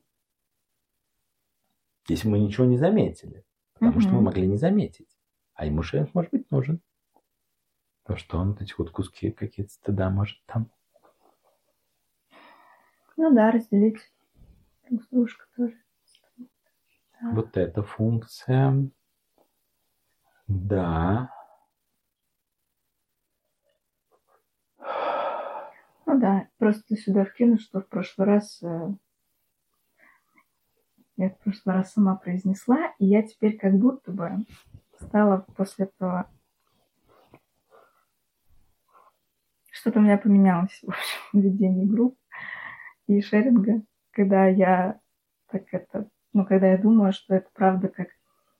если 2.08 2.28
мы 2.28 2.38
ничего 2.38 2.64
не 2.66 2.76
заметили. 2.76 3.44
Потому 3.76 3.92
угу. 3.92 4.00
что 4.00 4.10
мы 4.12 4.22
могли 4.22 4.46
не 4.46 4.56
заметить. 4.56 5.18
А 5.54 5.66
ему 5.66 5.82
шеринг 5.82 6.14
может 6.14 6.30
быть 6.32 6.50
нужен. 6.50 6.80
Потому 8.02 8.18
что 8.18 8.38
он 8.38 8.56
эти 8.60 8.74
вот 8.78 8.90
куски 8.90 9.30
какие-то 9.30 9.72
стыда 9.72 10.10
может 10.10 10.38
там. 10.46 10.70
Ну 13.16 13.34
да, 13.34 13.50
разделить 13.50 13.98
дружкой 15.10 15.46
тоже. 15.56 15.76
Да. 17.20 17.30
Вот 17.32 17.56
эта 17.56 17.82
функция. 17.82 18.90
Да. 20.46 21.30
Ну 26.06 26.20
да, 26.20 26.48
просто 26.58 26.96
сюда 26.96 27.24
вкину, 27.24 27.58
что 27.58 27.80
в 27.80 27.88
прошлый 27.88 28.28
раз 28.28 28.62
э, 28.62 28.88
я 31.16 31.30
в 31.30 31.38
прошлый 31.38 31.76
раз 31.76 31.92
сама 31.92 32.16
произнесла, 32.16 32.92
и 32.98 33.06
я 33.06 33.22
теперь 33.22 33.56
как 33.56 33.74
будто 33.74 34.12
бы 34.12 34.30
стала 35.00 35.46
после 35.56 35.86
этого... 35.86 36.28
Что-то 39.70 40.00
у 40.00 40.02
меня 40.02 40.18
поменялось 40.18 40.78
в 40.82 40.88
общем, 40.88 41.20
в 41.32 41.38
ведении 41.38 41.86
групп 41.86 42.18
и 43.06 43.20
шеринга, 43.20 43.82
когда 44.10 44.46
я 44.46 45.00
так 45.50 45.62
это... 45.72 46.08
Ну, 46.32 46.44
когда 46.44 46.68
я 46.68 46.78
думаю, 46.78 47.12
что 47.12 47.34
это 47.34 47.48
правда 47.54 47.88
как 47.88 48.08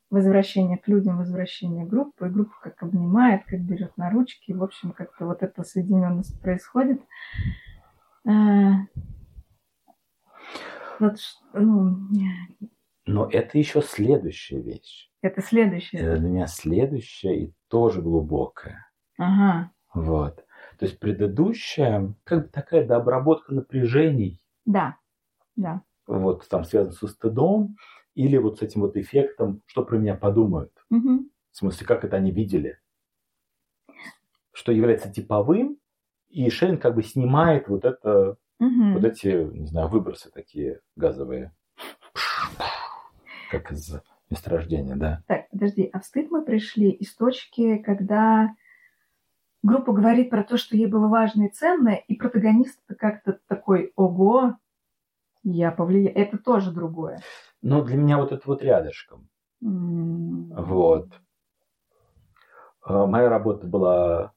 возвращение 0.08 0.78
к 0.78 0.88
людям, 0.88 1.18
возвращение 1.18 1.84
группы, 1.84 2.26
и 2.26 2.30
группа 2.30 2.54
как 2.62 2.82
обнимает, 2.82 3.44
как 3.44 3.60
берет 3.60 3.96
на 3.96 4.10
ручки, 4.10 4.50
и, 4.50 4.54
в 4.54 4.62
общем, 4.62 4.92
как-то 4.92 5.26
вот 5.26 5.42
эта 5.42 5.62
соединенность 5.62 6.40
происходит. 6.40 7.02
Вот, 10.98 11.16
ну... 11.52 11.96
Но 13.06 13.28
это 13.30 13.56
еще 13.58 13.82
следующая 13.82 14.60
вещь. 14.60 15.10
Это 15.22 15.40
следующая. 15.40 15.98
Это 15.98 16.18
для 16.18 16.28
меня 16.28 16.46
следующая 16.46 17.36
и 17.36 17.54
тоже 17.68 18.02
глубокая. 18.02 18.90
Ага. 19.18 19.70
Вот. 19.94 20.44
То 20.78 20.86
есть 20.86 20.98
предыдущая, 20.98 22.14
как 22.24 22.44
бы 22.44 22.48
такая 22.48 22.86
дообработка 22.86 23.54
напряжений. 23.54 24.42
Да, 24.64 24.98
да. 25.54 25.82
Вот 26.06 26.46
там 26.48 26.64
связано 26.64 26.92
со 26.92 27.06
стыдом 27.06 27.76
или 28.14 28.36
вот 28.36 28.58
с 28.58 28.62
этим 28.62 28.82
вот 28.82 28.96
эффектом, 28.96 29.62
что 29.66 29.84
про 29.84 29.96
меня 29.98 30.14
подумают. 30.14 30.72
Угу. 30.90 31.28
В 31.52 31.56
смысле, 31.56 31.86
как 31.86 32.04
это 32.04 32.16
они 32.16 32.30
видели. 32.30 32.78
Что 34.52 34.72
является 34.72 35.10
типовым, 35.10 35.78
и 36.28 36.48
Шейн 36.50 36.78
как 36.78 36.94
бы 36.94 37.02
снимает 37.02 37.68
вот 37.68 37.84
это 37.84 38.36
Угу. 38.58 38.94
Вот 38.94 39.04
эти, 39.04 39.28
не 39.52 39.66
знаю, 39.66 39.88
выбросы 39.88 40.30
такие 40.30 40.80
газовые. 40.96 41.52
Как 43.50 43.70
из 43.70 44.00
месторождения, 44.30 44.96
да. 44.96 45.22
Так, 45.26 45.48
подожди, 45.50 45.88
а 45.92 46.00
в 46.00 46.04
стыд 46.04 46.30
мы 46.30 46.44
пришли 46.44 46.90
из 46.90 47.14
точки, 47.14 47.78
когда 47.78 48.54
группа 49.62 49.92
говорит 49.92 50.30
про 50.30 50.42
то, 50.42 50.56
что 50.56 50.76
ей 50.76 50.86
было 50.86 51.08
важно 51.08 51.44
и 51.44 51.50
ценно, 51.50 51.90
и 51.90 52.16
протагонист 52.16 52.80
как-то 52.98 53.38
такой, 53.46 53.92
ого, 53.96 54.56
я 55.42 55.70
повлияю. 55.70 56.16
Это 56.16 56.38
тоже 56.38 56.72
другое. 56.72 57.20
Но 57.62 57.82
для 57.82 57.96
меня 57.96 58.18
вот 58.18 58.32
это 58.32 58.42
вот 58.46 58.62
рядышком. 58.62 59.28
Mm. 59.62 60.54
Вот. 60.56 61.12
А, 62.82 63.06
моя 63.06 63.28
работа 63.28 63.66
была 63.66 64.32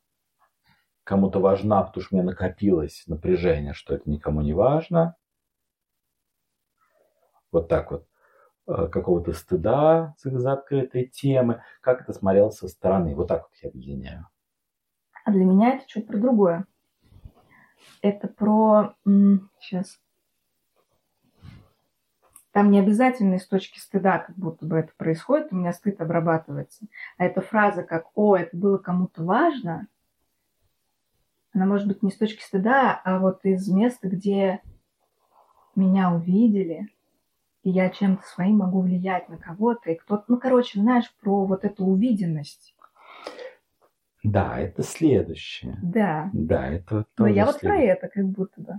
кому-то 1.10 1.40
важна, 1.40 1.82
потому 1.82 2.04
что 2.04 2.16
у 2.16 2.20
меня 2.20 2.30
накопилось 2.30 3.04
напряжение, 3.08 3.74
что 3.74 3.96
это 3.96 4.08
никому 4.08 4.42
не 4.42 4.54
важно. 4.54 5.16
Вот 7.52 7.68
так 7.68 7.90
вот. 7.92 8.08
э, 8.68 8.88
какого-то 8.90 9.34
стыда 9.34 10.14
за 10.22 10.54
открытой 10.54 11.06
темы, 11.06 11.64
как 11.82 12.02
это 12.02 12.14
смотрелось 12.14 12.58
со 12.58 12.68
стороны. 12.68 13.16
Вот 13.16 13.28
так 13.28 13.42
вот 13.42 13.52
я 13.64 13.70
объединяю. 13.70 14.28
А 15.26 15.32
для 15.32 15.46
меня 15.46 15.78
это 15.78 15.88
чуть 15.88 16.06
про 16.06 16.18
другое. 16.18 16.68
Это 18.04 18.28
про... 18.28 18.94
Сейчас. 19.60 20.00
Там 22.52 22.70
не 22.70 22.80
обязательно 22.80 23.36
из 23.36 23.48
точки 23.48 23.80
стыда, 23.80 24.20
как 24.20 24.36
будто 24.36 24.64
бы 24.64 24.78
это 24.78 24.92
происходит, 24.96 25.52
у 25.52 25.56
меня 25.56 25.74
стыд 25.74 26.02
обрабатывается. 26.02 26.86
А 27.18 27.26
эта 27.26 27.42
фраза 27.42 27.82
как 27.82 28.06
«О, 28.14 28.36
это 28.36 28.56
было 28.56 28.78
кому-то 28.78 29.24
важно», 29.24 29.88
она 31.54 31.66
может 31.66 31.88
быть 31.88 32.04
не 32.04 32.12
с 32.12 32.18
точки 32.18 32.44
стыда, 32.44 33.00
а 33.04 33.20
вот 33.20 33.44
из 33.44 33.68
места, 33.70 34.08
где 34.08 34.62
меня 35.76 36.12
увидели, 36.12 36.88
и 37.64 37.70
я 37.70 37.90
чем-то 37.90 38.24
своим 38.24 38.58
могу 38.58 38.82
влиять 38.82 39.30
на 39.30 39.38
кого-то, 39.38 39.92
и 39.92 39.96
кто-то, 39.96 40.26
ну, 40.28 40.38
короче, 40.38 40.80
знаешь, 40.80 41.12
про 41.22 41.46
вот 41.46 41.66
эту 41.66 41.86
увиденность. 41.86 42.76
Да, 44.24 44.60
это 44.60 44.84
следующее. 44.84 45.78
Да. 45.82 46.30
Да, 46.34 46.68
это 46.68 47.06
Но 47.18 47.28
я 47.28 47.46
вот 47.46 47.60
про 47.60 47.78
это 47.78 48.10
как 48.10 48.26
будто 48.26 48.62
бы. 48.62 48.74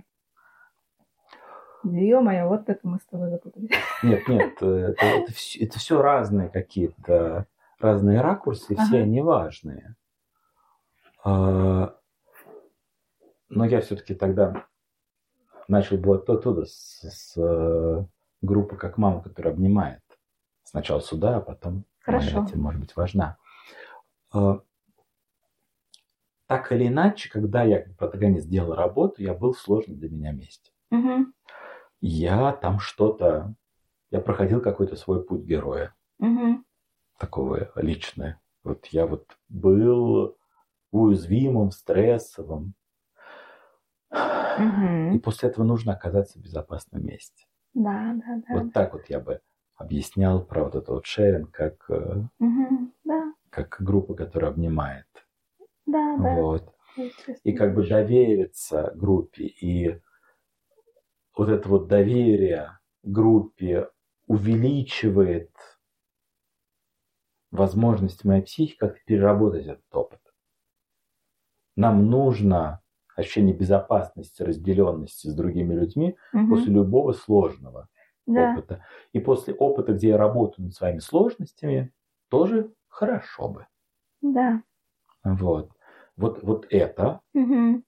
Ё-моё, 1.83 2.47
вот 2.47 2.69
это 2.69 2.79
мы 2.83 2.99
с 2.99 3.05
тобой 3.05 3.31
запутались. 3.31 3.71
Нет, 4.03 4.27
нет, 4.27 4.53
э, 4.61 4.65
это, 4.65 5.05
это, 5.05 5.33
все, 5.33 5.65
это 5.65 5.79
все 5.79 5.99
разные 5.99 6.49
какие-то, 6.49 7.47
разные 7.79 8.21
ракурсы, 8.21 8.73
ага. 8.73 8.83
все 8.83 9.01
они 9.01 9.21
важные. 9.21 9.95
А, 11.23 11.95
но 13.51 13.65
я 13.65 13.81
все-таки 13.81 14.15
тогда 14.15 14.65
начал 15.67 15.97
было 15.97 16.17
оттуда, 16.17 16.65
с, 16.65 17.01
с 17.03 17.33
э, 17.37 18.05
группы 18.41 18.77
«Как 18.77 18.97
мама», 18.97 19.21
которая 19.21 19.53
обнимает. 19.53 20.01
Сначала 20.63 21.01
сюда, 21.01 21.37
а 21.37 21.41
потом 21.41 21.85
Хорошо. 21.99 22.41
моя 22.41 22.55
может 22.55 22.81
быть, 22.81 22.95
важна. 22.95 23.37
А, 24.33 24.61
так 26.47 26.71
или 26.71 26.87
иначе, 26.87 27.29
когда 27.29 27.63
я 27.63 27.81
как 27.81 27.95
протагонист 27.97 28.47
делал 28.47 28.73
работу, 28.73 29.21
я 29.21 29.33
был 29.33 29.53
в 29.53 29.59
сложном 29.59 29.99
для 29.99 30.09
меня 30.09 30.31
месте. 30.31 30.71
Угу. 30.91 31.27
Я 31.99 32.53
там 32.53 32.79
что-то... 32.79 33.53
Я 34.11 34.19
проходил 34.19 34.61
какой-то 34.61 34.95
свой 34.95 35.23
путь 35.23 35.43
героя. 35.43 35.93
Угу. 36.19 36.63
Такого 37.17 37.71
личное. 37.75 38.41
Вот 38.63 38.85
я 38.87 39.07
вот 39.07 39.37
был 39.47 40.37
уязвимым, 40.91 41.71
стрессовым. 41.71 42.75
Угу. 44.11 45.15
И 45.15 45.19
после 45.19 45.49
этого 45.49 45.63
нужно 45.63 45.93
оказаться 45.93 46.37
в 46.37 46.41
безопасном 46.41 47.05
месте. 47.05 47.45
Да, 47.73 48.13
да, 48.15 48.41
да. 48.47 48.53
Вот 48.53 48.73
так 48.73 48.93
вот 48.93 49.09
я 49.09 49.19
бы 49.19 49.41
объяснял 49.75 50.43
про 50.43 50.65
вот 50.65 50.75
это 50.75 50.91
вот 50.91 51.05
шеринг 51.05 51.51
как, 51.51 51.89
угу, 51.89 52.91
да. 53.05 53.33
как 53.49 53.77
группа, 53.79 54.13
которая 54.13 54.51
обнимает. 54.51 55.07
Да, 55.85 56.17
да. 56.17 56.35
Вот. 56.35 56.75
И 57.43 57.53
как 57.53 57.73
бы 57.73 57.87
довериться 57.87 58.91
группе. 58.95 59.45
И 59.45 60.01
вот 61.35 61.49
это 61.49 61.69
вот 61.69 61.87
доверие 61.87 62.79
группе 63.03 63.89
увеличивает 64.27 65.51
возможность 67.51 68.23
моей 68.25 68.41
психики 68.43 68.77
как-то 68.77 68.99
переработать 69.05 69.65
этот 69.65 69.95
опыт. 69.95 70.19
Нам 71.75 72.09
нужно 72.09 72.81
ощущение 73.15 73.55
безопасности, 73.55 74.43
разделенности 74.43 75.27
с 75.27 75.35
другими 75.35 75.73
людьми 75.73 76.17
угу. 76.33 76.49
после 76.49 76.73
любого 76.73 77.13
сложного 77.13 77.87
да. 78.25 78.53
опыта. 78.53 78.85
И 79.13 79.19
после 79.19 79.53
опыта, 79.53 79.93
где 79.93 80.09
я 80.09 80.17
работаю 80.17 80.65
над 80.65 80.75
своими 80.75 80.99
сложностями, 80.99 81.91
тоже 82.29 82.71
хорошо 82.87 83.49
бы. 83.49 83.67
Да. 84.21 84.63
Вот. 85.23 85.71
Вот, 86.17 86.43
вот 86.43 86.67
это, 86.69 87.21
угу. 87.33 87.83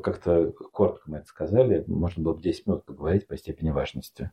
как-то 0.00 0.52
коротко 0.72 1.10
мы 1.10 1.18
это 1.18 1.26
сказали, 1.26 1.84
можно 1.86 2.22
было 2.22 2.34
бы 2.34 2.42
10 2.42 2.66
минут 2.66 2.84
поговорить 2.84 3.26
по 3.26 3.36
степени 3.36 3.70
важности. 3.70 4.30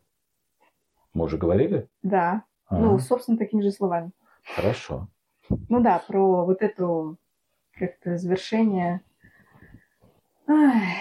Мы 1.14 1.26
уже 1.26 1.38
говорили? 1.38 1.90
Да. 2.04 2.44
А. 2.68 2.78
Ну, 2.78 3.00
собственно, 3.00 3.38
такими 3.38 3.62
же 3.62 3.72
словами. 3.72 4.12
Хорошо. 4.56 5.08
Ну 5.70 5.82
да, 5.82 6.02
про 6.08 6.46
вот 6.46 6.62
эту 6.62 7.18
как-то 7.74 8.18
завершение 8.18 9.02
Ай, 10.48 10.98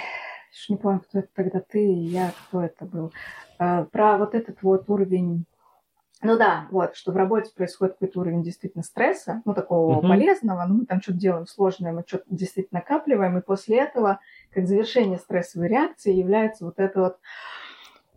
не 0.69 0.77
помню, 0.77 1.01
кто 1.01 1.21
это 1.21 1.29
тогда 1.35 1.61
ты 1.61 1.85
и 1.85 2.07
я, 2.07 2.33
кто 2.33 2.63
это 2.63 2.85
был. 2.85 3.13
А, 3.59 3.85
про 3.85 4.19
вот 4.19 4.35
этот 4.35 4.63
вот 4.63 4.89
уровень 4.89 5.45
ну 6.23 6.37
да, 6.37 6.67
вот, 6.71 6.97
что 6.97 7.13
в 7.13 7.17
работе 7.17 7.51
происходит 7.55 7.95
какой-то 7.95 8.21
уровень 8.21 8.43
действительно 8.43 8.85
стресса, 8.85 9.41
ну 9.47 9.55
такого 9.55 10.01
uh-huh. 10.01 10.09
полезного, 10.09 10.67
ну 10.67 10.81
мы 10.81 10.85
там 10.85 11.01
что-то 11.01 11.19
делаем 11.19 11.47
сложное, 11.47 11.93
мы 11.93 12.05
что-то 12.07 12.25
действительно 12.29 12.81
накапливаем, 12.81 13.39
и 13.39 13.43
после 13.43 13.79
этого, 13.79 14.21
как 14.51 14.67
завершение 14.67 15.19
стрессовой 15.19 15.69
реакции, 15.69 16.13
является 16.13 16.67
вот 16.67 16.79
это 16.79 17.01
вот 17.01 17.19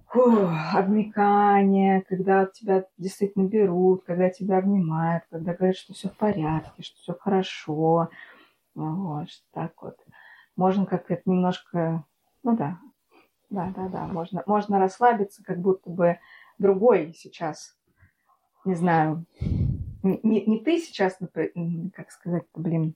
фу, 0.07 0.49
обмекание, 0.73 2.01
когда 2.01 2.45
тебя 2.45 2.83
действительно 2.97 3.47
берут, 3.47 4.03
когда 4.03 4.29
тебя 4.29 4.57
обнимают, 4.57 5.23
когда 5.29 5.53
говорят, 5.53 5.77
что 5.77 5.93
все 5.93 6.09
в 6.09 6.17
порядке, 6.17 6.83
что 6.83 6.97
все 6.97 7.13
хорошо, 7.17 8.09
вот, 8.75 9.27
так 9.53 9.71
вот 9.81 9.95
можно 10.55 10.85
как-то 10.85 11.19
немножко, 11.25 12.05
ну 12.43 12.55
да, 12.55 12.79
да, 13.49 13.71
да, 13.75 13.87
да, 13.87 14.07
можно, 14.07 14.43
можно 14.45 14.79
расслабиться, 14.79 15.43
как 15.43 15.59
будто 15.59 15.89
бы 15.89 16.19
другой 16.57 17.13
сейчас, 17.13 17.77
не 18.65 18.75
знаю, 18.75 19.25
не, 20.03 20.45
не 20.45 20.59
ты 20.59 20.79
сейчас, 20.79 21.17
как 21.93 22.11
сказать 22.11 22.45
блин, 22.55 22.95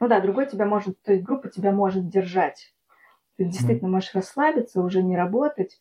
ну 0.00 0.08
да, 0.08 0.20
другой 0.20 0.46
тебя 0.46 0.66
может, 0.66 1.00
то 1.02 1.12
есть 1.12 1.24
группа 1.24 1.48
тебя 1.48 1.72
может 1.72 2.08
держать. 2.08 2.74
Ты 3.36 3.46
действительно 3.46 3.90
можешь 3.90 4.14
расслабиться, 4.14 4.82
уже 4.82 5.02
не 5.02 5.16
работать, 5.16 5.80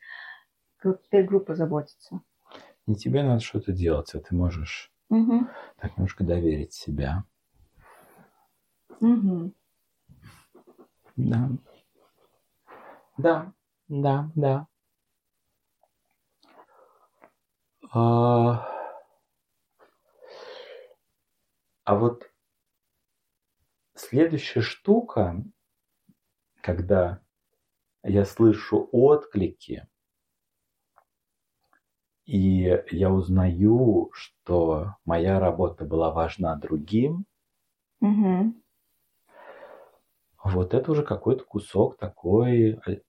вот 0.84 1.03
теперь 1.03 1.25
группа 1.25 1.53
заботится. 1.53 2.21
Не 2.88 2.95
тебе 2.95 3.23
надо 3.23 3.41
что-то 3.41 3.71
делать, 3.71 4.13
а 4.15 4.19
ты 4.19 4.36
можешь 4.36 4.91
угу. 5.09 5.47
так 5.77 5.95
немножко 5.97 6.23
доверить 6.23 6.73
себя. 6.73 7.25
Угу. 9.01 9.51
Да. 11.17 11.49
Да, 13.17 13.53
да, 13.89 14.29
да. 14.35 14.67
А, 17.91 18.67
а 21.83 21.95
вот 21.95 22.31
следующая 23.95 24.61
штука, 24.61 25.43
когда 26.61 27.21
я 28.03 28.25
слышу 28.25 28.87
отклики, 28.91 29.87
и 32.25 32.81
я 32.91 33.11
узнаю, 33.11 34.11
что 34.13 34.95
моя 35.05 35.39
работа 35.39 35.85
была 35.85 36.11
важна 36.11 36.55
другим, 36.55 37.25
угу 37.99 38.61
вот 40.43 40.73
это 40.73 40.91
уже 40.91 41.03
какой-то 41.03 41.43
кусок 41.43 41.97
такой, 41.97 42.79
э, 42.87 43.01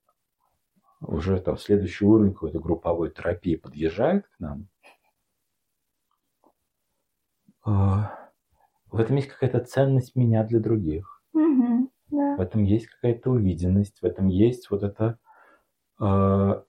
уже 1.00 1.40
там 1.40 1.56
следующий 1.56 2.04
уровень 2.04 2.32
какой-то 2.32 2.60
групповой 2.60 3.10
терапии 3.10 3.56
подъезжает 3.56 4.26
к 4.28 4.40
нам. 4.40 4.68
А, 7.64 8.30
в 8.90 8.98
этом 8.98 9.16
есть 9.16 9.28
какая-то 9.28 9.60
ценность 9.60 10.16
меня 10.16 10.44
для 10.44 10.60
других. 10.60 11.22
Угу, 11.32 11.90
да. 12.10 12.36
В 12.36 12.40
этом 12.40 12.64
есть 12.64 12.86
какая-то 12.86 13.30
увиденность, 13.30 14.00
в 14.00 14.04
этом 14.04 14.28
есть 14.28 14.70
вот 14.70 14.82
это 14.82 15.18
э, 16.00 16.62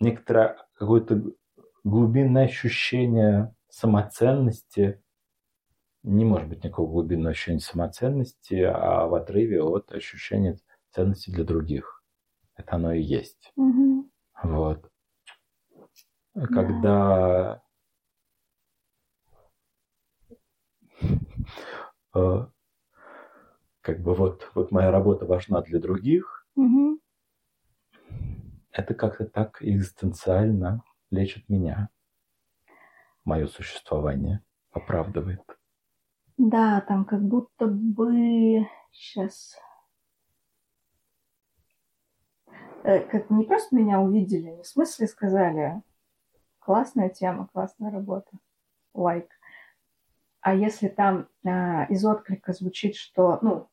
некоторое 0.00 0.56
какое-то 0.74 1.22
глубинное 1.84 2.44
ощущение 2.44 3.54
самоценности, 3.68 5.02
не 6.08 6.24
может 6.24 6.48
быть 6.48 6.64
никакого 6.64 6.90
глубинного 6.90 7.30
ощущения 7.30 7.60
самоценности, 7.60 8.54
а 8.54 9.06
в 9.06 9.14
отрыве 9.14 9.62
от 9.62 9.92
ощущения 9.92 10.58
ценности 10.90 11.30
для 11.30 11.44
других. 11.44 12.02
Это 12.56 12.76
оно 12.76 12.92
и 12.92 13.02
есть. 13.02 13.52
Угу. 13.56 14.10
Вот. 14.44 14.90
Когда 16.34 17.62
да. 22.14 22.50
как 23.80 24.00
бы 24.00 24.14
вот, 24.14 24.50
вот 24.54 24.70
моя 24.70 24.90
работа 24.90 25.26
важна 25.26 25.60
для 25.62 25.78
других, 25.78 26.46
угу. 26.54 27.00
это 28.70 28.94
как-то 28.94 29.26
так 29.26 29.62
экзистенциально 29.62 30.82
лечит 31.10 31.48
меня. 31.48 31.90
Мое 33.24 33.46
существование 33.46 34.42
оправдывает. 34.70 35.57
Да, 36.38 36.80
там 36.80 37.04
как 37.04 37.22
будто 37.22 37.66
бы... 37.66 38.66
Сейчас. 38.92 39.56
э, 42.88 43.00
как 43.00 43.30
не 43.30 43.44
просто 43.44 43.76
меня 43.76 44.00
увидели, 44.00 44.50
не 44.50 44.62
в 44.62 44.66
смысле 44.66 45.06
сказали, 45.06 45.82
классная 46.58 47.10
тема, 47.10 47.48
классная 47.52 47.90
работа, 47.90 48.30
лайк. 48.94 49.28
А 50.40 50.54
если 50.54 50.88
там 50.88 51.28
а, 51.44 51.84
из 51.84 52.04
отклика 52.04 52.52
звучит, 52.52 52.94
что, 52.96 53.38
ну, 53.42 53.68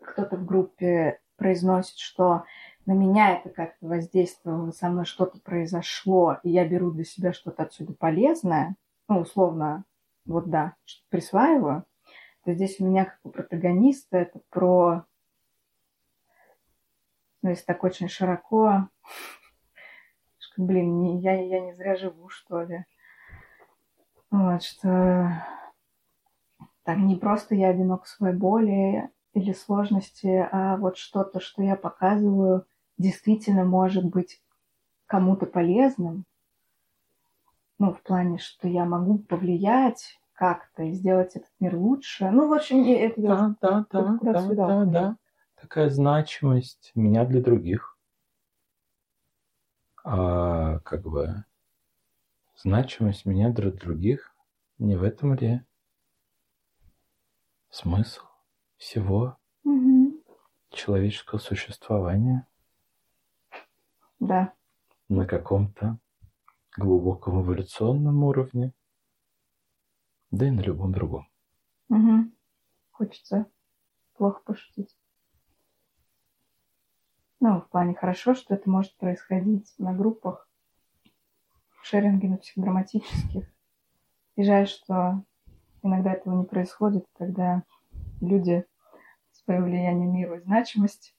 кто-то 0.00 0.36
в 0.36 0.44
группе 0.44 1.20
произносит, 1.36 1.98
что 1.98 2.44
на 2.86 2.92
меня 2.92 3.36
это 3.36 3.48
как-то 3.48 3.86
воздействовало, 3.86 4.70
со 4.70 4.88
мной 4.88 5.04
что-то 5.04 5.40
произошло, 5.40 6.38
и 6.42 6.50
я 6.50 6.68
беру 6.68 6.90
для 6.90 7.04
себя 7.04 7.32
что-то 7.32 7.64
отсюда 7.64 7.94
полезное, 7.94 8.76
ну, 9.08 9.20
условно, 9.20 9.84
вот 10.24 10.50
да, 10.50 10.76
присваиваю, 11.08 11.84
то 12.44 12.52
здесь 12.52 12.80
у 12.80 12.86
меня 12.86 13.04
как 13.04 13.18
у 13.24 13.30
протагониста 13.30 14.18
это 14.18 14.40
про, 14.50 15.04
ну, 17.42 17.50
если 17.50 17.64
так 17.64 17.82
очень 17.84 18.08
широко, 18.08 18.88
блин, 20.56 21.00
не, 21.00 21.20
я, 21.20 21.40
я 21.40 21.60
не 21.60 21.72
зря 21.72 21.96
живу, 21.96 22.28
что 22.28 22.62
ли. 22.62 22.84
Вот, 24.30 24.62
что 24.62 25.44
так 26.84 26.98
не 26.98 27.16
просто 27.16 27.54
я 27.54 27.68
одинок 27.68 28.04
в 28.04 28.08
своей 28.08 28.34
боли 28.34 29.10
или 29.34 29.52
сложности, 29.52 30.48
а 30.50 30.76
вот 30.76 30.96
что-то, 30.96 31.40
что 31.40 31.62
я 31.62 31.76
показываю, 31.76 32.66
действительно 32.98 33.64
может 33.64 34.04
быть 34.04 34.42
кому-то 35.06 35.46
полезным. 35.46 36.24
Ну, 37.82 37.92
в 37.92 38.00
плане, 38.00 38.38
что 38.38 38.68
я 38.68 38.84
могу 38.84 39.18
повлиять 39.18 40.20
как-то 40.34 40.84
и 40.84 40.92
сделать 40.92 41.34
этот 41.34 41.50
мир 41.58 41.74
лучше. 41.74 42.30
Ну, 42.30 42.48
в 42.48 42.52
общем, 42.52 42.84
это 42.84 43.20
да, 43.20 43.56
да, 43.60 43.86
да, 43.90 44.18
да, 44.22 44.54
да, 44.54 44.84
да. 44.84 45.16
Такая 45.60 45.90
значимость 45.90 46.92
меня 46.94 47.24
для 47.24 47.42
других. 47.42 47.98
А 50.04 50.78
как 50.84 51.02
бы 51.02 51.44
значимость 52.54 53.26
меня 53.26 53.50
для 53.50 53.72
других 53.72 54.32
не 54.78 54.94
в 54.94 55.02
этом 55.02 55.34
ли 55.34 55.60
смысл 57.68 58.22
всего 58.76 59.38
угу. 59.64 60.22
человеческого 60.70 61.40
существования? 61.40 62.46
Да. 64.20 64.52
На 65.08 65.26
каком-то 65.26 65.98
глубоком 66.76 67.42
эволюционном 67.42 68.24
уровне, 68.24 68.72
да 70.30 70.48
и 70.48 70.50
на 70.50 70.60
любом 70.60 70.92
другом. 70.92 71.28
Угу. 71.88 72.30
Хочется 72.92 73.46
плохо 74.14 74.40
пошутить. 74.44 74.96
Ну, 77.40 77.60
в 77.60 77.68
плане 77.68 77.94
хорошо, 77.94 78.34
что 78.34 78.54
это 78.54 78.70
может 78.70 78.96
происходить 78.96 79.74
на 79.78 79.92
группах, 79.92 80.48
в 81.80 81.86
шеринге 81.86 82.28
на 82.28 82.36
психодраматических. 82.36 83.52
И 84.36 84.44
жаль, 84.44 84.68
что 84.68 85.24
иногда 85.82 86.12
этого 86.12 86.38
не 86.38 86.44
происходит, 86.44 87.04
когда 87.18 87.64
люди 88.20 88.64
свое 89.32 89.60
влияние 89.60 90.08
миру 90.08 90.36
и 90.36 90.40
значимость 90.40 91.16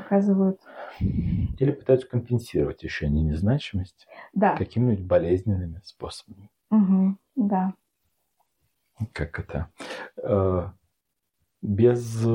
показывают. 0.00 0.60
Или 1.00 1.72
пытаются 1.72 2.08
компенсировать 2.08 2.82
еще 2.82 3.08
не 3.08 3.22
незначимость 3.22 4.06
да. 4.32 4.56
какими-нибудь 4.56 5.04
болезненными 5.04 5.80
способами. 5.84 6.50
Угу, 6.70 7.16
да. 7.36 7.74
Как 9.12 9.38
это? 9.38 9.70
Э, 10.22 10.70
без 11.62 12.26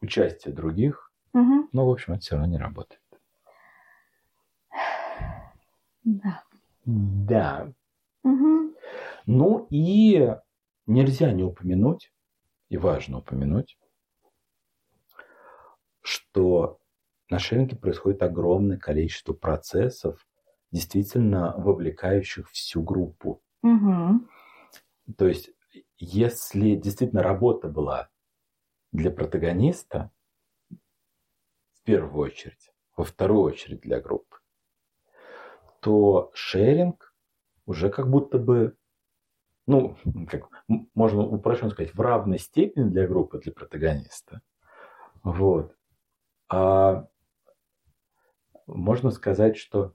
участия 0.00 0.50
других, 0.50 1.12
угу. 1.32 1.68
но, 1.72 1.86
в 1.86 1.90
общем, 1.90 2.14
это 2.14 2.22
все 2.22 2.36
равно 2.36 2.52
не 2.52 2.58
работает. 2.58 3.00
Да. 6.04 6.42
Да. 6.84 7.72
Угу. 8.22 8.74
Ну 9.26 9.66
и 9.70 10.34
нельзя 10.86 11.32
не 11.32 11.42
упомянуть, 11.44 12.12
и 12.68 12.76
важно 12.76 13.18
упомянуть, 13.18 13.78
что 16.02 16.80
на 17.30 17.38
шеринге 17.38 17.76
происходит 17.76 18.22
огромное 18.22 18.78
количество 18.78 19.32
процессов, 19.32 20.26
действительно 20.72 21.54
вовлекающих 21.56 22.50
всю 22.50 22.82
группу. 22.82 23.42
Угу. 23.62 24.28
То 25.16 25.26
есть, 25.26 25.50
если 25.98 26.74
действительно 26.74 27.22
работа 27.22 27.68
была 27.68 28.08
для 28.92 29.10
протагониста, 29.10 30.10
в 30.70 31.82
первую 31.84 32.26
очередь, 32.26 32.72
во 32.96 33.04
вторую 33.04 33.42
очередь 33.42 33.80
для 33.80 34.00
группы, 34.00 34.36
то 35.80 36.30
шеринг 36.34 37.14
уже 37.66 37.90
как 37.90 38.10
будто 38.10 38.38
бы, 38.38 38.76
ну, 39.66 39.96
как 40.28 40.48
можно 40.94 41.22
упрощенно 41.22 41.70
сказать, 41.70 41.94
в 41.94 42.00
равной 42.00 42.38
степени 42.38 42.88
для 42.90 43.06
группы, 43.06 43.38
для 43.38 43.52
протагониста. 43.52 44.42
Вот. 45.22 45.76
А 46.50 47.06
можно 48.66 49.10
сказать, 49.10 49.56
что 49.56 49.94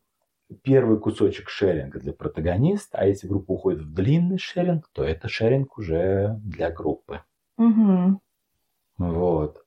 первый 0.64 1.00
кусочек 1.00 1.50
шеринга 1.50 2.00
для 2.00 2.14
протагониста, 2.14 2.98
а 3.00 3.06
если 3.06 3.28
группа 3.28 3.52
уходит 3.52 3.82
в 3.82 3.94
длинный 3.94 4.38
шеринг, 4.38 4.90
то 4.94 5.04
это 5.04 5.28
шеринг 5.28 5.78
уже 5.78 6.40
для 6.44 6.72
группы. 6.72 7.22
Угу. 7.58 8.22
Вот. 8.98 9.66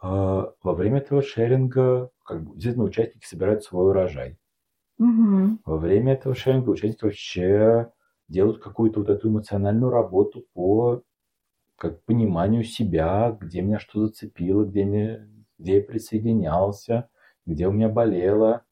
А 0.00 0.52
во 0.62 0.74
время 0.74 0.98
этого 0.98 1.22
шеринга 1.22 2.10
как 2.24 2.44
бы, 2.44 2.52
действительно 2.54 2.84
участники 2.84 3.26
собирают 3.26 3.64
свой 3.64 3.90
урожай. 3.90 4.38
Угу. 4.98 5.58
Во 5.64 5.76
время 5.76 6.12
этого 6.12 6.34
шеринга 6.34 6.70
участники 6.70 7.04
вообще 7.04 7.90
делают 8.28 8.62
какую-то 8.62 9.00
вот 9.00 9.08
эту 9.08 9.28
эмоциональную 9.28 9.90
работу 9.90 10.44
по 10.52 11.02
как 11.76 12.04
пониманию 12.04 12.64
себя, 12.64 13.36
где 13.40 13.62
меня 13.62 13.78
что 13.78 14.06
зацепило, 14.06 14.64
где, 14.64 14.84
мне, 14.84 15.28
где 15.58 15.76
я 15.76 15.82
присоединялся, 15.82 17.08
где 17.46 17.66
у 17.66 17.72
меня 17.72 17.88
болело. 17.88 18.64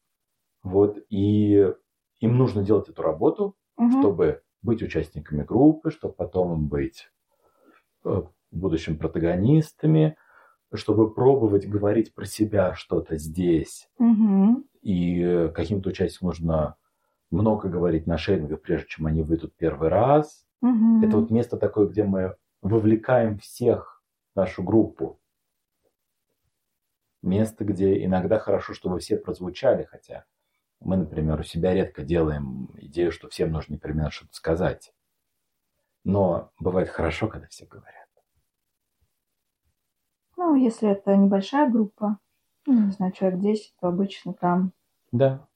Вот, 0.62 0.98
и 1.08 1.72
им 2.20 2.38
нужно 2.38 2.62
делать 2.62 2.88
эту 2.88 3.02
работу, 3.02 3.56
угу. 3.76 3.90
чтобы 4.00 4.42
быть 4.62 4.82
участниками 4.82 5.42
группы, 5.42 5.90
чтобы 5.90 6.14
потом 6.14 6.66
быть 6.66 7.10
э, 8.04 8.08
в 8.08 8.32
будущем 8.50 8.98
протагонистами, 8.98 10.16
чтобы 10.74 11.12
пробовать 11.12 11.68
говорить 11.68 12.14
про 12.14 12.24
себя 12.24 12.74
что-то 12.74 13.16
здесь. 13.16 13.88
Угу. 13.98 14.64
И 14.82 15.50
каким-то 15.54 15.90
участникам 15.90 16.28
нужно 16.28 16.76
много 17.30 17.68
говорить 17.68 18.06
на 18.06 18.18
шерингах, 18.18 18.62
прежде 18.62 18.88
чем 18.88 19.06
они 19.06 19.22
выйдут 19.22 19.54
первый 19.56 19.88
раз. 19.88 20.46
Угу. 20.62 21.06
Это 21.06 21.16
вот 21.16 21.30
место 21.30 21.56
такое, 21.56 21.86
где 21.86 22.04
мы 22.04 22.36
вовлекаем 22.62 23.38
всех 23.38 24.02
в 24.32 24.36
нашу 24.36 24.62
группу. 24.62 25.20
Место, 27.22 27.64
где 27.64 28.04
иногда 28.04 28.38
хорошо, 28.38 28.72
чтобы 28.74 28.98
все 28.98 29.16
прозвучали, 29.16 29.84
хотя 29.84 30.24
мы, 30.80 30.96
например, 30.96 31.40
у 31.40 31.42
себя 31.42 31.72
редко 31.74 32.02
делаем 32.02 32.68
идею, 32.76 33.10
что 33.10 33.28
всем 33.28 33.50
нужно 33.50 33.74
непременно 33.74 34.10
что-то 34.10 34.34
сказать. 34.34 34.92
Но 36.04 36.52
бывает 36.60 36.88
хорошо, 36.88 37.26
когда 37.28 37.46
все 37.48 37.66
говорят. 37.66 38.06
Ну, 40.36 40.54
если 40.54 40.90
это 40.90 41.16
небольшая 41.16 41.68
группа, 41.70 42.18
ну, 42.66 42.86
не 42.86 42.92
знаю, 42.92 43.12
человек 43.12 43.40
10, 43.40 43.74
то 43.80 43.88
обычно 43.88 44.34
там, 44.34 44.72
Да. 45.12 45.48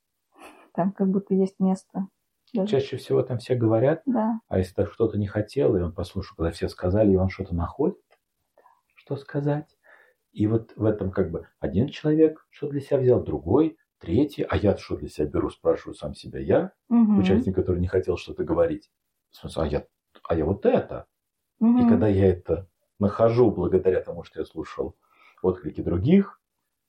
там 0.73 0.93
как 0.93 1.09
будто 1.09 1.35
есть 1.35 1.61
место. 1.61 2.09
Даже. 2.53 2.69
Чаще 2.81 2.97
всего 2.97 3.23
там 3.23 3.39
все 3.39 3.55
говорят, 3.55 4.03
Да. 4.07 4.41
а 4.49 4.59
если 4.59 4.75
так 4.75 4.91
что-то 4.93 5.19
не 5.19 5.29
хотел, 5.29 5.77
и 5.77 5.81
он 5.81 5.93
послушал, 5.93 6.35
когда 6.37 6.51
все 6.51 6.69
сказали, 6.69 7.13
и 7.13 7.17
он 7.17 7.29
что-то 7.29 7.55
находит, 7.55 8.01
что 8.97 9.17
сказать. 9.17 9.77
И 10.33 10.47
вот 10.47 10.73
в 10.77 10.85
этом 10.85 11.11
как 11.11 11.31
бы 11.31 11.47
один 11.59 11.89
человек 11.89 12.47
что 12.51 12.69
для 12.69 12.81
себя 12.81 12.99
взял, 12.99 13.23
другой, 13.23 13.77
третий, 13.99 14.43
а 14.43 14.57
я 14.57 14.77
что 14.77 14.97
для 14.97 15.09
себя 15.09 15.27
беру, 15.27 15.51
спрашиваю 15.51 15.95
сам 15.95 16.15
себя 16.15 16.41
я, 16.41 16.73
Угу. 16.89 17.21
участник, 17.21 17.55
который 17.55 17.81
не 17.81 17.89
хотел 17.89 18.17
что-то 18.17 18.45
говорить. 18.45 18.91
В 19.31 19.37
смысле, 19.37 19.63
а 19.63 19.67
я, 19.67 19.87
а 20.25 20.35
я 20.35 20.45
вот 20.45 20.67
это. 20.67 21.07
Угу. 21.61 21.79
И 21.79 21.89
когда 21.89 22.09
я 22.09 22.27
это 22.27 22.69
нахожу 22.99 23.51
благодаря 23.51 24.01
тому, 24.01 24.25
что 24.25 24.41
я 24.41 24.45
слушал 24.45 24.97
отклики 25.43 25.83
других, 25.83 26.41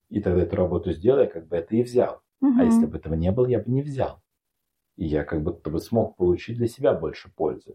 и 0.09 0.21
тогда 0.21 0.41
эту 0.41 0.55
работу 0.55 0.91
сделал, 0.91 1.19
я 1.19 1.27
как 1.27 1.47
бы 1.47 1.55
это 1.55 1.75
и 1.75 1.83
взял. 1.83 2.21
Угу. 2.41 2.59
А 2.59 2.63
если 2.63 2.85
бы 2.85 2.97
этого 2.97 3.13
не 3.13 3.31
было, 3.31 3.47
я 3.47 3.59
бы 3.59 3.71
не 3.71 3.81
взял. 3.81 4.21
И 4.97 5.05
я 5.05 5.23
как 5.23 5.41
будто 5.43 5.69
бы 5.69 5.79
смог 5.79 6.17
получить 6.17 6.57
для 6.57 6.67
себя 6.67 6.93
больше 6.93 7.31
пользы. 7.33 7.73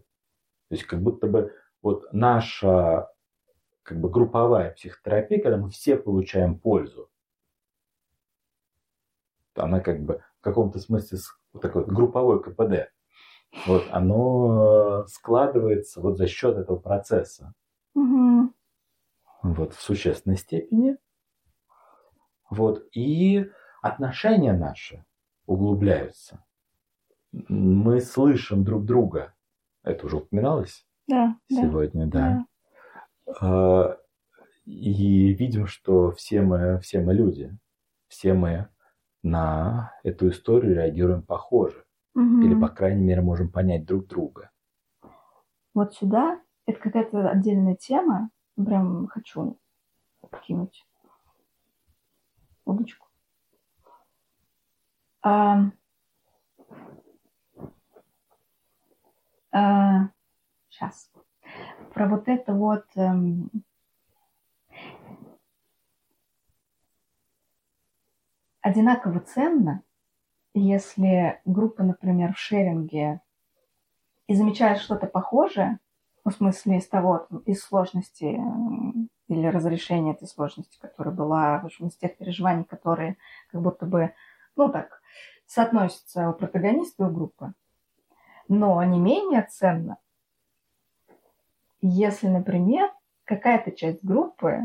То 0.69 0.75
есть 0.75 0.83
как 0.83 1.01
будто 1.01 1.27
бы 1.27 1.53
вот 1.81 2.11
наша 2.11 3.09
как 3.87 4.01
бы 4.01 4.09
групповая 4.09 4.73
психотерапия, 4.73 5.41
когда 5.41 5.55
мы 5.55 5.69
все 5.69 5.95
получаем 5.95 6.59
пользу, 6.59 7.09
она 9.55 9.79
как 9.79 10.03
бы 10.03 10.21
в 10.39 10.41
каком-то 10.41 10.79
смысле 10.79 11.19
вот 11.53 11.61
такой 11.61 11.85
вот 11.85 11.93
групповой 11.93 12.43
КПД. 12.43 12.91
Вот 13.65 13.85
оно 13.91 15.03
э, 15.05 15.07
складывается 15.07 16.01
вот 16.01 16.17
за 16.17 16.27
счет 16.27 16.57
этого 16.57 16.77
процесса 16.77 17.53
Угу. 17.95 18.53
вот 19.43 19.73
в 19.73 19.81
существенной 19.81 20.35
степени. 20.35 20.97
Вот. 22.49 22.85
И 22.91 23.49
отношения 23.81 24.51
наши 24.51 25.05
углубляются. 25.45 26.43
Мы 27.31 28.01
слышим 28.01 28.65
друг 28.65 28.83
друга. 28.83 29.33
Это 29.81 30.05
уже 30.05 30.17
упоминалось 30.17 30.85
да, 31.07 31.39
сегодня, 31.49 32.05
да. 32.05 32.19
да. 32.19 32.45
А, 33.41 33.97
И 34.65 35.33
видим, 35.33 35.67
что 35.67 36.11
все 36.11 36.41
мы, 36.41 36.79
все 36.79 36.99
мы 37.01 37.13
люди. 37.13 37.57
Все 38.07 38.33
мы 38.33 38.69
на 39.23 39.93
эту 40.03 40.29
историю 40.29 40.75
реагируем 40.75 41.23
похоже. 41.23 41.85
Мгм. 42.15 42.41
Или, 42.41 42.59
по 42.59 42.69
крайней 42.69 43.03
мере, 43.03 43.21
можем 43.21 43.51
понять 43.51 43.85
друг 43.85 44.07
друга. 44.07 44.51
Вот 45.73 45.93
сюда, 45.93 46.41
это 46.65 46.79
какая-то 46.79 47.29
отдельная 47.29 47.75
тема. 47.75 48.29
Прям 48.55 49.07
хочу 49.07 49.59
кинуть 50.45 50.85
удочку. 52.65 53.07
А, 55.21 55.71
сейчас. 60.69 61.11
Про 61.97 62.07
вот 62.09 62.27
это 62.27 62.53
вот 62.53 62.85
эм, 62.95 63.49
одинаково 68.61 69.19
ценно, 69.21 69.81
если 70.53 71.41
группа, 71.45 71.81
например, 71.81 72.35
в 72.35 72.37
шеринге 72.37 73.21
и 74.27 74.35
замечает 74.35 74.77
что-то 74.77 75.07
похожее, 75.07 75.79
ну, 76.23 76.29
в 76.29 76.35
смысле 76.35 76.77
из 76.77 76.87
того, 76.87 77.25
из 77.47 77.63
сложности 77.63 78.25
м, 78.25 79.09
или 79.27 79.47
разрешения 79.47 80.11
этой 80.11 80.27
сложности, 80.27 80.77
которая 80.79 81.15
была, 81.15 81.57
в 81.61 81.65
общем, 81.65 81.87
из 81.87 81.97
тех 81.97 82.15
переживаний, 82.15 82.63
которые 82.63 83.17
как 83.51 83.63
будто 83.63 83.87
бы, 83.87 84.13
ну 84.55 84.69
так, 84.69 85.01
соотносятся 85.47 86.29
у 86.29 86.33
протагониста 86.33 87.05
и 87.05 87.07
у 87.07 87.09
группы. 87.09 87.53
Но 88.47 88.83
не 88.83 88.99
менее 88.99 89.47
ценно, 89.49 89.97
если, 91.81 92.27
например, 92.27 92.91
какая-то 93.23 93.71
часть 93.71 94.03
группы 94.03 94.61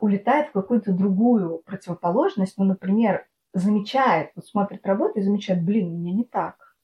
улетает 0.00 0.48
в 0.48 0.52
какую-то 0.52 0.92
другую 0.92 1.58
противоположность, 1.58 2.56
ну, 2.58 2.64
например, 2.64 3.26
замечает, 3.52 4.30
вот 4.34 4.46
смотрит 4.46 4.86
работу 4.86 5.18
и 5.18 5.22
замечает, 5.22 5.62
блин, 5.64 5.90
мне 5.90 6.12
не 6.12 6.24
так. 6.24 6.76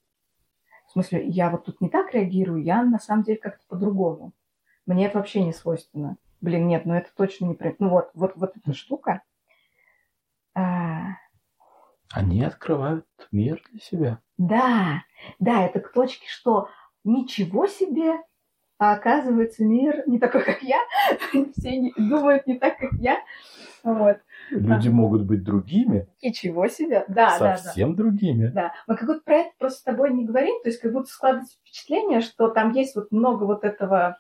В 0.89 0.93
смысле, 0.93 1.27
я 1.27 1.51
вот 1.51 1.65
тут 1.65 1.81
не 1.81 1.89
так 1.89 2.13
реагирую, 2.15 2.63
я 2.63 2.83
на 2.83 2.99
самом 2.99 3.23
деле 3.25 3.39
как-то 3.39 3.65
по-другому. 3.69 4.33
Мне 4.87 5.07
это 5.07 5.19
вообще 5.19 5.43
не 5.43 5.53
свойственно. 5.53 6.17
Блин, 6.41 6.69
нет, 6.69 6.85
ну 6.87 6.95
это 6.95 7.11
точно 7.17 7.47
не... 7.47 7.55
при- 7.55 7.75
Ну 7.79 7.89
вот, 7.89 8.11
вот, 8.15 8.33
вот 8.37 8.57
эта 8.57 8.73
штука. 8.73 9.23
а, 10.55 11.17
Они 12.13 12.43
открывают 12.43 13.07
мир 13.33 13.63
для 13.71 13.81
себя. 13.81 14.21
да, 14.39 15.03
да, 15.39 15.65
это 15.65 15.81
к 15.81 15.93
точке, 15.93 16.27
что 16.29 16.69
ничего 17.05 17.67
себе, 17.67 18.19
а 18.79 18.95
оказывается 18.95 19.64
мир 19.64 20.03
не 20.07 20.18
такой, 20.18 20.45
как 20.45 20.62
я. 20.62 20.79
Все 21.57 21.79
не- 21.79 21.95
думают 21.97 22.47
не 22.47 22.59
так, 22.59 22.79
как 22.79 22.93
я. 22.95 23.18
Вот. 23.83 24.18
Люди 24.51 24.89
могут 24.89 25.24
быть 25.24 25.45
другими, 25.45 26.09
Ничего 26.22 26.66
себе. 26.68 27.05
Да, 27.09 27.39
да, 27.39 27.39
да. 27.39 27.57
совсем 27.57 27.95
другими. 27.95 28.49
Да, 28.49 28.72
мы 28.87 28.97
как 28.97 29.09
будто 29.09 29.20
про 29.20 29.37
это 29.37 29.51
просто 29.59 29.81
с 29.81 29.83
тобой 29.83 30.12
не 30.12 30.24
говорим, 30.24 30.61
то 30.62 30.68
есть 30.68 30.81
как 30.81 30.93
будто 30.93 31.07
складывается 31.09 31.57
впечатление, 31.59 32.20
что 32.20 32.49
там 32.49 32.72
есть 32.72 32.97
вот 32.97 33.12
много 33.12 33.45
вот 33.45 33.64
этого 33.64 34.18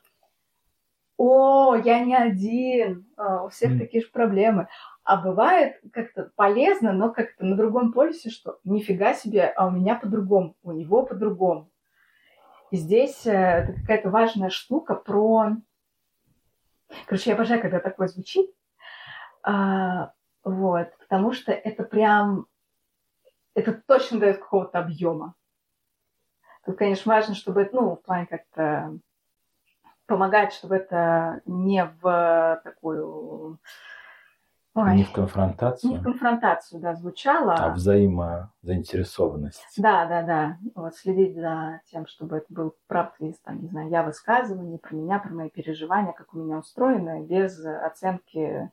«О, 1.18 1.74
я 1.74 2.04
не 2.04 2.14
один, 2.14 3.06
а, 3.16 3.44
у 3.44 3.48
всех 3.48 3.72
М. 3.72 3.78
такие 3.78 4.02
же 4.04 4.10
проблемы». 4.10 4.68
А 5.02 5.16
бывает 5.22 5.80
как-то 5.92 6.30
полезно, 6.34 6.92
но 6.92 7.12
как-то 7.12 7.44
на 7.44 7.56
другом 7.56 7.92
полюсе, 7.92 8.28
что 8.28 8.58
нифига 8.64 9.14
себе, 9.14 9.44
а 9.44 9.68
у 9.68 9.70
меня 9.70 9.94
по-другому, 9.94 10.56
у 10.62 10.72
него 10.72 11.04
по-другому. 11.06 11.70
Здесь 12.72 13.26
э, 13.26 13.30
это 13.32 13.72
какая-то 13.74 14.10
важная 14.10 14.50
штука 14.50 14.94
про... 14.94 15.56
Короче, 17.06 17.30
я 17.30 17.36
обожаю, 17.36 17.60
когда 17.60 17.80
такое 17.80 18.08
звучит. 18.08 18.50
А, 19.42 20.12
вот, 20.42 20.88
потому 20.98 21.32
что 21.32 21.52
это 21.52 21.84
прям 21.84 22.46
это 23.56 23.72
точно 23.72 24.20
дает 24.20 24.38
какого-то 24.38 24.78
объема. 24.78 25.34
Тут, 26.64 26.76
конечно, 26.76 27.12
важно, 27.12 27.34
чтобы 27.34 27.68
ну, 27.72 27.96
в 27.96 28.02
плане 28.02 28.26
как-то 28.26 28.98
помогать, 30.06 30.52
чтобы 30.52 30.76
это 30.76 31.40
не 31.46 31.84
в 32.00 32.60
такую... 32.62 33.58
ой, 34.76 34.96
Не 34.96 35.04
в 35.04 35.12
конфронтацию, 35.12 35.90
не 35.90 35.98
в 35.98 36.02
конфронтацию, 36.02 36.80
да, 36.80 36.94
звучало. 36.94 37.54
а 37.54 37.72
взаимозаинтересованность. 37.72 39.64
Да, 39.78 40.06
да, 40.06 40.22
да. 40.22 40.58
Вот 40.74 40.94
следить 40.94 41.34
за 41.34 41.80
тем, 41.90 42.06
чтобы 42.06 42.36
это 42.36 42.46
был 42.50 42.76
правда 42.86 43.26
из, 43.26 43.38
там, 43.40 43.62
не 43.62 43.68
знаю, 43.68 43.88
я 43.88 44.02
высказывание 44.02 44.78
про 44.78 44.94
меня, 44.94 45.18
про 45.18 45.32
мои 45.32 45.48
переживания, 45.48 46.12
как 46.12 46.34
у 46.34 46.38
меня 46.38 46.58
устроено, 46.58 47.22
без 47.22 47.58
оценки 47.64 48.70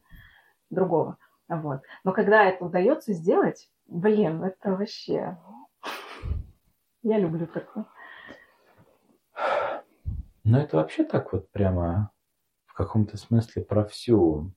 другого. 0.70 1.18
Вот. 1.48 1.82
Но 2.04 2.12
когда 2.12 2.44
это 2.44 2.66
удается 2.66 3.14
сделать, 3.14 3.70
блин, 3.88 4.44
это 4.44 4.72
вообще... 4.72 5.38
Я 7.02 7.18
люблю 7.20 7.48
такое. 7.48 7.86
Но 10.44 10.60
это 10.60 10.78
вообще 10.78 11.04
так 11.06 11.32
вот 11.32 11.50
прямо 11.52 12.12
в 12.66 12.74
каком-то 12.74 13.18
смысле 13.18 13.64
про 13.64 13.86
всю 13.86 14.52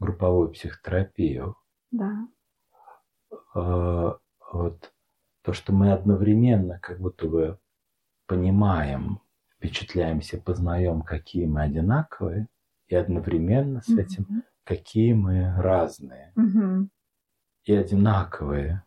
групповую 0.00 0.50
психотерапию. 0.50 1.56
Да. 1.90 2.28
Э, 3.54 4.12
Вот 4.52 4.92
то, 5.42 5.52
что 5.52 5.72
мы 5.74 5.92
одновременно 5.92 6.78
как 6.80 7.00
будто 7.00 7.28
бы 7.28 7.58
понимаем, 8.26 9.20
впечатляемся, 9.56 10.38
познаем, 10.40 11.02
какие 11.02 11.46
мы 11.46 11.62
одинаковые, 11.62 12.48
и 12.86 12.94
одновременно 12.94 13.82
с 13.82 13.90
этим, 13.90 14.26
Мгм. 14.28 14.42
какие 14.64 15.12
мы 15.12 15.54
разные, 15.56 16.32
Мгм. 16.36 16.90
и 17.64 17.74
одинаковые, 17.74 18.84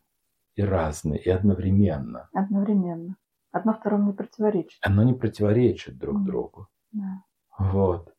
и 0.55 0.63
разные, 0.63 1.19
и 1.19 1.29
одновременно. 1.29 2.29
Одновременно. 2.33 3.17
Одно 3.51 3.73
второму 3.73 4.07
не 4.07 4.13
противоречит. 4.13 4.79
Оно 4.81 5.03
не 5.03 5.13
противоречит 5.13 5.97
друг 5.99 6.15
Мгм. 6.15 6.25
другу. 6.25 6.67
Да. 6.91 7.23
Вот. 7.59 8.13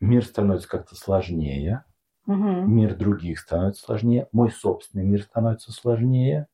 Мир 0.00 0.24
становится 0.24 0.68
как-то 0.68 0.94
сложнее, 0.94 1.84
Мгм. 2.26 2.68
мир 2.68 2.96
других 2.96 3.40
становится 3.40 3.82
сложнее, 3.82 4.28
мой 4.32 4.50
собственный 4.50 5.04
мир 5.04 5.22
становится 5.22 5.72
сложнее. 5.72 6.46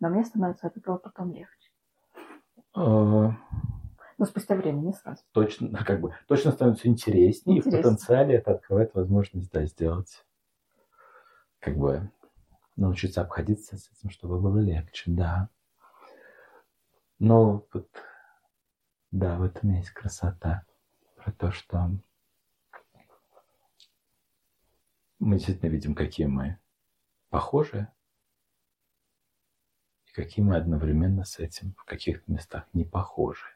Но 0.00 0.08
мне 0.08 0.24
становится 0.24 0.66
от 0.66 0.76
этого 0.76 0.98
потом 0.98 1.32
легче. 1.32 1.70
Э, 2.76 3.30
Но 4.18 4.26
спустя 4.26 4.54
время, 4.54 4.80
не 4.80 4.92
сразу. 4.92 5.22
Точно, 5.32 5.78
как 5.84 6.00
бы, 6.00 6.14
точно 6.28 6.52
становится 6.52 6.88
интереснее, 6.88 7.58
и 7.58 7.60
в 7.60 7.64
Интереснее. 7.64 7.82
потенциале 7.84 8.34
это 8.36 8.52
открывает 8.52 8.94
возможность 8.94 9.50
да, 9.50 9.64
сделать, 9.64 10.24
как 11.58 11.76
бы, 11.76 12.10
научиться 12.76 13.22
обходиться 13.22 13.76
с 13.78 13.90
этим, 13.92 14.10
чтобы 14.10 14.40
было 14.40 14.58
легче, 14.58 15.10
да. 15.10 15.48
Но 17.18 17.66
вот, 17.72 17.88
да, 19.12 19.36
в 19.36 19.42
этом 19.42 19.72
есть 19.74 19.90
красота. 19.90 20.64
Про 21.16 21.32
то, 21.32 21.50
что 21.52 21.90
мы 25.20 25.36
действительно 25.36 25.70
видим, 25.70 25.94
какие 25.94 26.26
мы 26.26 26.58
похожи, 27.28 27.86
и 30.06 30.12
какие 30.12 30.44
мы 30.44 30.56
одновременно 30.56 31.24
с 31.24 31.38
этим 31.38 31.74
в 31.74 31.84
каких-то 31.84 32.32
местах 32.32 32.66
не 32.72 32.84
похожи. 32.84 33.46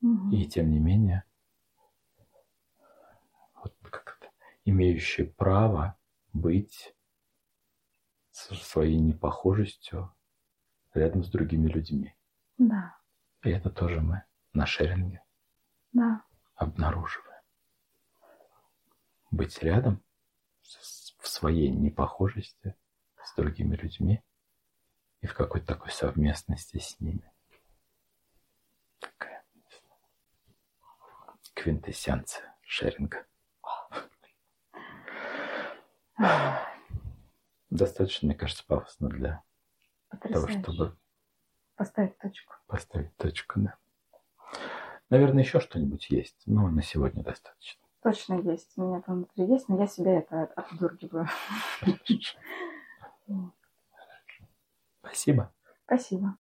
Мгм. 0.00 0.32
И 0.32 0.46
тем 0.46 0.70
не 0.70 0.80
менее, 0.80 1.24
вот 3.62 3.74
как 3.82 4.18
это, 4.20 4.32
имеющие 4.64 5.26
право 5.26 5.96
быть 6.32 6.94
со 8.32 8.54
своей 8.56 8.98
непохожестью 8.98 10.12
рядом 10.92 11.22
с 11.22 11.30
другими 11.30 11.68
людьми. 11.68 12.14
Да, 12.58 12.96
И 13.42 13.50
это 13.50 13.70
тоже 13.70 14.00
мы 14.00 14.24
на 14.52 14.66
шеринге 14.66 15.22
да. 15.92 16.22
обнаруживаем. 16.56 17.40
Быть 19.30 19.62
рядом 19.62 20.02
в 21.18 21.28
своей 21.28 21.70
непохожести 21.70 22.74
с 23.22 23.34
другими 23.34 23.76
людьми 23.76 24.22
и 25.20 25.26
в 25.26 25.34
какой-то 25.34 25.66
такой 25.66 25.90
совместности 25.90 26.78
с 26.78 27.00
ними. 27.00 27.30
Такая 28.98 29.44
квинтэссенция 31.54 32.54
шеринга. 32.62 33.26
Достаточно, 37.70 38.28
мне 38.28 38.36
кажется, 38.36 38.64
пафосно 38.66 39.08
для 39.08 39.42
того, 40.20 40.48
чтобы 40.48 40.96
Поставить 41.76 42.16
точку. 42.18 42.54
поставить 42.66 43.16
точку. 43.16 43.60
Да. 43.60 43.76
Наверное, 45.10 45.42
еще 45.42 45.58
что-нибудь 45.58 46.08
есть, 46.10 46.40
но 46.46 46.68
на 46.68 46.82
сегодня 46.82 47.24
достаточно. 47.24 47.83
Точно 48.04 48.34
есть. 48.34 48.72
У 48.76 48.82
меня 48.82 49.00
там 49.00 49.16
внутри 49.16 49.46
есть, 49.46 49.68
но 49.68 49.78
я 49.78 49.86
себя 49.86 50.18
это 50.18 50.44
отдургиваю. 50.54 51.26
Спасибо. 55.00 55.52
Спасибо. 55.86 56.38